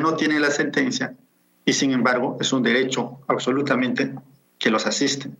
[0.00, 1.16] no tienen la sentencia
[1.64, 4.14] y sin embargo es un derecho absolutamente
[4.58, 5.30] que los asiste.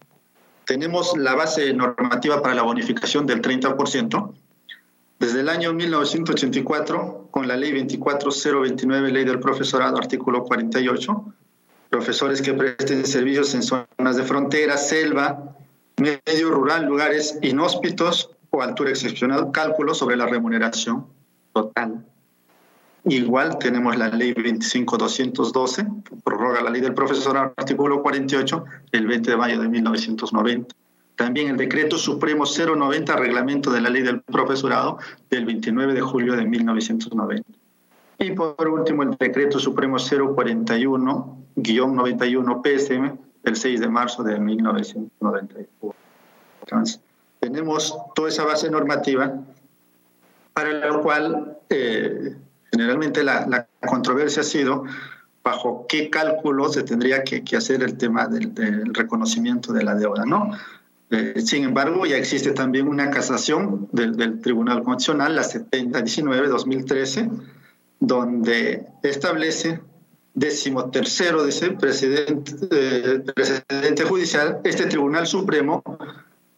[0.67, 4.35] Tenemos la base normativa para la bonificación del 30%,
[5.19, 11.25] desde el año 1984, con la ley 24029, ley del profesorado, artículo 48,
[11.91, 15.57] profesores que presten servicios en zonas de frontera, selva,
[15.97, 21.07] medio rural, lugares inhóspitos o altura excepcional, cálculo sobre la remuneración
[21.53, 22.05] total.
[23.07, 29.31] Igual tenemos la ley 25212, que prorroga la ley del profesorado, artículo 48, el 20
[29.31, 30.75] de mayo de 1990.
[31.17, 34.99] También el decreto supremo 090, reglamento de la ley del profesorado
[35.29, 37.47] del 29 de julio de 1990.
[38.19, 45.95] Y por último, el decreto supremo 041-91 PSM del 6 de marzo de 1994.
[46.63, 47.03] Entonces,
[47.39, 49.35] tenemos toda esa base normativa
[50.55, 52.35] para la cual eh,
[52.75, 54.85] generalmente la, controversia ha sido
[55.45, 60.25] bajo qué cálculo se tendría que, hacer el tema del, del, reconocimiento de la deuda,
[60.27, 60.51] ¿no?
[61.11, 67.31] Eh, sin embargo, ya existe también una casación del, Tribunal Constitucional, la 7019-2013,
[68.01, 69.81] donde establece
[70.35, 75.85] décimo tercero de ese presidente, eh, presidente judicial, este Tribunal Supremo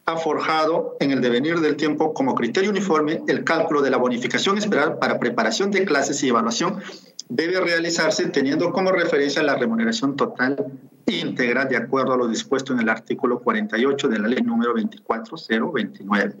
[0.07, 4.57] ha forjado en el devenir del tiempo como criterio uniforme el cálculo de la bonificación
[4.57, 6.79] esperada para preparación de clases y evaluación
[7.27, 10.71] debe realizarse teniendo como referencia la remuneración total
[11.07, 16.35] íntegra de acuerdo a lo dispuesto en el artículo 48 de la ley número 24029.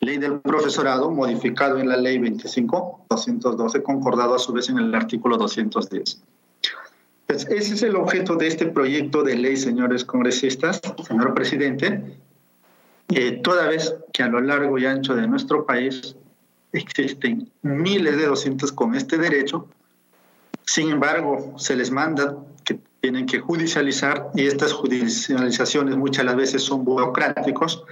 [0.00, 5.38] Ley del profesorado modificado en la ley 25-212, concordado a su vez en el artículo
[5.38, 6.22] 210.
[7.26, 12.18] Pues ese es el objeto de este proyecto de ley, señores congresistas, señor presidente,
[13.08, 16.16] eh, toda vez que a lo largo y ancho de nuestro país
[16.72, 19.68] existen miles de docentes con este derecho,
[20.64, 26.62] sin embargo, se les manda que tienen que judicializar y estas judicializaciones muchas las veces
[26.62, 27.84] son burocráticos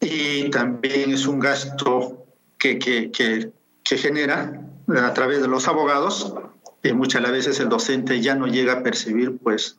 [0.00, 2.26] y también es un gasto
[2.58, 3.52] que, que, que,
[3.96, 6.34] genera a través de los abogados
[6.82, 9.78] y muchas veces el docente ya no llega a percibir pues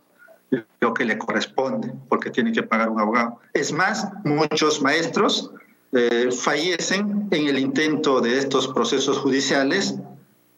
[0.80, 3.40] lo que le corresponde porque tiene que pagar un abogado.
[3.54, 5.52] Es más, muchos maestros
[5.94, 9.96] eh, fallecen en el intento de estos procesos judiciales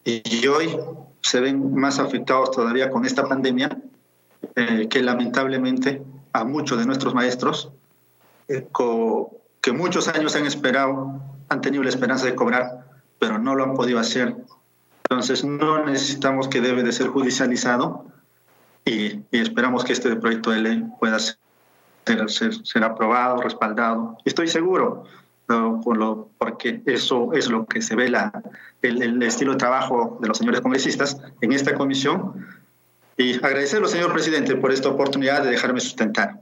[0.04, 0.76] y hoy
[1.22, 3.78] se ven más afectados todavía con esta pandemia
[4.56, 6.02] eh, que lamentablemente
[6.32, 7.70] a muchos de nuestros maestros
[8.48, 8.66] eh,
[9.60, 12.86] que muchos años han esperado, han tenido la esperanza de cobrar,
[13.18, 14.36] pero no lo han podido hacer.
[15.08, 18.04] Entonces no necesitamos que debe de ser judicializado
[18.84, 21.38] y, esperamos que este proyecto de ley pueda ser,
[22.30, 24.18] ser, aprobado, respaldado.
[24.24, 25.04] Estoy seguro,
[25.46, 28.42] por lo, porque eso es lo que se ve la,
[28.82, 32.46] el, el estilo de trabajo de los señores congresistas en esta comisión.
[33.16, 36.40] Y agradecerlo, señor presidente, por esta oportunidad de dejarme sustentar.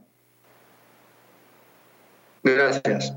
[2.43, 3.15] Gracias.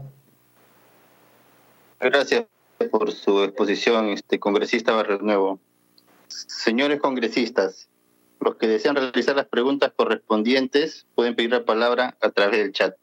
[1.99, 2.45] Gracias
[2.91, 5.59] por su exposición, este congresista Barrio Nuevo.
[6.27, 7.87] Señores congresistas,
[8.39, 12.95] los que desean realizar las preguntas correspondientes pueden pedir la palabra a través del chat.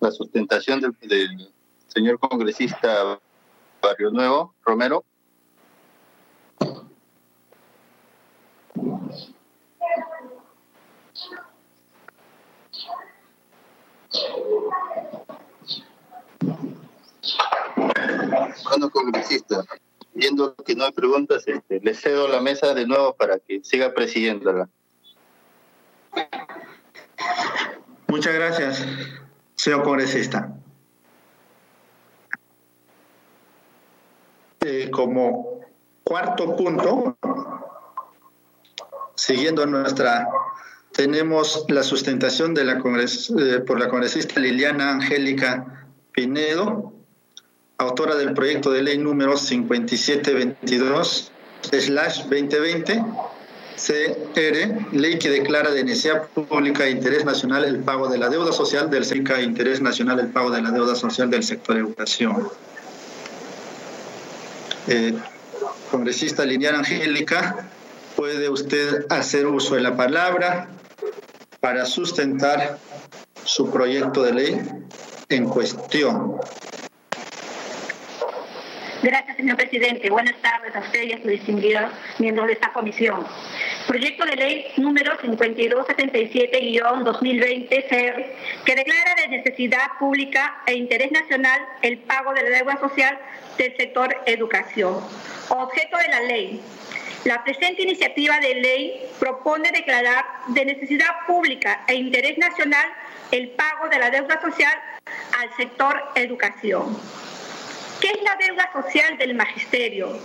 [0.00, 1.52] La sustentación del,
[1.88, 3.18] señor congresista
[3.82, 5.04] Barrio Nuevo, Romero.
[18.64, 19.64] Bueno, congresista,
[20.14, 23.92] viendo que no hay preguntas, este, le cedo la mesa de nuevo para que siga
[23.92, 24.68] presidiéndola.
[28.10, 28.84] Muchas gracias,
[29.54, 30.52] señor congresista.
[34.62, 35.60] Eh, como
[36.02, 37.16] cuarto punto,
[39.14, 40.28] siguiendo nuestra,
[40.90, 46.92] tenemos la sustentación de la eh, por la congresista Liliana Angélica Pinedo,
[47.78, 51.30] autora del proyecto de ley número 5722
[51.70, 53.04] 2020
[53.80, 58.52] CR, ley que declara de necesidad pública e interés nacional el pago de la deuda
[58.52, 61.80] social del sector e interés nacional el pago de la deuda social del sector de
[61.80, 62.48] educación.
[64.86, 65.14] Eh,
[65.90, 67.68] congresista Lineal Angélica,
[68.16, 70.68] puede usted hacer uso de la palabra
[71.60, 72.78] para sustentar
[73.44, 74.60] su proyecto de ley
[75.30, 76.36] en cuestión.
[79.02, 80.10] Gracias, señor presidente.
[80.10, 81.80] Buenas tardes a usted y a su distinguido
[82.18, 83.26] miembros de esta comisión.
[83.86, 88.36] Proyecto de ley número 5277-2020 CER,
[88.66, 93.18] que declara de necesidad pública e interés nacional el pago de la deuda social
[93.56, 95.00] del sector educación.
[95.48, 96.60] Objeto de la ley.
[97.24, 102.84] La presente iniciativa de ley propone declarar de necesidad pública e interés nacional
[103.32, 104.78] el pago de la deuda social
[105.40, 106.98] al sector educación.
[108.00, 110.18] ¿Qué es la deuda social del magisterio?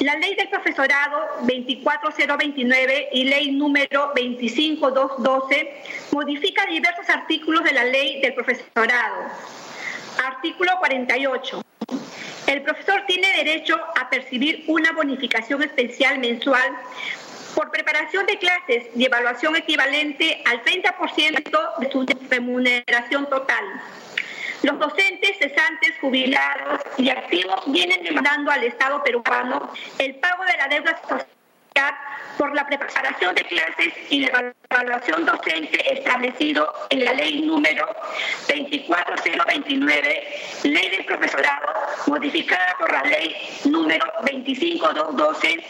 [0.00, 5.82] La ley del profesorado 24029 y ley número 25212
[6.12, 9.24] modifica diversos artículos de la ley del profesorado.
[10.24, 11.62] Artículo 48.
[12.46, 16.76] El profesor tiene derecho a percibir una bonificación especial mensual
[17.54, 23.64] por preparación de clases y evaluación equivalente al 30% de su remuneración total
[24.62, 30.68] los docentes, cesantes, jubilados y activos vienen demandando al Estado peruano el pago de la
[30.68, 31.26] deuda social
[32.38, 37.86] por la preparación de clases y la evaluación docente establecido en la ley número
[38.46, 41.66] 24029, ley del profesorado,
[42.06, 45.64] modificada por la ley número 25212,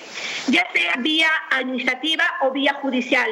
[0.49, 3.31] ya sea vía administrativa o vía judicial.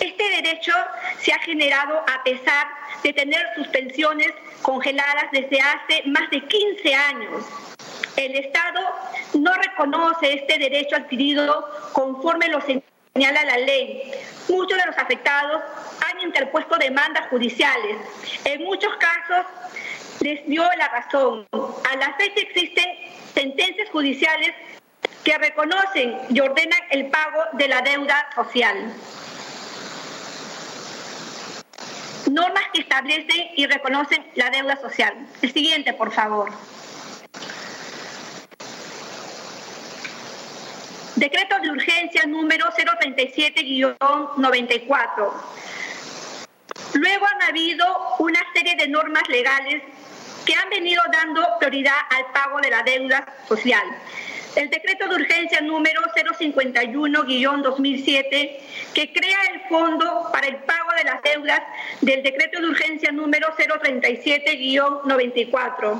[0.00, 0.72] Este derecho
[1.18, 2.68] se ha generado a pesar
[3.02, 4.32] de tener suspensiones
[4.62, 7.44] congeladas desde hace más de 15 años.
[8.16, 8.80] El Estado
[9.34, 14.12] no reconoce este derecho adquirido conforme lo señala la ley.
[14.48, 15.62] Muchos de los afectados
[16.08, 17.96] han interpuesto demandas judiciales.
[18.44, 19.46] En muchos casos
[20.20, 21.46] les dio la razón.
[21.52, 22.86] A la fecha existen
[23.34, 24.52] sentencias judiciales
[25.24, 28.92] que reconocen y ordenan el pago de la deuda social.
[32.30, 35.14] Normas que establecen y reconocen la deuda social.
[35.42, 36.50] El siguiente, por favor.
[41.16, 45.32] Decreto de urgencia número 037-94.
[46.94, 47.84] Luego han habido
[48.20, 49.82] una serie de normas legales
[50.46, 53.84] que han venido dando prioridad al pago de la deuda social.
[54.58, 58.58] El decreto de urgencia número 051-2007,
[58.92, 61.62] que crea el fondo para el pago de las deudas
[62.00, 65.96] del decreto de urgencia número 037-94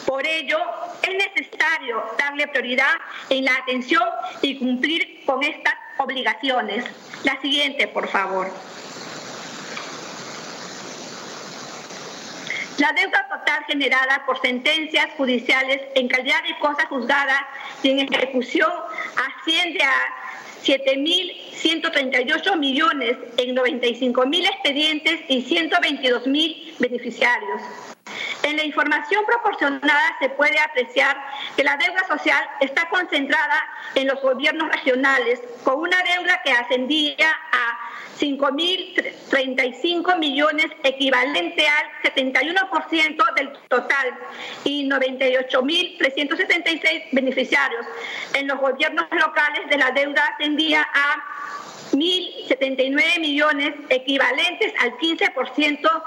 [0.06, 0.58] Por ello,
[1.02, 2.94] es necesario darle prioridad
[3.28, 4.02] en la atención
[4.42, 6.84] y cumplir con estas obligaciones.
[7.22, 8.50] La siguiente, por favor.
[12.78, 17.46] La deuda total generada por sentencias judiciales en calidad de cosa juzgada
[17.82, 18.72] y en ejecución
[19.16, 20.29] asciende a
[20.64, 27.62] 7.138 millones en 95 mil expedientes y 122 mil beneficiarios.
[28.42, 31.16] En la información proporcionada se puede apreciar
[31.56, 33.62] que la deuda social está concentrada
[33.94, 37.89] en los gobiernos regionales, con una deuda que ascendía a
[38.20, 44.14] 5.035 millones, equivalente al 71% del total,
[44.64, 47.86] y 98.376 beneficiarios.
[48.34, 51.16] En los gobiernos locales de la deuda ascendía a
[51.92, 56.02] 1.079 millones, equivalentes al 15%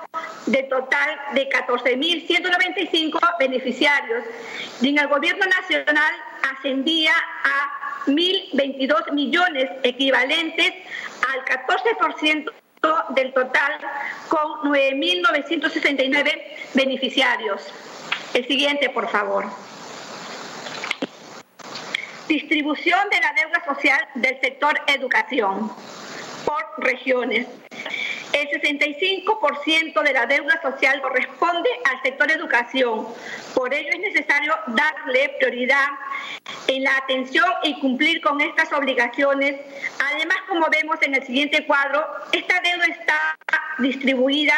[0.45, 4.23] del total de 14.195 beneficiarios.
[4.81, 6.13] Y en el gobierno nacional
[6.51, 7.13] ascendía
[7.43, 10.73] a 1.022 millones, equivalentes
[11.31, 12.51] al 14%
[13.15, 13.73] del total,
[14.27, 16.41] con 9.969
[16.73, 17.61] beneficiarios.
[18.33, 19.45] El siguiente, por favor.
[22.27, 25.71] Distribución de la deuda social del sector educación
[26.45, 27.47] por regiones.
[28.33, 33.07] El 65% de la deuda social corresponde al sector educación.
[33.53, 35.87] Por ello es necesario darle prioridad
[36.67, 39.61] en la atención y cumplir con estas obligaciones.
[40.11, 43.37] Además, como vemos en el siguiente cuadro, esta deuda está
[43.77, 44.55] distribuida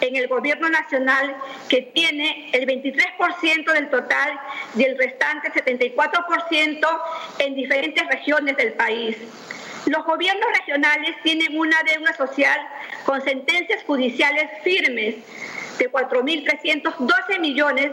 [0.00, 1.36] en el gobierno nacional
[1.68, 4.40] que tiene el 23% del total
[4.74, 7.00] y el restante 74%
[7.40, 9.16] en diferentes regiones del país.
[9.86, 12.58] Los gobiernos regionales tienen una deuda social
[13.04, 15.16] con sentencias judiciales firmes
[15.78, 17.92] de 4.312 millones,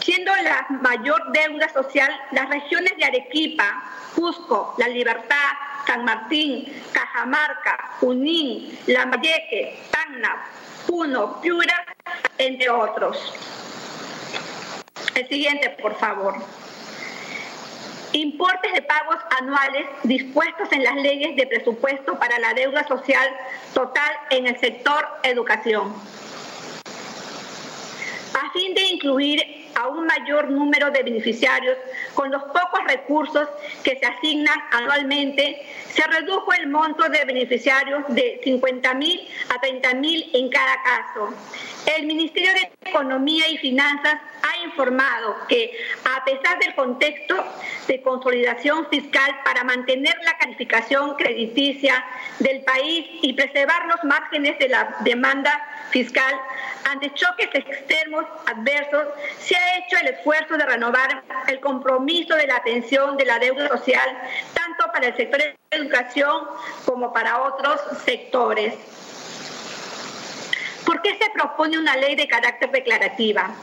[0.00, 3.82] siendo la mayor deuda social las regiones de Arequipa,
[4.14, 5.52] Cusco, La Libertad,
[5.86, 10.46] San Martín, Cajamarca, Junín, Lambayeque, Tacna,
[10.86, 11.84] Puno, Piura,
[12.38, 13.34] entre otros.
[15.14, 16.34] El siguiente, por favor
[18.14, 23.28] importes de pagos anuales dispuestos en las leyes de presupuesto para la deuda social
[23.74, 25.92] total en el sector educación.
[28.34, 31.76] A fin de incluir a un mayor número de beneficiarios
[32.14, 33.48] con los pocos recursos
[33.82, 39.94] que se asignan anualmente, se redujo el monto de beneficiarios de 50 mil a 30
[39.94, 41.34] mil en cada caso.
[41.96, 47.34] El Ministerio de Economía y Finanzas ha informado que, a pesar del contexto
[47.86, 52.04] de consolidación fiscal para mantener la calificación crediticia
[52.38, 55.52] del país y preservar los márgenes de la demanda
[55.90, 56.34] fiscal,
[56.90, 59.06] ante choques externos adversos,
[59.38, 63.68] se ha hecho el esfuerzo de renovar el compromiso de la atención de la deuda
[63.68, 64.08] social,
[64.52, 66.44] tanto para el sector de educación
[66.84, 68.74] como para otros sectores.
[70.84, 73.54] ¿Por qué se propone una ley de carácter declarativa?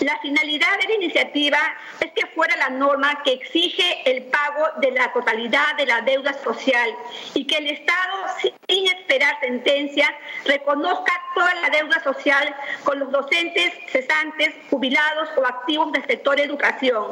[0.00, 1.58] La finalidad de la iniciativa
[2.00, 6.32] es que fuera la norma que exige el pago de la totalidad de la deuda
[6.34, 6.94] social
[7.34, 8.26] y que el Estado,
[8.68, 10.08] sin esperar sentencia,
[10.44, 12.54] reconozca toda la deuda social
[12.84, 17.04] con los docentes cesantes, jubilados o activos del sector educación.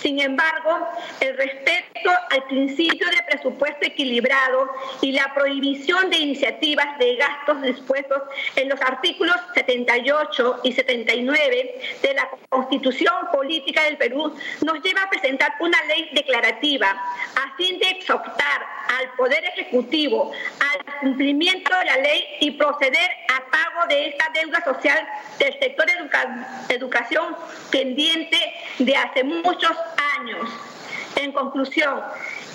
[0.00, 0.88] Sin embargo,
[1.20, 4.70] el respeto al principio de presupuesto equilibrado
[5.00, 8.22] y la prohibición de iniciativas de gastos dispuestos
[8.56, 15.10] en los artículos 78 y 79 de la Constitución Política del Perú nos lleva a
[15.10, 18.66] presentar una ley declarativa a fin de exhortar
[18.98, 24.64] al Poder Ejecutivo al cumplimiento de la ley y proceder a pago de esta deuda
[24.64, 25.06] social
[25.38, 27.36] del sector de educación
[27.70, 28.38] pendiente
[28.78, 29.76] de hace muchos
[30.18, 30.73] años.
[31.16, 32.00] En conclusión,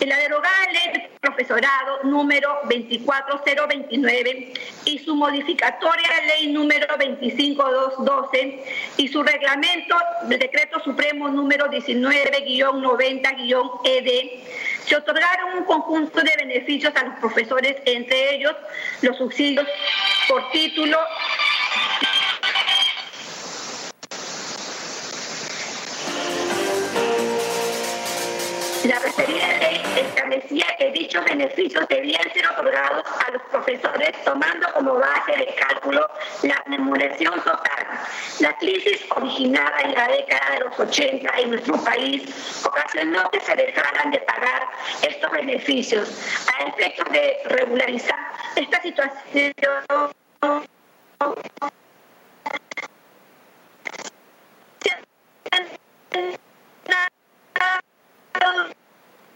[0.01, 4.53] la derogada ley de profesorado número 24029
[4.85, 8.63] y su modificatoria ley número 25212
[8.97, 14.39] y su reglamento del decreto supremo número 19-90-ED,
[14.85, 18.55] se otorgaron un conjunto de beneficios a los profesores, entre ellos
[19.01, 19.67] los subsidios
[20.27, 20.97] por título
[28.89, 34.95] La referida ley establecía que dichos beneficios debían ser otorgados a los profesores tomando como
[34.95, 36.09] base de cálculo
[36.41, 37.85] la remuneración total.
[38.39, 43.55] La crisis originada en la década de los 80 en nuestro país ocasionó que se
[43.55, 44.67] dejaran de pagar
[45.03, 46.09] estos beneficios
[46.57, 48.17] a efectos de regularizar
[48.55, 49.53] esta situación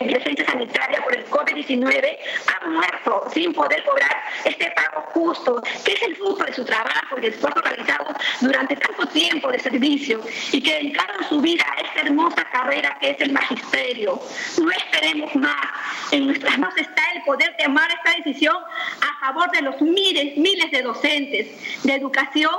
[0.00, 6.02] emergencia sanitaria por el COVID-19 ha muerto sin poder cobrar este pago justo, que es
[6.02, 8.06] el fruto de su trabajo y de esfuerzo realizado
[8.40, 10.20] durante tanto tiempo de servicio
[10.52, 14.20] y que dedicaron su vida a esta hermosa carrera que es el magisterio.
[14.58, 15.66] No esperemos más.
[16.10, 20.70] En nuestras manos está el poder tomar esta decisión a favor de los miles, miles
[20.70, 21.48] de docentes.
[21.84, 22.54] La educación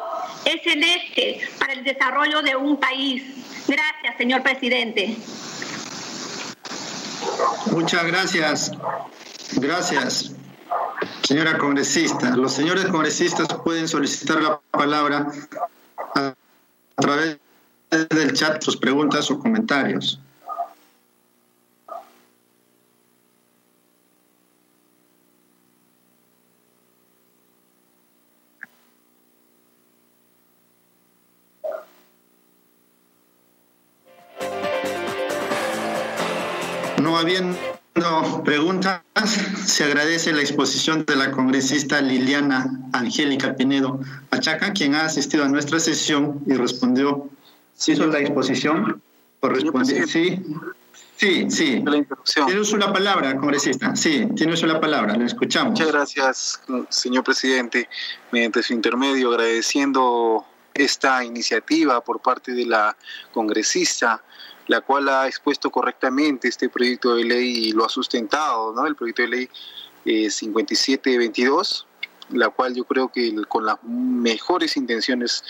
[0.46, 3.24] es el eje para el desarrollo de un país.
[3.68, 5.16] Gracias, señor presidente.
[7.72, 8.72] Muchas gracias.
[9.54, 10.32] Gracias,
[11.24, 12.36] señora congresista.
[12.36, 15.28] Los señores congresistas pueden solicitar la palabra
[16.16, 16.34] a
[16.96, 17.38] través
[18.10, 20.20] del chat, sus preguntas o comentarios.
[37.16, 39.02] No habiendo preguntas,
[39.66, 44.02] se agradece la exposición de la congresista Liliana Angélica Pinedo
[44.32, 47.30] Achaca, quien ha asistido a nuestra sesión y respondió.
[47.74, 49.02] ¿Sí hizo la exposición?
[49.40, 50.06] Corresponde.
[50.08, 50.44] Sí.
[51.16, 51.82] Sí, sí.
[52.46, 53.96] Tiene uso la palabra, congresista.
[53.96, 55.16] Sí, tiene uso la palabra.
[55.16, 55.72] Le escuchamos.
[55.72, 57.88] Muchas gracias, señor presidente.
[58.34, 60.46] Mediante su intermedio, agradeciendo
[60.76, 62.96] esta iniciativa por parte de la
[63.34, 64.22] congresista
[64.68, 68.86] la cual ha expuesto correctamente este proyecto de ley y lo ha sustentado, ¿no?
[68.88, 69.50] El proyecto de ley
[70.06, 71.88] eh, 5722,
[72.32, 75.44] la cual yo creo que con las mejores intenciones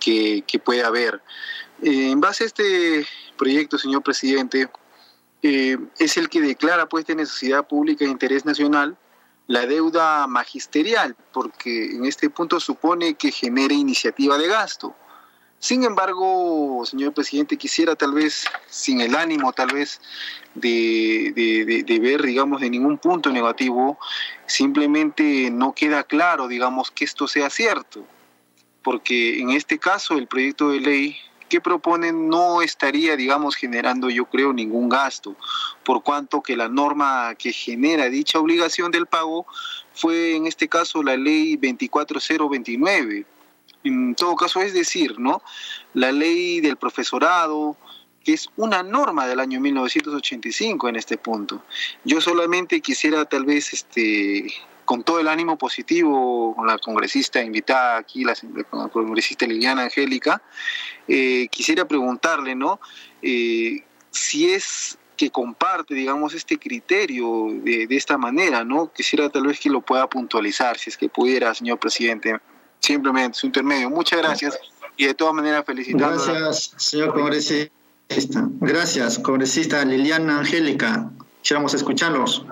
[0.00, 1.20] que, que puede haber.
[1.82, 3.06] Eh, en base a este
[3.36, 4.70] proyecto, señor presidente,
[5.42, 8.96] eh, es el que declara pues de necesidad pública e interés nacional
[9.46, 14.94] la deuda magisterial, porque en este punto supone que genere iniciativa de gasto.
[15.58, 20.00] Sin embargo, señor presidente, quisiera tal vez, sin el ánimo tal vez
[20.54, 23.96] de, de, ver, digamos, de ningún punto negativo,
[24.46, 28.04] simplemente no queda claro, digamos, que esto sea cierto.
[28.82, 31.16] Porque en este caso el proyecto de ley
[31.52, 35.36] que proponen no estaría, digamos, generando, yo creo, ningún gasto,
[35.84, 39.44] por cuanto que la norma que genera dicha obligación del pago
[39.92, 43.26] fue, en este caso, la ley 24029
[43.84, 45.42] en todo caso, es decir, ¿no?
[45.92, 47.76] La ley del profesorado,
[48.24, 51.62] que es una norma del año 1985 en este punto.
[52.02, 54.46] Yo solamente quisiera tal vez este,
[54.84, 58.34] con todo el ánimo positivo con la congresista invitada aquí, la,
[58.90, 60.42] congresista Liliana Angélica,
[61.08, 62.80] eh, quisiera preguntarle, ¿no?
[63.22, 68.92] Eh, si es que comparte, digamos, este criterio de, esta manera, ¿no?
[68.92, 72.38] Quisiera tal vez que lo pueda puntualizar, si es que pudiera, señor presidente.
[72.80, 73.88] Simplemente su intermedio.
[73.90, 74.58] Muchas gracias
[74.96, 76.08] y de todas maneras felicitando.
[76.08, 77.70] Gracias, señor congresista.
[78.60, 81.10] Gracias, congresista Liliana Angélica.
[81.40, 82.44] Quisiéramos escucharlos.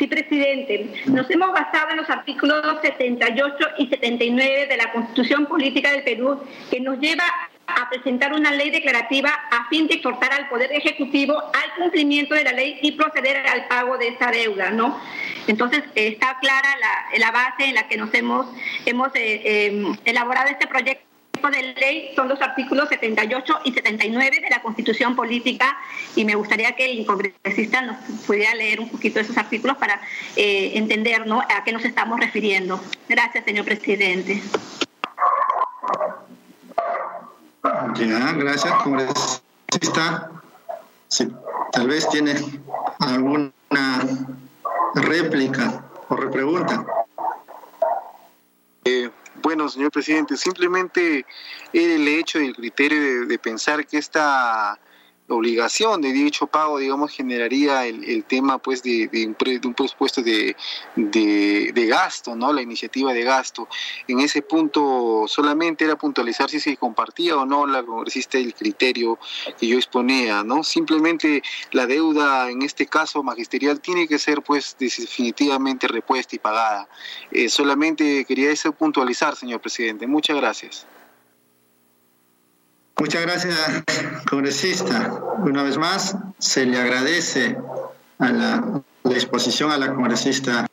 [0.00, 0.88] Sí, presidente.
[1.08, 6.40] Nos hemos basado en los artículos 78 y 79 de la Constitución Política del Perú,
[6.70, 7.24] que nos lleva
[7.66, 12.44] a presentar una ley declarativa a fin de exhortar al Poder Ejecutivo al cumplimiento de
[12.44, 14.98] la ley y proceder al pago de esa deuda, ¿no?
[15.46, 18.46] Entonces, está clara la, la base en la que nos hemos,
[18.86, 21.09] hemos eh, eh, elaborado este proyecto
[21.48, 25.76] de ley son los artículos 78 y 79 de la Constitución Política
[26.16, 27.96] y me gustaría que el congresista nos
[28.26, 30.00] pudiera leer un poquito esos artículos para
[30.36, 31.40] eh, entender ¿no?
[31.40, 32.80] a qué nos estamos refiriendo.
[33.08, 34.42] Gracias, señor presidente.
[37.94, 40.30] Ya, gracias, congresista.
[41.08, 41.28] Sí,
[41.72, 42.34] tal vez tiene
[42.98, 43.50] alguna
[44.94, 46.84] réplica o repregunta.
[48.84, 49.10] Eh,
[49.42, 51.24] bueno, señor presidente, simplemente
[51.72, 54.78] el hecho y el criterio de, pensar que esta
[55.34, 60.56] obligación de dicho pago, digamos, generaría el, el tema pues de, un, presupuesto de,
[60.96, 62.52] de, gasto, ¿no?
[62.52, 63.68] La iniciativa de gasto.
[64.08, 69.18] En ese punto solamente era puntualizar si se compartía o no la congresista el criterio
[69.58, 70.62] que yo exponía, ¿no?
[70.64, 71.42] Simplemente
[71.72, 76.88] la deuda, en este caso magisterial, tiene que ser pues definitivamente repuesta y pagada.
[77.30, 80.06] Eh, solamente quería eso puntualizar, señor presidente.
[80.06, 80.86] Muchas gracias.
[83.00, 83.56] Muchas gracias,
[84.28, 85.10] congresista.
[85.38, 87.56] Una vez más, se le agradece
[88.18, 90.66] a la, la exposición a la congresista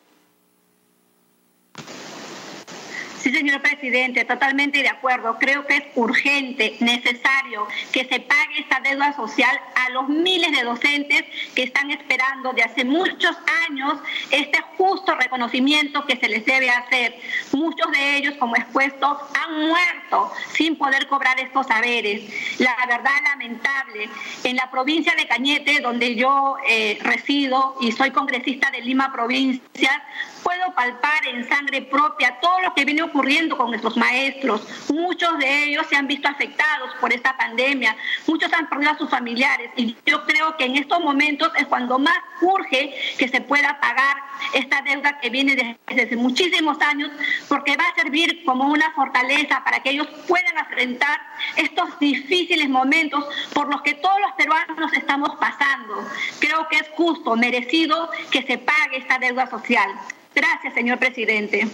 [3.28, 5.38] Sí, señor presidente, totalmente de acuerdo.
[5.38, 10.64] Creo que es urgente, necesario que se pague esta deuda social a los miles de
[10.64, 13.36] docentes que están esperando de hace muchos
[13.68, 14.00] años
[14.32, 17.20] este justo reconocimiento que se les debe hacer.
[17.52, 22.22] Muchos de ellos, como expuesto, han muerto sin poder cobrar estos saberes.
[22.60, 24.10] La verdad lamentable,
[24.46, 30.02] en la provincia de Cañete, donde yo eh, resido y soy congresista de Lima Provincia,
[30.48, 34.62] puedo palpar en sangre propia todo lo que viene ocurriendo con nuestros maestros.
[34.90, 37.98] Muchos de ellos se han visto afectados por esta pandemia,
[38.28, 42.00] muchos han perdido a sus familiares y yo creo que en estos momentos es cuando
[42.00, 44.16] más urge que se pueda pagar
[44.54, 47.12] esta deuda que viene desde muchísimos años,
[47.50, 51.20] porque va a servir como una fortaleza para que ellos puedan enfrentar
[51.58, 56.08] estos difíciles momentos por los que todos los peruanos estamos pasando.
[56.40, 59.90] Creo que es justo, merecido que se pague esta deuda social.
[60.38, 61.68] Gracias, señor presidente.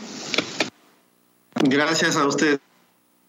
[1.56, 2.62] Gracias a usted,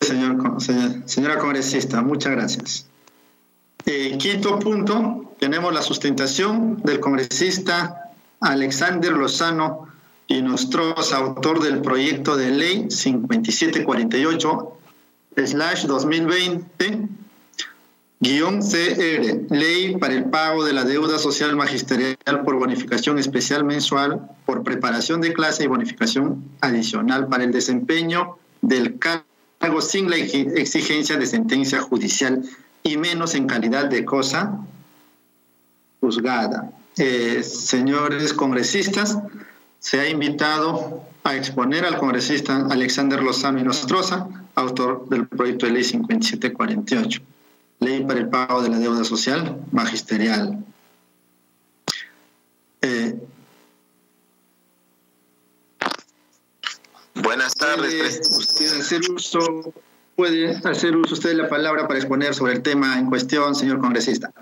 [0.01, 0.63] señor,
[1.07, 2.03] señora congresista.
[2.03, 2.87] Muchas gracias.
[3.85, 9.89] Eh, quinto punto, tenemos la sustentación del congresista Alexander Lozano
[10.29, 14.79] y nuestro autor del proyecto de ley 5748
[15.47, 17.09] slash 2020
[18.25, 24.31] Guión CR, Ley para el pago de la deuda social magisterial por bonificación especial mensual,
[24.47, 31.19] por preparación de clase y bonificación adicional para el desempeño del cargo sin la exigencia
[31.19, 32.43] de sentencia judicial
[32.83, 34.59] y menos en calidad de cosa
[36.01, 36.73] juzgada.
[36.97, 39.19] Eh, señores congresistas,
[39.81, 45.73] se ha invitado a exponer al congresista Alexander Lozano y Nostroza, autor del proyecto de
[45.73, 47.34] ley 5748.
[47.85, 50.65] Ley para el pago de la deuda social magisterial.
[52.83, 53.19] Eh,
[57.15, 58.21] Buenas tardes.
[58.59, 59.73] Puede hacer, uso,
[60.17, 63.81] puede hacer uso usted de la palabra para exponer sobre el tema en cuestión, señor
[63.81, 64.33] congresista.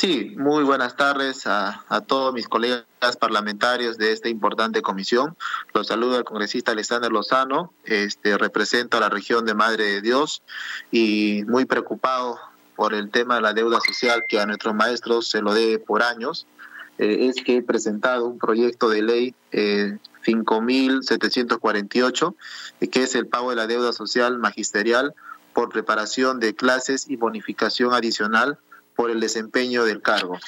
[0.00, 2.84] Sí, muy buenas tardes a, todos mis colegas
[3.18, 5.36] parlamentarios de esta importante comisión.
[5.74, 10.44] Los saludo al congresista Alexander Lozano, este, represento a la región de Madre de Dios
[10.92, 12.38] y muy preocupado
[12.76, 16.04] por el tema de la deuda social que a nuestros maestros se lo debe por
[16.04, 16.46] años.
[16.98, 22.34] Eh, es que he presentado un proyecto de ley eh, 5.748,
[22.82, 25.12] eh, que es el pago de la deuda social magisterial
[25.54, 28.60] por preparación de clases y bonificación adicional
[28.98, 30.40] por el desempeño del cargo.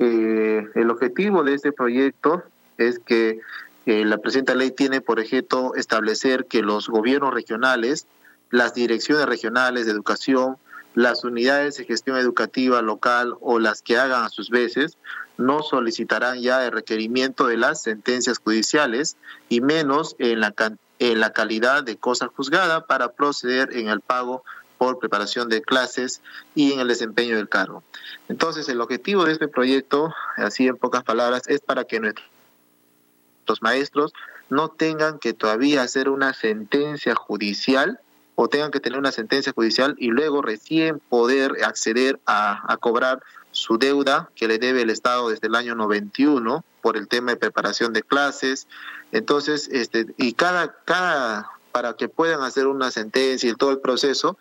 [0.00, 2.42] Eh, el objetivo de este proyecto
[2.78, 3.38] es que
[3.86, 8.08] eh, la presente ley tiene por objeto establecer que los gobiernos regionales,
[8.50, 10.56] las direcciones regionales de educación,
[10.96, 14.98] las unidades de gestión educativa local o las que hagan a sus veces
[15.38, 19.16] no solicitarán ya el requerimiento de las sentencias judiciales
[19.48, 20.52] y menos en la,
[20.98, 24.42] en la calidad de cosa juzgada para proceder en el pago
[24.78, 26.20] por preparación de clases
[26.54, 27.82] y en el desempeño del cargo.
[28.28, 34.12] Entonces, el objetivo de este proyecto, así en pocas palabras, es para que nuestros maestros
[34.50, 38.00] no tengan que todavía hacer una sentencia judicial
[38.34, 43.22] o tengan que tener una sentencia judicial y luego recién poder acceder a, a cobrar
[43.54, 47.36] su deuda que le debe el Estado desde el año 91 por el tema de
[47.36, 48.66] preparación de clases.
[49.12, 54.36] Entonces, este, y cada, cada, para que puedan hacer una sentencia y todo el proceso,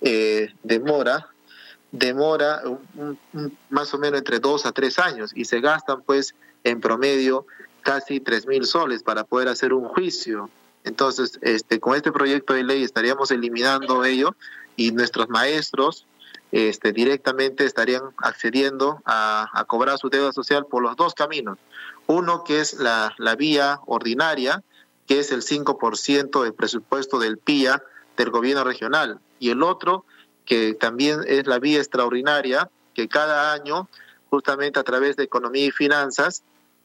[0.00, 1.28] eh, demora,
[1.90, 2.62] demora
[3.70, 7.46] más o menos entre dos a tres años y se gastan pues en promedio
[7.82, 10.50] casi tres mil soles para poder hacer un juicio.
[10.84, 14.34] Entonces, este, con este proyecto de ley estaríamos eliminando ello
[14.76, 16.06] y nuestros maestros
[16.52, 21.58] este, directamente estarían accediendo a, cobrar su deuda social por los dos caminos.
[22.06, 24.62] Uno que es la, la vía ordinaria,
[25.06, 27.82] que es el 5% del presupuesto del PIA
[28.16, 30.04] del gobierno regional, y el otro
[30.44, 33.88] que también es la vía extraordinaria, que cada año,
[34.30, 36.42] justamente a través de economía y finanzas,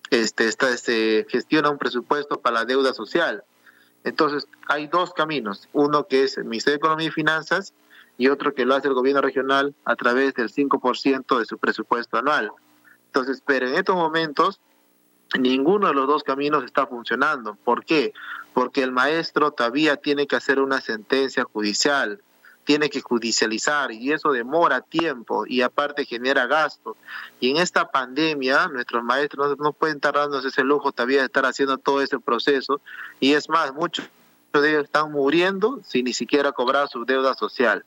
[0.09, 3.43] este, está, se gestiona un presupuesto para la deuda social.
[4.03, 7.73] Entonces, hay dos caminos, uno que es el Ministerio de Economía y Finanzas
[8.17, 12.17] y otro que lo hace el gobierno regional a través del 5% de su presupuesto
[12.17, 12.51] anual.
[13.07, 14.59] Entonces, pero en estos momentos,
[15.39, 17.55] ninguno de los dos caminos está funcionando.
[17.63, 18.13] ¿Por qué?
[18.53, 22.21] Porque el maestro todavía tiene que hacer una sentencia judicial,
[22.63, 26.95] tiene que judicializar y eso demora tiempo y aparte genera gastos.
[27.39, 31.45] Y en esta pandemia nuestros maestros no, pueden estar dándonos ese lujo todavía de estar
[31.45, 32.81] haciendo todo ese proceso
[33.19, 34.07] y es más, muchos
[34.53, 37.83] de ellos están muriendo sin ni siquiera cobrar su deuda social.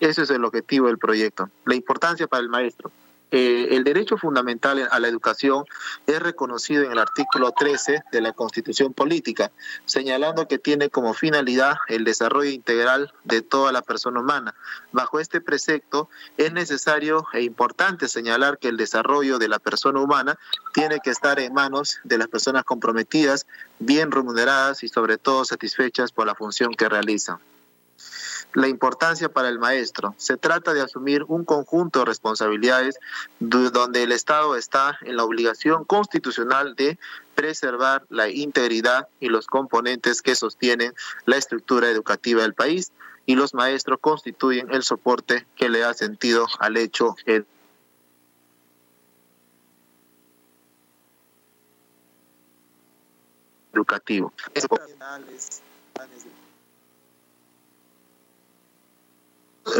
[0.00, 2.90] Ese es el objetivo del proyecto, la importancia para el maestro.
[3.30, 5.64] Eh, el derecho fundamental a la educación
[6.06, 9.52] es reconocido en el artículo 13 de la Constitución Política,
[9.84, 14.54] señalando que tiene como finalidad el desarrollo integral de toda la persona humana.
[14.92, 20.38] Bajo este precepto es necesario e importante señalar que el desarrollo de la persona humana
[20.72, 23.46] tiene que estar en manos de las personas comprometidas,
[23.78, 27.38] bien remuneradas y sobre todo satisfechas por la función que realizan
[28.54, 30.14] la importancia para el maestro.
[30.16, 32.98] Se trata de asumir un conjunto de responsabilidades
[33.38, 36.98] donde el Estado está en la obligación constitucional de
[37.34, 40.92] preservar la integridad y los componentes que sostienen
[41.24, 42.92] la estructura educativa del país
[43.26, 47.14] y los maestros constituyen el soporte que le da sentido al hecho
[53.74, 54.32] educativo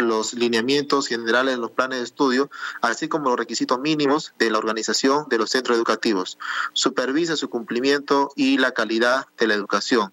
[0.00, 2.50] los lineamientos generales de los planes de estudio,
[2.80, 6.38] así como los requisitos mínimos de la organización de los centros educativos.
[6.72, 10.12] Supervisa su cumplimiento y la calidad de la educación.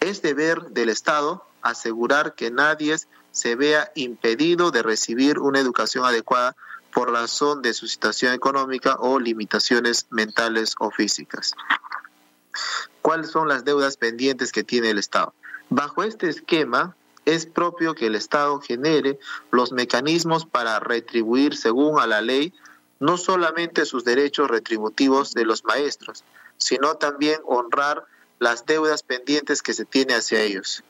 [0.00, 2.96] Es deber del Estado asegurar que nadie
[3.30, 6.56] se vea impedido de recibir una educación adecuada
[6.92, 11.54] por razón de su situación económica o limitaciones mentales o físicas.
[13.02, 15.34] ¿Cuáles son las deudas pendientes que tiene el Estado?
[15.70, 16.96] Bajo este esquema,
[17.28, 19.18] es propio que el Estado genere
[19.50, 22.54] los mecanismos para retribuir según a la ley
[23.00, 26.24] no solamente sus derechos retributivos de los maestros,
[26.56, 28.04] sino también honrar
[28.38, 30.82] las deudas pendientes que se tiene hacia ellos.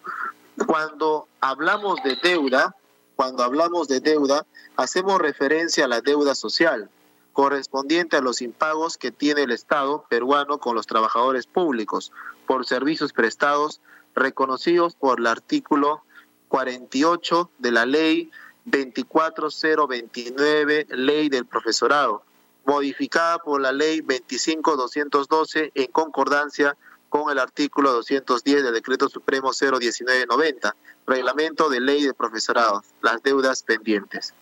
[0.64, 2.76] Cuando hablamos de deuda,
[3.16, 6.88] cuando hablamos de deuda, hacemos referencia a la deuda social,
[7.32, 12.12] correspondiente a los impagos que tiene el Estado peruano con los trabajadores públicos
[12.46, 13.80] por servicios prestados
[14.14, 16.02] reconocidos por el artículo
[16.48, 18.30] 48 de la ley
[18.64, 22.22] 24029, ley del profesorado,
[22.64, 26.76] modificada por la ley 25212 en concordancia
[27.08, 30.74] con el artículo 210 del decreto supremo 01990,
[31.06, 34.34] reglamento de ley del profesorado, las deudas pendientes.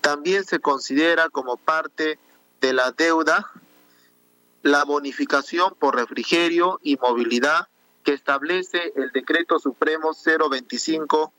[0.00, 2.18] También se considera como parte
[2.60, 3.50] de la deuda
[4.62, 7.68] la bonificación por refrigerio y movilidad
[8.04, 11.32] que establece el decreto supremo 025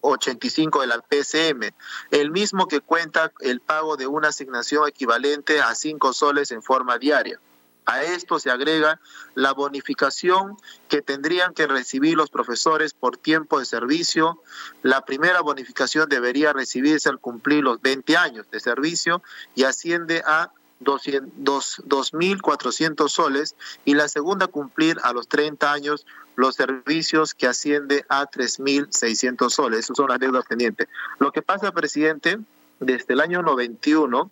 [0.00, 1.74] 85 de PCM,
[2.10, 6.98] el mismo que cuenta el pago de una asignación equivalente a 5 soles en forma
[6.98, 7.40] diaria.
[7.86, 9.00] A esto se agrega
[9.36, 10.56] la bonificación
[10.88, 14.42] que tendrían que recibir los profesores por tiempo de servicio.
[14.82, 19.22] La primera bonificación debería recibirse al cumplir los 20 años de servicio
[19.54, 20.50] y asciende a
[20.82, 26.06] 2.400 soles y la segunda cumplir a los 30 años
[26.36, 29.80] los servicios que asciende a 3.600 soles.
[29.80, 30.88] Esas son las deudas pendientes.
[31.18, 32.38] Lo que pasa, presidente,
[32.78, 34.30] desde el año 91,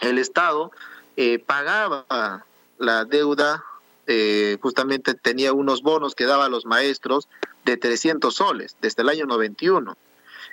[0.00, 0.70] el Estado
[1.16, 2.44] eh, pagaba
[2.78, 3.64] la deuda,
[4.06, 7.28] eh, justamente tenía unos bonos que daba a los maestros
[7.64, 9.96] de 300 soles desde el año 91.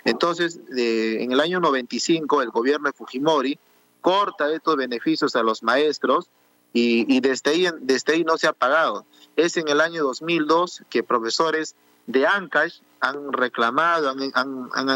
[0.04, 3.56] Entonces, en el año 95, el gobierno de Fujimori
[4.02, 6.28] corta estos beneficios a los maestros
[6.74, 9.06] y, desde, ahí, desde ahí no se ha pagado.
[9.36, 11.74] Es en el año 2002 que profesores
[12.06, 14.14] de Ancash han reclamado,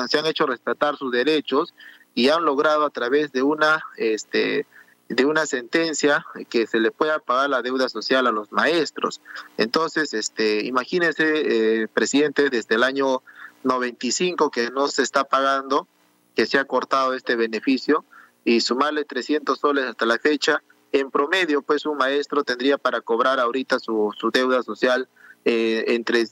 [0.08, 1.74] se han hecho respetar sus derechos
[2.14, 4.66] y han logrado a través de una este,
[5.08, 9.20] de una sentencia que se le pueda pagar la deuda social a los maestros.
[9.56, 13.22] Entonces, este, imagínense, eh, presidente, desde el año
[13.62, 15.86] 95 que no se está pagando,
[16.34, 18.04] que se ha cortado este beneficio,
[18.46, 23.40] y sumarle 300 soles hasta la fecha, en promedio, pues un maestro tendría para cobrar
[23.40, 25.08] ahorita su, su deuda social
[25.44, 26.24] eh, entre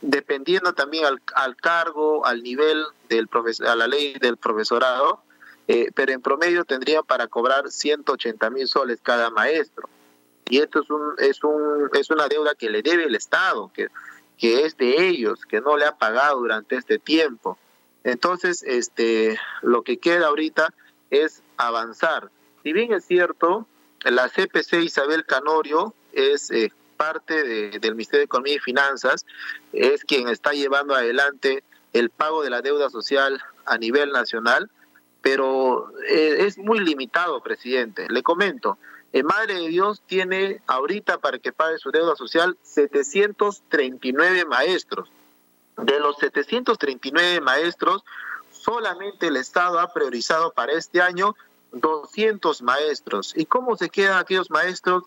[0.00, 5.22] dependiendo también al, al, cargo, al nivel del profesor, a la ley del profesorado,
[5.68, 9.86] eh, pero en promedio tendrían para cobrar 180 mil soles cada maestro.
[10.48, 13.88] Y esto es, un, es, un, es una deuda que le debe el Estado, que,
[14.38, 17.58] que es de ellos, que no le ha pagado durante este tiempo.
[18.02, 20.72] Entonces, este, lo que queda ahorita
[21.10, 22.30] es avanzar.
[22.62, 23.66] Si bien es cierto,
[24.04, 29.24] la CPC Isabel Canorio es eh, parte del Ministerio de Economía y Finanzas,
[29.72, 34.70] es quien está llevando adelante el pago de la deuda social a nivel nacional,
[35.22, 38.06] pero eh, es muy limitado, presidente.
[38.08, 38.78] Le comento,
[39.12, 45.10] el Madre de Dios tiene ahorita para que pague su deuda social 739 maestros.
[45.76, 48.04] De los 739 maestros,
[48.62, 51.34] solamente el Estado ha priorizado para este año
[51.72, 53.32] 200 maestros.
[53.36, 55.04] ¿Y cómo se quedan aquellos maestros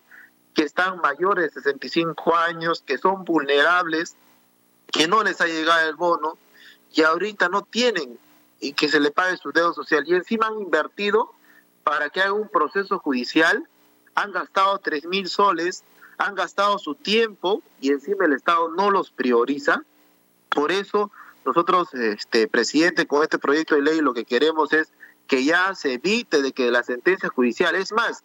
[0.54, 4.16] que están mayores de 65 años, que son vulnerables,
[4.86, 6.38] que no les ha llegado el bono
[6.92, 8.18] y ahorita no tienen
[8.60, 10.04] y que se le pague su deuda social.
[10.06, 11.32] Y encima han invertido
[11.82, 13.68] para que haga un proceso judicial,
[14.14, 15.82] han gastado tres mil soles,
[16.18, 19.82] han gastado su tiempo y encima el Estado no los prioriza.
[20.48, 21.10] Por eso
[21.44, 24.88] nosotros, este presidente, con este proyecto de ley lo que queremos es
[25.26, 28.24] que ya se evite de que la sentencia judicial, es más,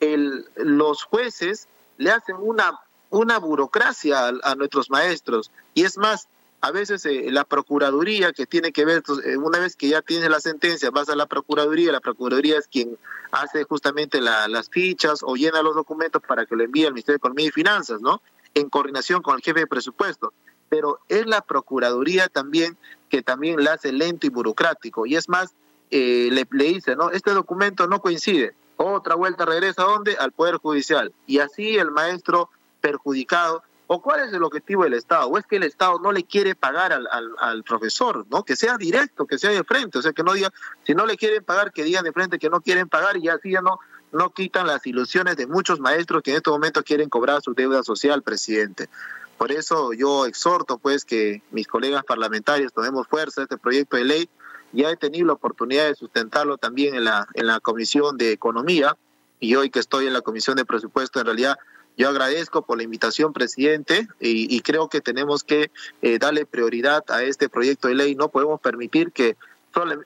[0.00, 1.68] el, los jueces
[1.98, 6.28] le hacen una, una burocracia a nuestros maestros y es más,
[6.62, 10.30] a veces eh, la Procuraduría que tiene que ver, eh, una vez que ya tienes
[10.30, 12.96] la sentencia, vas a la Procuraduría, la Procuraduría es quien
[13.32, 17.18] hace justamente las fichas o llena los documentos para que lo envíe al Ministerio de
[17.18, 18.22] Economía y Finanzas, ¿no?
[18.54, 20.32] En coordinación con el jefe de presupuesto.
[20.72, 22.78] Pero es la Procuraduría también
[23.10, 25.04] que también la hace lento y burocrático.
[25.04, 25.54] Y es más,
[25.90, 27.10] eh, le, le dice, ¿no?
[27.10, 28.54] Este documento no coincide.
[28.78, 30.16] Otra vuelta regresa a dónde?
[30.16, 31.12] Al Poder Judicial.
[31.26, 32.48] Y así el maestro
[32.80, 33.62] perjudicado
[33.94, 35.26] ¿O cuál es el objetivo del Estado?
[35.26, 37.06] ¿O es que el Estado no le quiere pagar al,
[37.38, 38.42] al, profesor, ¿no?
[38.42, 40.50] Que sea directo, que sea de frente, o sea, que no diga,
[40.86, 43.50] si no le quieren pagar, que digan de frente que no quieren pagar y así
[43.50, 43.78] ya no,
[44.10, 47.82] no quitan las ilusiones de muchos maestros que en este momento quieren cobrar su deuda
[47.82, 48.88] social, presidente.
[49.42, 54.28] Por eso yo exhorto pues que mis colegas parlamentarios tomemos fuerza este proyecto de ley.
[54.70, 58.96] Ya he tenido la oportunidad de sustentarlo también en la, en la Comisión de Economía
[59.40, 61.58] y hoy que estoy en la Comisión de Presupuesto, en realidad
[61.98, 65.72] yo agradezco por la invitación, presidente, y, creo que tenemos que
[66.02, 68.14] eh, darle prioridad a este proyecto de ley.
[68.14, 69.36] No podemos permitir que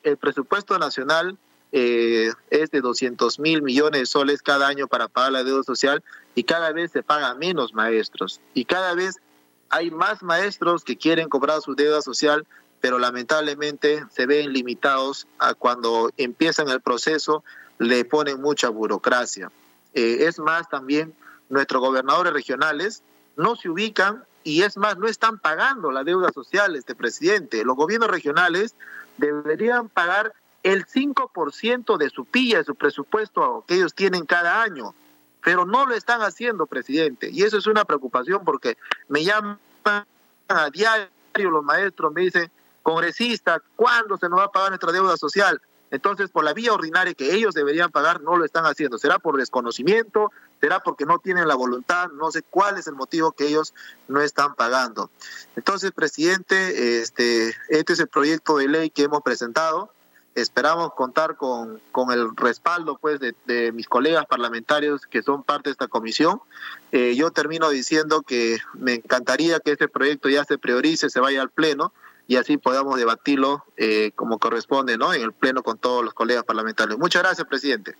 [0.02, 1.36] el presupuesto nacional
[1.72, 6.02] eh, es de 200 mil millones de soles cada año para pagar la deuda social
[6.34, 9.16] y cada vez se paga menos maestros y cada vez
[9.70, 12.46] hay más maestros que quieren cobrar su deuda social,
[12.80, 17.42] pero lamentablemente se ven limitados a cuando empiezan el proceso,
[17.78, 19.50] le ponen mucha burocracia.
[19.94, 21.14] Eh, es más, también
[21.48, 23.02] nuestros gobernadores regionales
[23.36, 27.64] no se ubican y es más, no están pagando la deuda social, este presidente.
[27.64, 28.74] Los gobiernos regionales
[29.16, 34.94] deberían pagar el 5% de su pilla, de su presupuesto que ellos tienen cada año,
[35.46, 37.30] pero no lo están haciendo, presidente.
[37.30, 38.76] Y eso es una preocupación porque
[39.06, 39.60] me llaman
[40.48, 42.50] a diario los maestros, me dicen,
[42.82, 45.62] congresista, ¿cuándo se nos va a pagar nuestra deuda social?
[45.92, 48.98] Entonces, por la vía ordinaria que ellos deberían pagar, no lo están haciendo.
[48.98, 50.32] ¿Será por desconocimiento?
[50.60, 53.74] será porque no tienen la voluntad, no sé cuál es el motivo que ellos
[54.08, 55.10] no están pagando.
[55.54, 59.92] Entonces, presidente, este, este es el proyecto de ley que hemos presentado.
[60.36, 65.72] Esperamos contar con, con el respaldo pues, de, mis colegas parlamentarios que son parte de
[65.72, 66.42] esta comisión.
[66.92, 71.40] Eh, yo termino diciendo que me encantaría que este proyecto ya se priorice, se vaya
[71.40, 71.94] al Pleno
[72.28, 75.14] y así podamos debatirlo eh, como corresponde ¿no?
[75.14, 76.98] en el Pleno con todos los colegas parlamentarios.
[76.98, 77.94] Muchas gracias, presidente.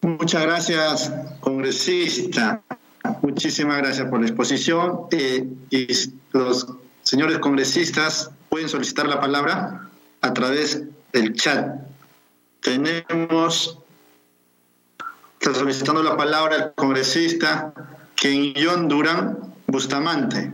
[0.00, 2.62] Muchas gracias, congresista.
[3.20, 5.02] Muchísimas gracias por la exposición.
[5.10, 5.86] Eh, y
[6.32, 6.66] los
[7.02, 9.90] señores congresistas pueden solicitar la palabra
[10.24, 11.80] a través del chat.
[12.60, 13.78] Tenemos
[15.44, 17.74] Está solicitando la palabra el congresista
[18.16, 20.50] Kenyon Durán Bustamante.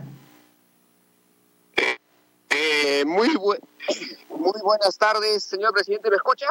[2.49, 6.09] Eh, muy, muy buenas tardes, señor presidente.
[6.09, 6.47] ¿Me escucha?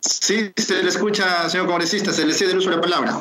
[0.00, 2.12] Sí, se le escucha, señor congresista.
[2.12, 3.18] Se le cede el uso de la palabra.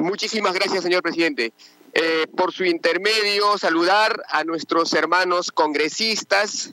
[0.00, 1.52] Muchísimas gracias, señor presidente.
[1.92, 6.72] Eh, por su intermedio, saludar a nuestros hermanos congresistas,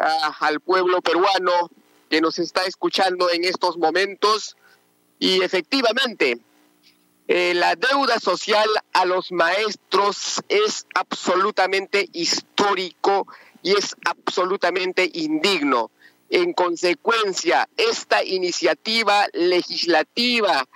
[0.00, 1.70] al pueblo peruano
[2.08, 4.56] que nos está escuchando en estos momentos.
[5.18, 6.40] Y efectivamente,
[7.28, 13.28] eh, la deuda social a los maestros es absolutamente histórico
[13.62, 15.90] y es absolutamente indigno.
[16.28, 20.66] En consecuencia, esta iniciativa legislativa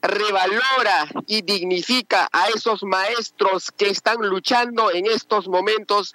[0.00, 6.14] revalora y dignifica a esos maestros que están luchando en estos momentos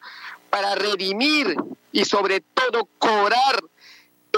[0.54, 1.58] para redimir
[1.92, 3.64] y sobre todo cobrar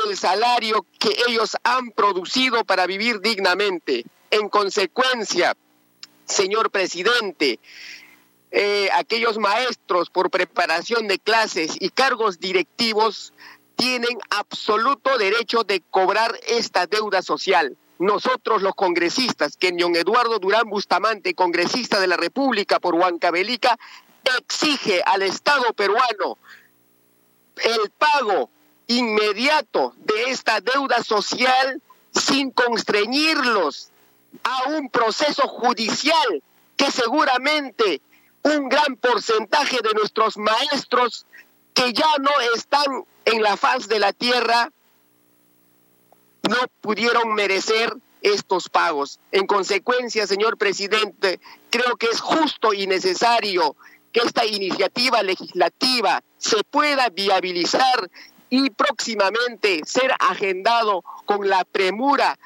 [0.06, 4.06] el salario que ellos han producido para vivir dignamente.
[4.32, 5.58] En consecuencia,
[6.24, 7.60] señor presidente,
[8.50, 13.34] eh, aquellos maestros por preparación de clases y cargos directivos
[13.76, 17.76] tienen absoluto derecho de cobrar esta deuda social.
[18.00, 23.78] Nosotros los congresistas, que Eduardo Durán Bustamante, congresista de la República por Huancavelica,
[24.38, 26.38] exige al Estado peruano
[27.64, 28.50] el pago
[28.88, 31.82] inmediato de esta deuda social
[32.12, 33.90] sin constreñirlos
[34.44, 36.44] a un proceso judicial
[36.78, 38.02] que seguramente
[38.44, 41.26] un gran porcentaje de nuestros maestros
[41.74, 44.72] que ya no están en la faz de la tierra
[46.48, 49.20] no pudieron merecer estos pagos.
[49.32, 51.40] En consecuencia, señor presidente,
[51.70, 53.76] creo que es justo y necesario
[54.16, 58.10] que esta iniciativa legislativa se pueda viabilizar
[58.50, 62.40] y próximamente ser agendado con la premura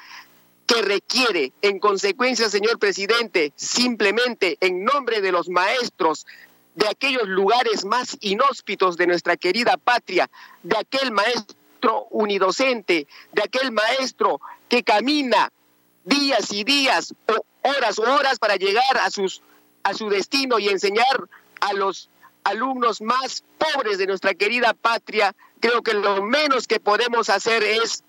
[0.66, 1.52] que requiere.
[1.62, 6.26] En consecuencia, señor presidente, simplemente en nombre de los maestros
[6.74, 10.28] de aquellos lugares más inhóspitos de nuestra querida patria,
[10.64, 15.52] de aquel maestro unidocente, de aquel maestro que camina
[16.04, 17.14] días y días,
[17.62, 19.44] horas o horas para llegar a, sus,
[19.84, 22.10] a su destino y enseñar a los
[22.44, 28.04] alumnos más pobres de nuestra querida patria, creo que lo menos que podemos hacer es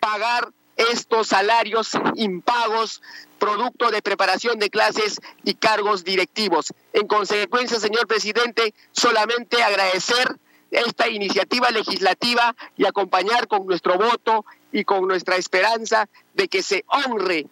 [0.00, 3.02] pagar estos salarios impagos
[3.38, 6.72] producto de preparación de clases y cargos directivos.
[6.92, 10.36] En consecuencia, señor presidente, solamente agradecer
[10.70, 16.84] esta iniciativa legislativa y acompañar con nuestro voto y con nuestra esperanza de que se
[16.88, 17.46] honre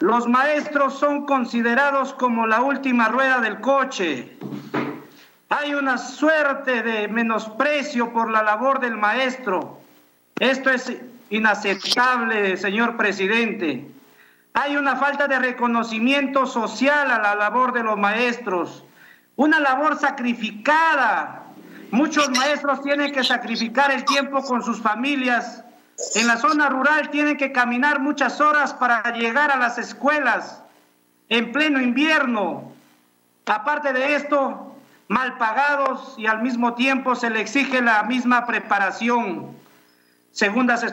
[0.00, 4.36] los maestros son considerados como la última rueda del coche.
[5.50, 9.80] Hay una suerte de menosprecio por la labor del maestro.
[10.40, 10.96] Esto es
[11.28, 13.86] inaceptable, señor presidente.
[14.54, 18.84] Hay una falta de reconocimiento social a la labor de los maestros,
[19.36, 21.41] una labor sacrificada
[21.92, 25.62] Muchos maestros tienen que sacrificar el tiempo con sus familias.
[26.14, 30.62] En la zona rural tienen que caminar muchas horas para llegar a las escuelas
[31.28, 32.72] en pleno invierno.
[33.44, 34.74] Aparte de esto,
[35.08, 39.54] mal pagados y al mismo tiempo se le exige la misma preparación.
[40.30, 40.86] Segundas,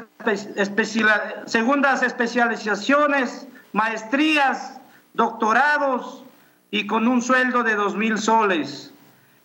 [1.45, 4.81] segundas especializaciones, maestrías,
[5.13, 6.25] doctorados
[6.71, 8.93] y con un sueldo de dos mil soles.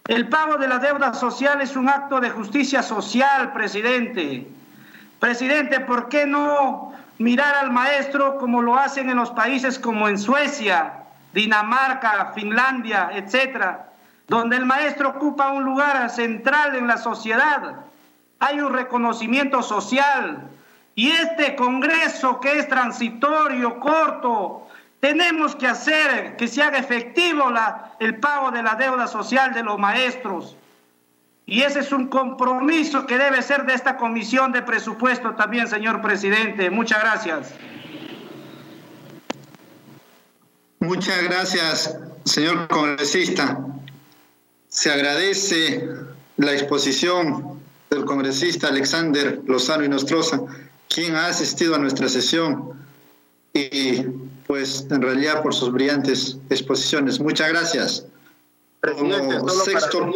[0.07, 4.47] El pago de la deuda social es un acto de justicia social, presidente.
[5.19, 10.19] Presidente, ¿por qué no mirar al maestro como lo hacen en los países como en
[10.19, 13.91] Suecia, Dinamarca, Finlandia, etcétera?
[14.27, 17.77] donde el maestro ocupa un lugar central en la sociedad.
[18.41, 20.51] Hay un reconocimiento social.
[20.95, 24.69] Y este Congreso que es transitorio, corto,
[25.05, 27.53] tenemos que hacer que se haga efectivo
[28.01, 30.57] el pago de la deuda social de los maestros.
[31.45, 36.01] Y ese es un compromiso que debe ser de esta comisión de presupuesto también, señor
[36.01, 36.71] presidente.
[36.71, 37.53] Muchas gracias.
[40.81, 43.59] Muchas gracias, señor congresista.
[44.69, 45.87] Se agradece
[46.39, 47.61] la exposición
[47.91, 50.41] del congresista Alexander Lozano y Nostroza,
[50.89, 52.87] quien ha asistido a nuestra sesión
[53.53, 57.21] y pues en realidad por sus brillantes exposiciones.
[57.21, 58.07] Muchas gracias.
[58.81, 60.13] Presidente, sexto...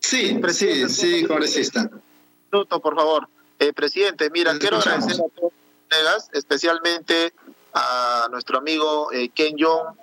[0.00, 1.90] Sí, sí, sí, congresista.
[2.50, 3.28] Minuto, por favor.
[3.58, 5.52] Eh, presidente, mira, quiero agradecer a todos los
[5.90, 7.34] colegas, especialmente
[7.74, 9.96] a nuestro amigo eh, Ken Jong,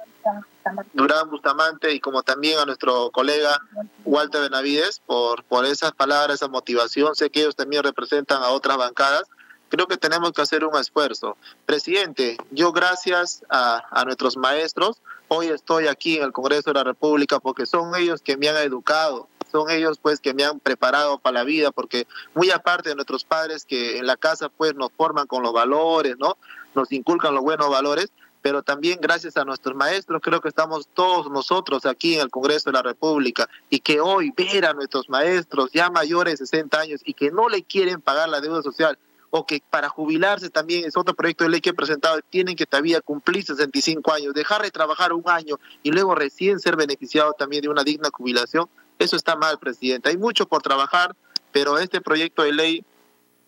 [0.93, 3.61] Durán Bustamante y como también a nuestro colega
[4.03, 7.15] Walter Benavides por, por esas palabras, esa motivación.
[7.15, 9.23] Sé que ellos también representan a otras bancadas.
[9.69, 11.37] Creo que tenemos que hacer un esfuerzo.
[11.65, 16.83] Presidente, yo gracias a, a nuestros maestros, hoy estoy aquí en el Congreso de la
[16.83, 21.17] República porque son ellos que me han educado, son ellos pues que me han preparado
[21.17, 24.91] para la vida, porque muy aparte de nuestros padres que en la casa pues nos
[24.95, 26.37] forman con los valores, ¿no?
[26.75, 28.11] Nos inculcan los buenos valores,
[28.41, 32.69] pero también gracias a nuestros maestros creo que estamos todos nosotros aquí en el Congreso
[32.69, 37.01] de la República y que hoy ver a nuestros maestros ya mayores de 60 años
[37.03, 40.95] y que no le quieren pagar la deuda social o que para jubilarse también es
[40.97, 44.71] otro proyecto de ley que he presentado, tienen que todavía cumplir 65 años, dejar de
[44.71, 48.67] trabajar un año y luego recién ser beneficiado también de una digna jubilación,
[48.99, 50.09] eso está mal, presidente.
[50.09, 51.15] Hay mucho por trabajar,
[51.51, 52.85] pero este proyecto de ley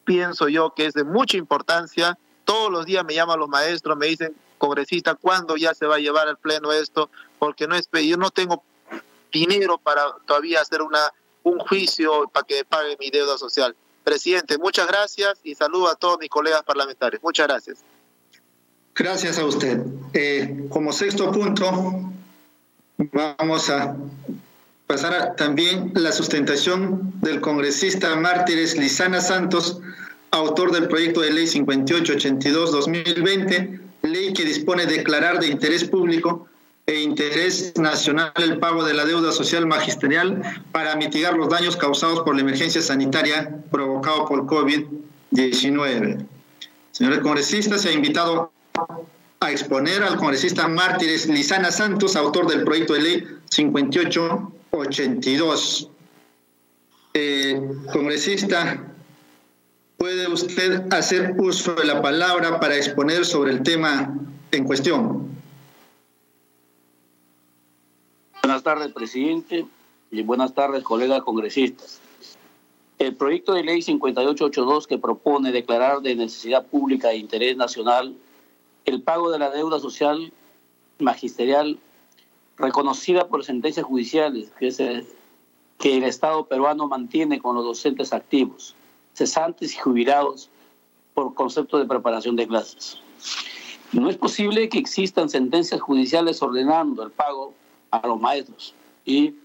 [0.04, 2.18] pienso yo que es de mucha importancia.
[2.44, 6.00] Todos los días me llaman los maestros, me dicen, congresista, ¿cuándo ya se va a
[6.00, 7.10] llevar al pleno esto?
[7.40, 8.64] Porque no es, yo no tengo
[9.32, 11.12] dinero para todavía hacer una
[11.48, 13.76] un juicio para que pague mi deuda social.
[14.08, 17.22] Presidente, muchas gracias y saludo a todos mis colegas parlamentarios.
[17.22, 17.80] Muchas gracias.
[18.95, 19.82] Gracias a usted.
[20.14, 22.10] Eh, como sexto punto,
[22.98, 23.98] vamos a
[24.88, 29.82] pasar a, también la sustentación del congresista Mártires Lizana Santos,
[30.32, 36.48] autor del proyecto de ley 5882-2020, ley que dispone de declarar de interés público
[36.88, 40.41] e interés nacional el pago de la deuda social magisterial
[40.72, 46.25] para mitigar los daños causados por la emergencia sanitaria provocada por COVID-19.
[46.91, 48.53] Señores congresistas, se ha invitado
[49.41, 55.90] a exponer al congresista Mártires Lizana Santos, autor del proyecto de ley 5882.
[57.16, 58.93] Eh, congresista,
[59.98, 64.17] ¿puede usted hacer uso de la palabra para exponer sobre el tema
[64.51, 65.36] en cuestión?
[68.48, 69.66] Buenas tardes, presidente,
[70.09, 72.00] y buenas tardes, colegas congresistas.
[72.98, 78.16] El proyecto de ley 5882 que propone declarar de necesidad pública e interés nacional
[78.85, 80.32] el pago de la deuda social
[80.98, 81.77] magisterial
[82.56, 88.76] reconocida por sentencias judiciales que, el Estado peruano mantiene con los docentes activos,
[89.14, 90.50] cesantes y jubilados
[91.14, 92.98] por concepto de preparación de clases.
[93.92, 97.57] No es posible que existan sentencias judiciales ordenando el pago
[97.91, 98.74] a los maestros
[99.06, 99.35] y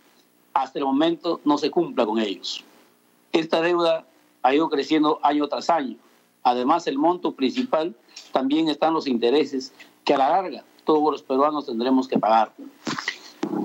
[0.54, 2.64] hasta el momento no se cumpla con ellos.
[3.32, 4.04] Esta deuda
[4.42, 5.96] ha ido creciendo año tras año.
[6.42, 7.94] Además, el monto principal
[8.32, 9.72] también están los intereses
[10.04, 12.52] que a la larga todos los peruanos tendremos que pagar.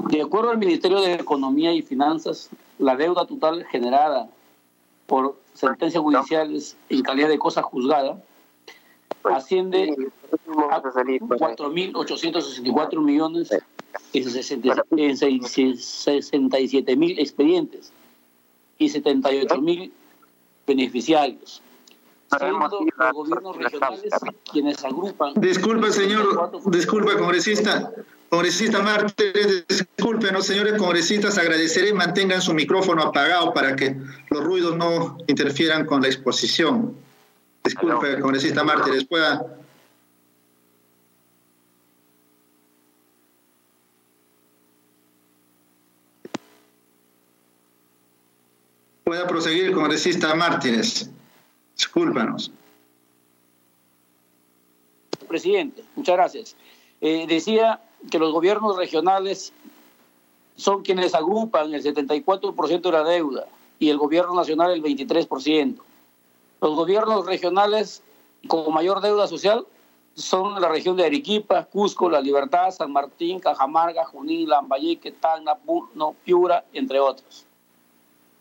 [0.10, 4.30] De acuerdo al Ministerio de Economía y Finanzas, la deuda total generada
[5.08, 8.22] por sentencias judiciales en calidad de cosa juzgada
[9.24, 9.96] asciende
[10.70, 13.50] a 4.864 millones
[14.14, 17.92] en 67 mil expedientes
[18.78, 19.92] y 78 mil
[20.66, 21.62] beneficiarios.
[22.30, 24.12] Siendo los gobiernos regionales
[24.52, 25.34] quienes agrupan.
[25.36, 27.92] Disculpe, señor, disculpe, congresista.
[28.30, 33.96] Congresista Mártir, disculpen, señores congresistas, agradeceré mantengan su micrófono apagado para que
[34.30, 36.94] los ruidos no interfieran con la exposición.
[37.64, 39.46] Disculpe, congresista Mártires, pueda
[49.08, 51.10] Pueda proseguir, congresista Mártires.
[51.78, 52.52] Discúlpanos.
[55.30, 56.56] Presidente, muchas gracias.
[57.00, 57.80] Eh, decía
[58.12, 59.54] que los gobiernos regionales
[60.58, 63.46] son quienes agrupan el 74% de la deuda
[63.80, 65.78] y el gobierno nacional el 23%.
[66.60, 68.04] Los gobiernos regionales
[68.50, 69.66] con mayor deuda social
[70.16, 76.14] son la región de Arequipa, Cusco, La Libertad, San Martín, Cajamarca, Junín, Lambayeque, Tacna, Puno,
[76.26, 77.47] Piura, entre otros.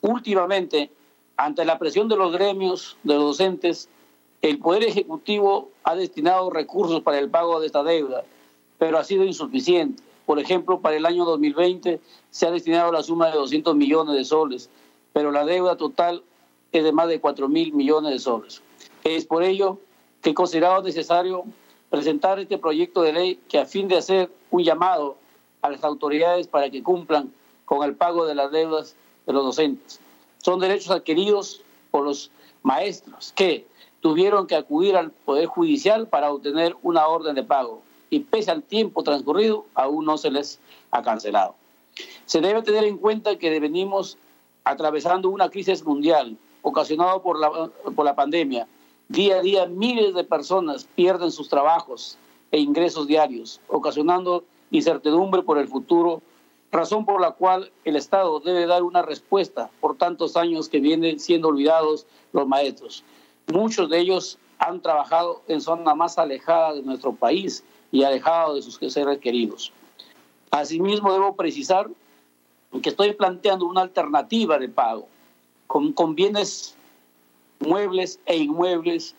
[0.01, 0.91] Últimamente,
[1.37, 3.89] ante la presión de los gremios de los docentes,
[4.43, 8.25] el Poder Ejecutivo ha destinado recursos para el pago de esta deuda,
[8.79, 10.03] pero ha sido insuficiente.
[10.27, 12.01] Por ejemplo, para el año 2020
[12.31, 14.69] se ha destinado la suma de 200 millones de soles,
[15.13, 16.23] pero la deuda total
[16.73, 18.63] es de más de 4 mil millones de soles.
[19.05, 19.79] Es por ello
[20.21, 21.45] que he considerado necesario
[21.91, 25.17] presentar este proyecto de ley que a fin de hacer un llamado
[25.63, 27.33] a las autoridades para que cumplan
[27.65, 28.97] con el pago de las deudas
[29.27, 30.01] de los docentes.
[30.39, 32.31] Son derechos adquiridos por los
[32.63, 33.67] maestros que
[34.01, 38.63] tuvieron que acudir al Poder Judicial para obtener una orden de pago y pese al
[38.63, 41.55] tiempo transcurrido aún no se les ha cancelado.
[42.25, 44.19] Se debe tener en cuenta que venimos
[44.65, 48.67] atravesando una crisis mundial ocasionada por la, por la pandemia.
[49.09, 52.19] Día a día miles de personas pierden sus trabajos
[52.51, 56.23] e ingresos diarios, ocasionando incertidumbre por el futuro,
[56.71, 61.21] razón por la cual el Estado debe dar una respuesta por tantos años que vienen
[61.21, 63.05] siendo olvidados los maestros.
[63.47, 68.63] Muchos de ellos han trabajado en zonas más alejadas de nuestro país y alejados de
[68.63, 69.73] sus seres queridos.
[70.51, 71.89] Asimismo, debo precisar
[72.83, 75.07] que estoy planteando una alternativa de pago
[75.67, 76.77] con, con bienes
[77.61, 79.15] muebles e inmuebles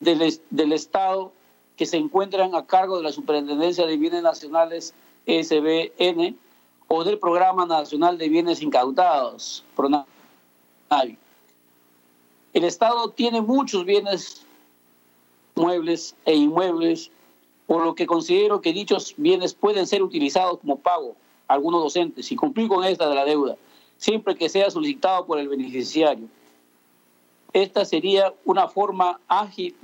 [0.00, 1.32] del, del Estado
[1.76, 4.94] que se encuentran a cargo de la Superintendencia de Bienes Nacionales
[5.26, 6.36] SBN
[6.96, 11.18] o del Programa Nacional de Bienes Incautados, PRONAVI.
[12.52, 14.46] El Estado tiene muchos bienes
[15.56, 17.10] muebles e inmuebles,
[17.66, 21.16] por lo que considero que dichos bienes pueden ser utilizados como pago
[21.48, 23.56] a algunos docentes y cumplir con esta de la deuda,
[23.98, 26.28] siempre que sea solicitado por el beneficiario.
[27.52, 29.74] Esta sería una forma ágil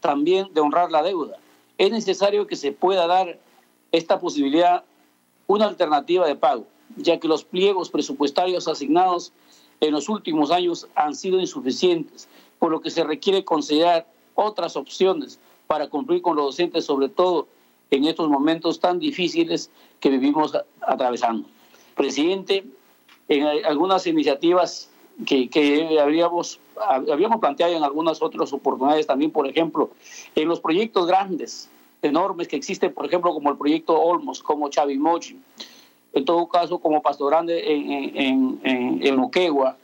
[0.00, 1.38] también de honrar la deuda.
[1.78, 3.38] Es necesario que se pueda dar
[3.90, 4.84] esta posibilidad
[5.48, 9.32] una alternativa de pago, ya que los pliegos presupuestarios asignados
[9.80, 12.28] en los últimos años han sido insuficientes,
[12.58, 17.48] por lo que se requiere considerar otras opciones para cumplir con los docentes, sobre todo
[17.90, 19.70] en estos momentos tan difíciles
[20.00, 20.52] que vivimos
[20.82, 21.48] atravesando.
[21.96, 22.64] Presidente,
[23.28, 24.90] en algunas iniciativas
[25.26, 26.60] que, que habríamos,
[27.10, 29.90] habíamos planteado en algunas otras oportunidades también, por ejemplo,
[30.34, 31.70] en los proyectos grandes,
[32.02, 35.38] enormes que existen, por ejemplo, como el proyecto Olmos, como Chavimochi,
[36.12, 39.74] en todo caso como Pasto Grande en, en, en, en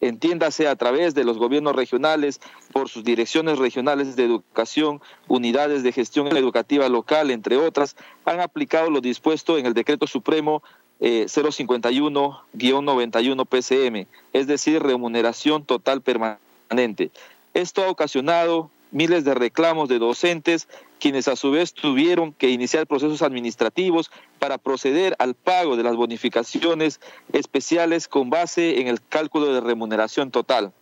[0.00, 2.40] entiéndase a través de los gobiernos regionales,
[2.72, 8.88] por sus direcciones regionales de educación, unidades de gestión educativa local, entre otras, han aplicado
[8.90, 10.62] lo dispuesto en el Decreto Supremo
[11.00, 17.10] 051-91 PCM, es decir, remuneración total permanente.
[17.54, 22.86] Esto ha ocasionado miles de reclamos de docentes, quienes a su vez tuvieron que iniciar
[22.86, 27.00] procesos administrativos para proceder al pago de las bonificaciones
[27.32, 30.72] especiales con base en el cálculo de remuneración total.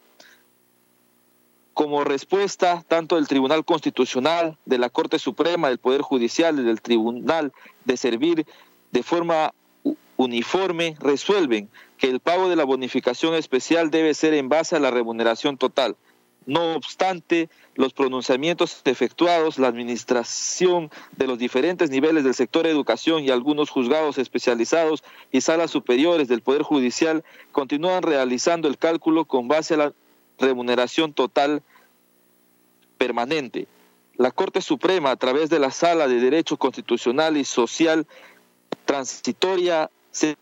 [1.74, 6.82] Como respuesta, tanto del Tribunal Constitucional, de la Corte Suprema, del Poder Judicial y del
[6.82, 7.52] Tribunal
[7.84, 8.46] de Servir
[8.90, 9.52] de forma
[10.18, 14.90] uniforme resuelven que el pago de la bonificación especial debe ser en base a la
[14.90, 15.96] remuneración total.
[16.44, 23.30] No obstante, los pronunciamientos efectuados, la administración de los diferentes niveles del sector educación y
[23.30, 27.22] algunos juzgados especializados y salas superiores del Poder Judicial
[27.52, 29.92] continúan realizando el cálculo con base a la
[30.38, 31.62] remuneración total
[32.96, 33.68] permanente.
[34.16, 38.04] La Corte Suprema, a través de la Sala de Derecho Constitucional y Social
[38.84, 40.36] Transitoria se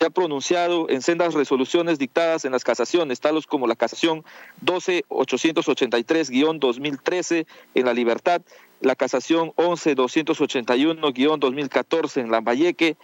[0.00, 4.24] ha pronunciado en sendas resoluciones dictadas en las casaciones, tales como la casación
[4.64, 8.42] 12883-2013 en La Libertad,
[8.80, 12.98] la casación 11281-2014 en Lambayeque,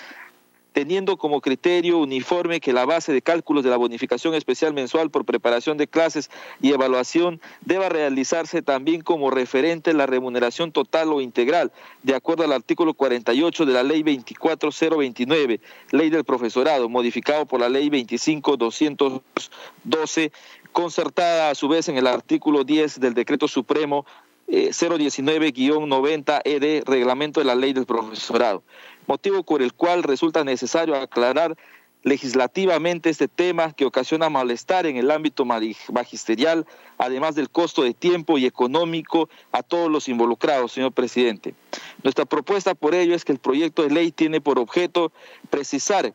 [0.73, 5.25] teniendo como criterio uniforme que la base de cálculos de la bonificación especial mensual por
[5.25, 11.73] preparación de clases y evaluación deba realizarse también como referente la remuneración total o integral,
[12.03, 15.61] de acuerdo al artículo 48 de la Ley 24029,
[15.91, 20.33] Ley del Profesorado, modificado por la Ley 25212,
[20.73, 24.07] concertada a su vez en el artículo 10 del Decreto Supremo
[24.49, 28.63] 019-90 ED, Reglamento de la Ley del Profesorado
[29.07, 31.57] motivo por el cual resulta necesario aclarar
[32.03, 36.67] legislativamente este tema que ocasiona malestar en el ámbito magisterial,
[36.99, 41.55] además del costo de tiempo y económico a todos los involucrados, señor presidente.
[42.03, 45.13] Nuestra propuesta por ello es que el proyecto de ley tiene por objeto
[45.51, 46.13] precisar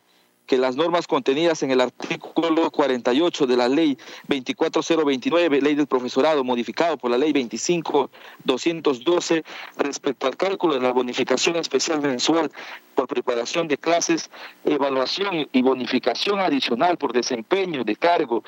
[0.48, 6.44] que las normas contenidas en el artículo 48 de la ley 24029, ley del profesorado,
[6.44, 9.44] modificado por la ley 25212,
[9.78, 12.50] respecto al cálculo de la bonificación especial mensual
[12.96, 14.32] por preparación de clases,
[14.64, 18.44] evaluación y bonificación adicional por desempeño de cargo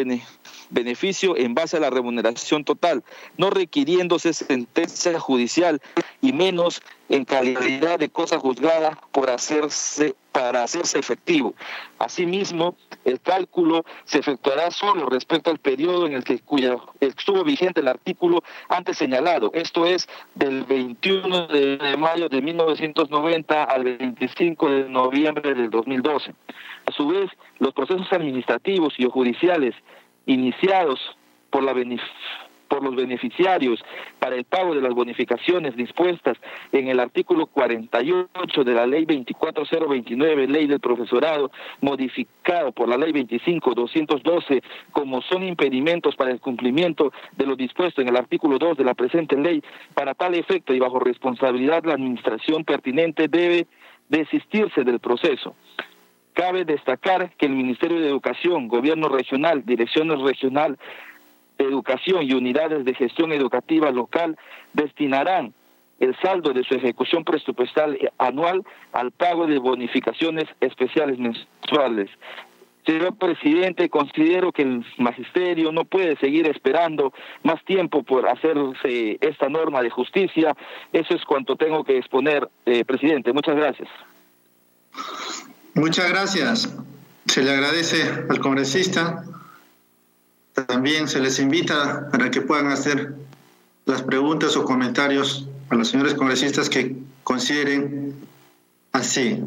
[0.70, 3.02] beneficio en base a la remuneración total,
[3.36, 5.80] no requiriéndose sentencia judicial
[6.20, 11.54] y menos en calidad de cosa juzgada por hacerse para hacerse efectivo.
[11.98, 17.80] Asimismo, el cálculo se efectuará solo respecto al periodo en el que cuya estuvo vigente
[17.80, 24.88] el artículo antes señalado, esto es del 21 de mayo de 1990 al 25 de
[24.90, 26.34] noviembre del 2012.
[26.84, 29.74] A su vez, los procesos administrativos y judiciales
[30.26, 31.00] iniciados
[31.50, 31.74] por la,
[32.68, 33.82] por los beneficiarios
[34.18, 36.36] para el pago de las bonificaciones dispuestas
[36.72, 43.12] en el artículo 48 de la ley 24029, ley del profesorado, modificado por la ley
[43.12, 48.84] 25212, como son impedimentos para el cumplimiento de lo dispuesto en el artículo 2 de
[48.84, 49.62] la presente ley,
[49.94, 53.66] para tal efecto y bajo responsabilidad la administración pertinente debe
[54.08, 55.54] desistirse del proceso.
[56.36, 60.76] Cabe destacar que el Ministerio de Educación, Gobierno Regional, Direcciones Regional
[61.56, 64.36] de Educación y unidades de gestión educativa local
[64.74, 65.54] destinarán
[65.98, 72.10] el saldo de su ejecución presupuestal anual al pago de bonificaciones especiales mensuales.
[72.84, 79.48] Señor presidente, considero que el magisterio no puede seguir esperando más tiempo por hacerse esta
[79.48, 80.54] norma de justicia.
[80.92, 83.32] Eso es cuanto tengo que exponer, eh, presidente.
[83.32, 83.88] Muchas gracias.
[85.76, 86.70] Muchas gracias.
[87.26, 89.22] Se le agradece al congresista.
[90.54, 93.14] También se les invita para que puedan hacer
[93.84, 98.14] las preguntas o comentarios a los señores congresistas que consideren
[98.92, 99.44] así.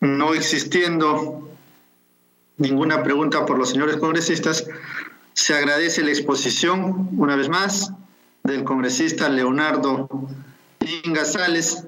[0.00, 1.50] No existiendo
[2.58, 4.66] ninguna pregunta por los señores congresistas,
[5.32, 7.90] se agradece la exposición, una vez más,
[8.44, 10.10] del congresista Leonardo
[11.04, 11.84] Inga Sales,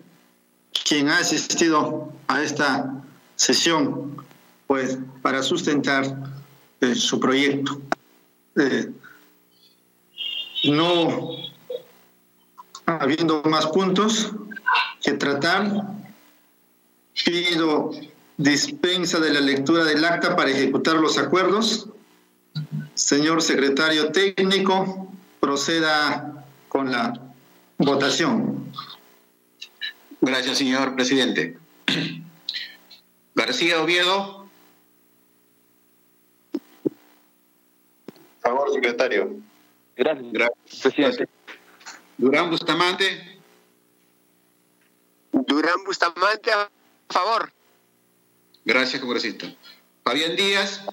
[0.84, 3.02] quien ha asistido a esta
[3.36, 4.16] sesión
[4.66, 6.04] pues para sustentar
[6.80, 7.80] eh, su proyecto.
[8.56, 8.90] Eh,
[10.64, 11.30] no
[12.86, 14.32] habiendo más puntos
[15.02, 15.88] que tratar,
[17.24, 17.90] pido
[18.36, 21.88] dispensa de la lectura del acta para ejecutar los acuerdos.
[22.94, 25.08] Señor secretario técnico,
[25.40, 27.12] proceda con la
[27.78, 28.72] votación.
[30.22, 31.58] Gracias, señor presidente.
[33.34, 34.48] García Oviedo.
[38.40, 39.36] Favor, secretario.
[39.96, 40.80] Gracias, Gracias.
[40.80, 41.28] presidente.
[42.18, 43.40] Durán Bustamante.
[45.32, 46.70] Durán Bustamante, a
[47.10, 47.52] favor.
[48.64, 49.52] Gracias, congresista.
[50.04, 50.86] Fabián Díaz.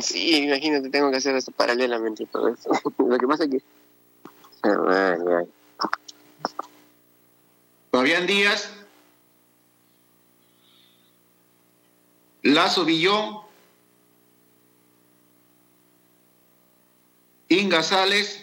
[0.00, 2.70] Sí, imagínate, tengo que hacer esto paralelamente todo eso.
[2.98, 3.62] Lo que pasa es que...
[4.62, 5.46] Ay.
[7.94, 8.72] Fabián Díaz.
[12.42, 13.38] Lazo Villón.
[17.48, 18.42] Inga Sales.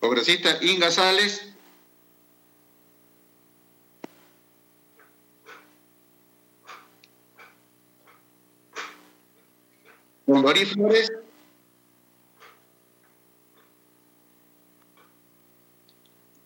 [0.00, 1.46] Congresista Inga Sales.
[10.24, 11.13] Mondori Flores.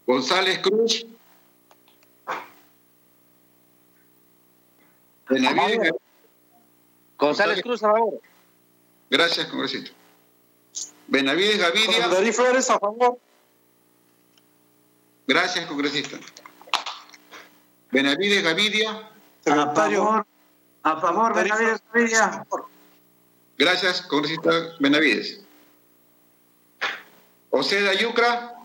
[0.09, 1.07] González Cruz.
[5.28, 5.93] Benavides.
[7.19, 8.19] González Cruz, a favor.
[9.11, 9.91] Gracias, congresista.
[11.09, 12.07] Benavides Gavidia.
[12.07, 13.19] Mondori Flores, a favor.
[15.27, 16.19] Gracias, congresista.
[17.91, 19.11] Benavides Gavidia.
[19.45, 20.27] Secretario.
[20.85, 22.47] A favor, Benavides Gavidia.
[23.59, 25.43] Gracias, congresista Benavides.
[27.51, 28.58] Oceda Yucra.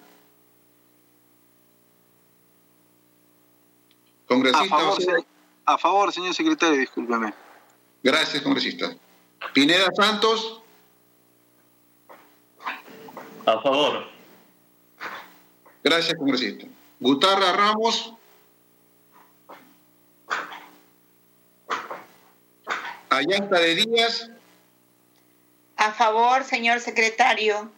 [4.33, 4.75] Congresista
[5.65, 7.33] A favor, a señor secretario, discúlpeme.
[8.01, 8.95] Gracias, congresista.
[9.53, 10.61] Pineda Santos.
[13.45, 14.07] A favor.
[15.83, 16.65] Gracias, congresista.
[16.99, 18.13] Gutarra Ramos.
[23.09, 24.31] Ayanta de Díaz.
[25.77, 27.71] A favor, señor secretario.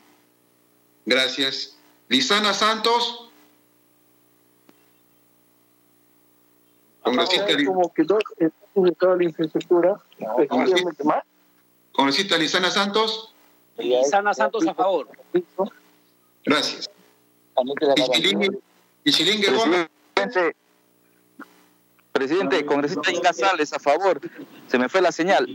[1.05, 1.75] Gracias.
[2.07, 3.24] Lisana Santos.
[7.05, 11.23] Congresista, Li- como que dos en toda la infraestructura, efectivamente más.
[11.91, 13.31] congresista Lisana Santos.
[14.09, 15.07] Sana Santos, a favor.
[16.45, 16.89] Gracias.
[19.03, 19.87] Ichilingue Gómez.
[20.13, 20.55] Presidente,
[22.11, 24.19] presidente, congresista Inga Sales, a favor.
[24.67, 25.45] Se me fue la señal.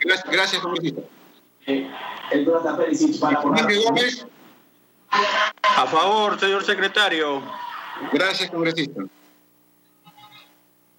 [0.00, 1.02] Gracias, gracias congresista.
[3.84, 4.26] Gómez.
[5.62, 7.42] A favor, señor secretario.
[8.12, 9.02] Gracias, congresista.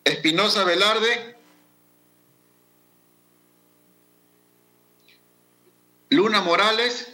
[0.04, 1.36] Espinosa Velarde.
[6.10, 7.12] Luna Morales.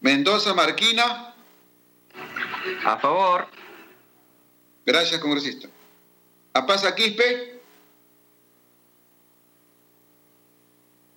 [0.00, 1.34] Mendoza Marquina.
[2.84, 3.48] A favor.
[4.84, 5.68] Gracias, congresista.
[6.54, 7.60] Apaza Quispe.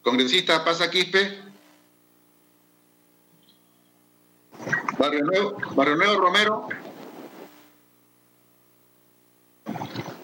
[0.02, 1.50] Congresista Apaza Quispe.
[4.98, 6.68] Barrio Nuevo, Barrio Nuevo Romero.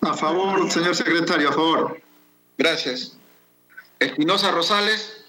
[0.06, 2.00] A favor, señor secretario, a favor.
[2.60, 3.18] Gracias.
[4.00, 5.26] Espinosa Rosales.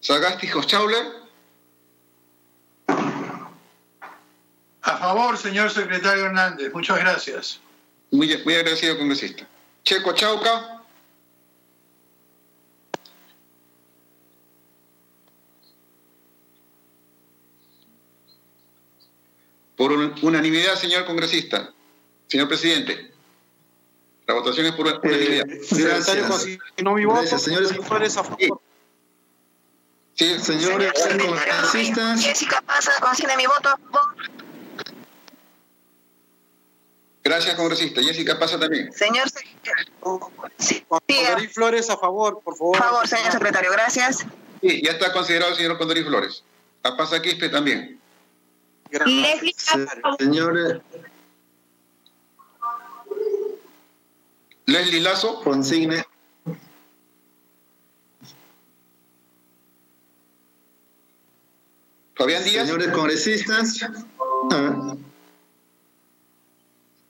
[0.00, 1.06] Sagasti Hochauler.
[4.82, 6.74] A favor, señor secretario Hernández.
[6.74, 7.60] Muchas gracias.
[8.10, 9.48] Muy, muy agradecido, congresista.
[9.82, 10.73] Checo Chauca.
[19.84, 21.70] Por unanimidad, señor congresista.
[22.26, 23.12] Señor presidente.
[24.26, 25.46] La votación es por unanimidad.
[25.46, 26.46] Eh, gracias.
[26.82, 27.20] No mi voto.
[27.20, 27.72] Gracias, señores.
[27.86, 28.62] Flores a favor.
[30.14, 32.24] Sí, señores congresistas.
[32.24, 33.78] Jessica pasa, consigne mi voto.
[37.22, 38.02] Gracias, congresista.
[38.02, 38.90] Jessica pasa también.
[38.90, 39.28] Señor
[40.56, 42.78] sí, Condorí Flores a favor, por favor.
[42.78, 44.24] Por favor, señor secretario, gracias.
[44.62, 46.42] Sí, ya está considerado el señor Condorí Flores.
[46.84, 48.00] A pasa Quispe también.
[49.06, 49.54] Leslie
[50.18, 50.82] Señor
[54.66, 55.42] Leslie Lazo.
[55.42, 56.04] Consigne.
[62.14, 62.66] Fabián Díaz.
[62.66, 63.80] Señores congresistas.
[64.52, 64.94] Ah,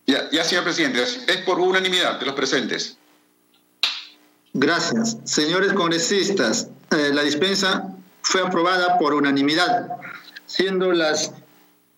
[0.07, 2.99] Ya, ya, señor presidente, es por unanimidad de los presentes.
[4.53, 5.17] Gracias.
[5.25, 7.89] Señores congresistas, eh, la dispensa
[8.21, 9.89] fue aprobada por unanimidad,
[10.47, 11.33] siendo las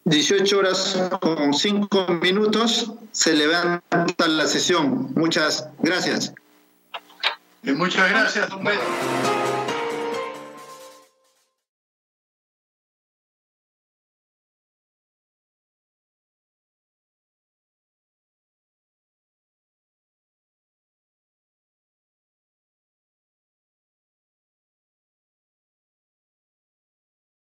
[0.06, 5.12] 18 horas con 5 minutos, se levanta la sesión.
[5.16, 6.32] Muchas gracias.
[7.64, 8.80] Muchas gracias, don Pedro.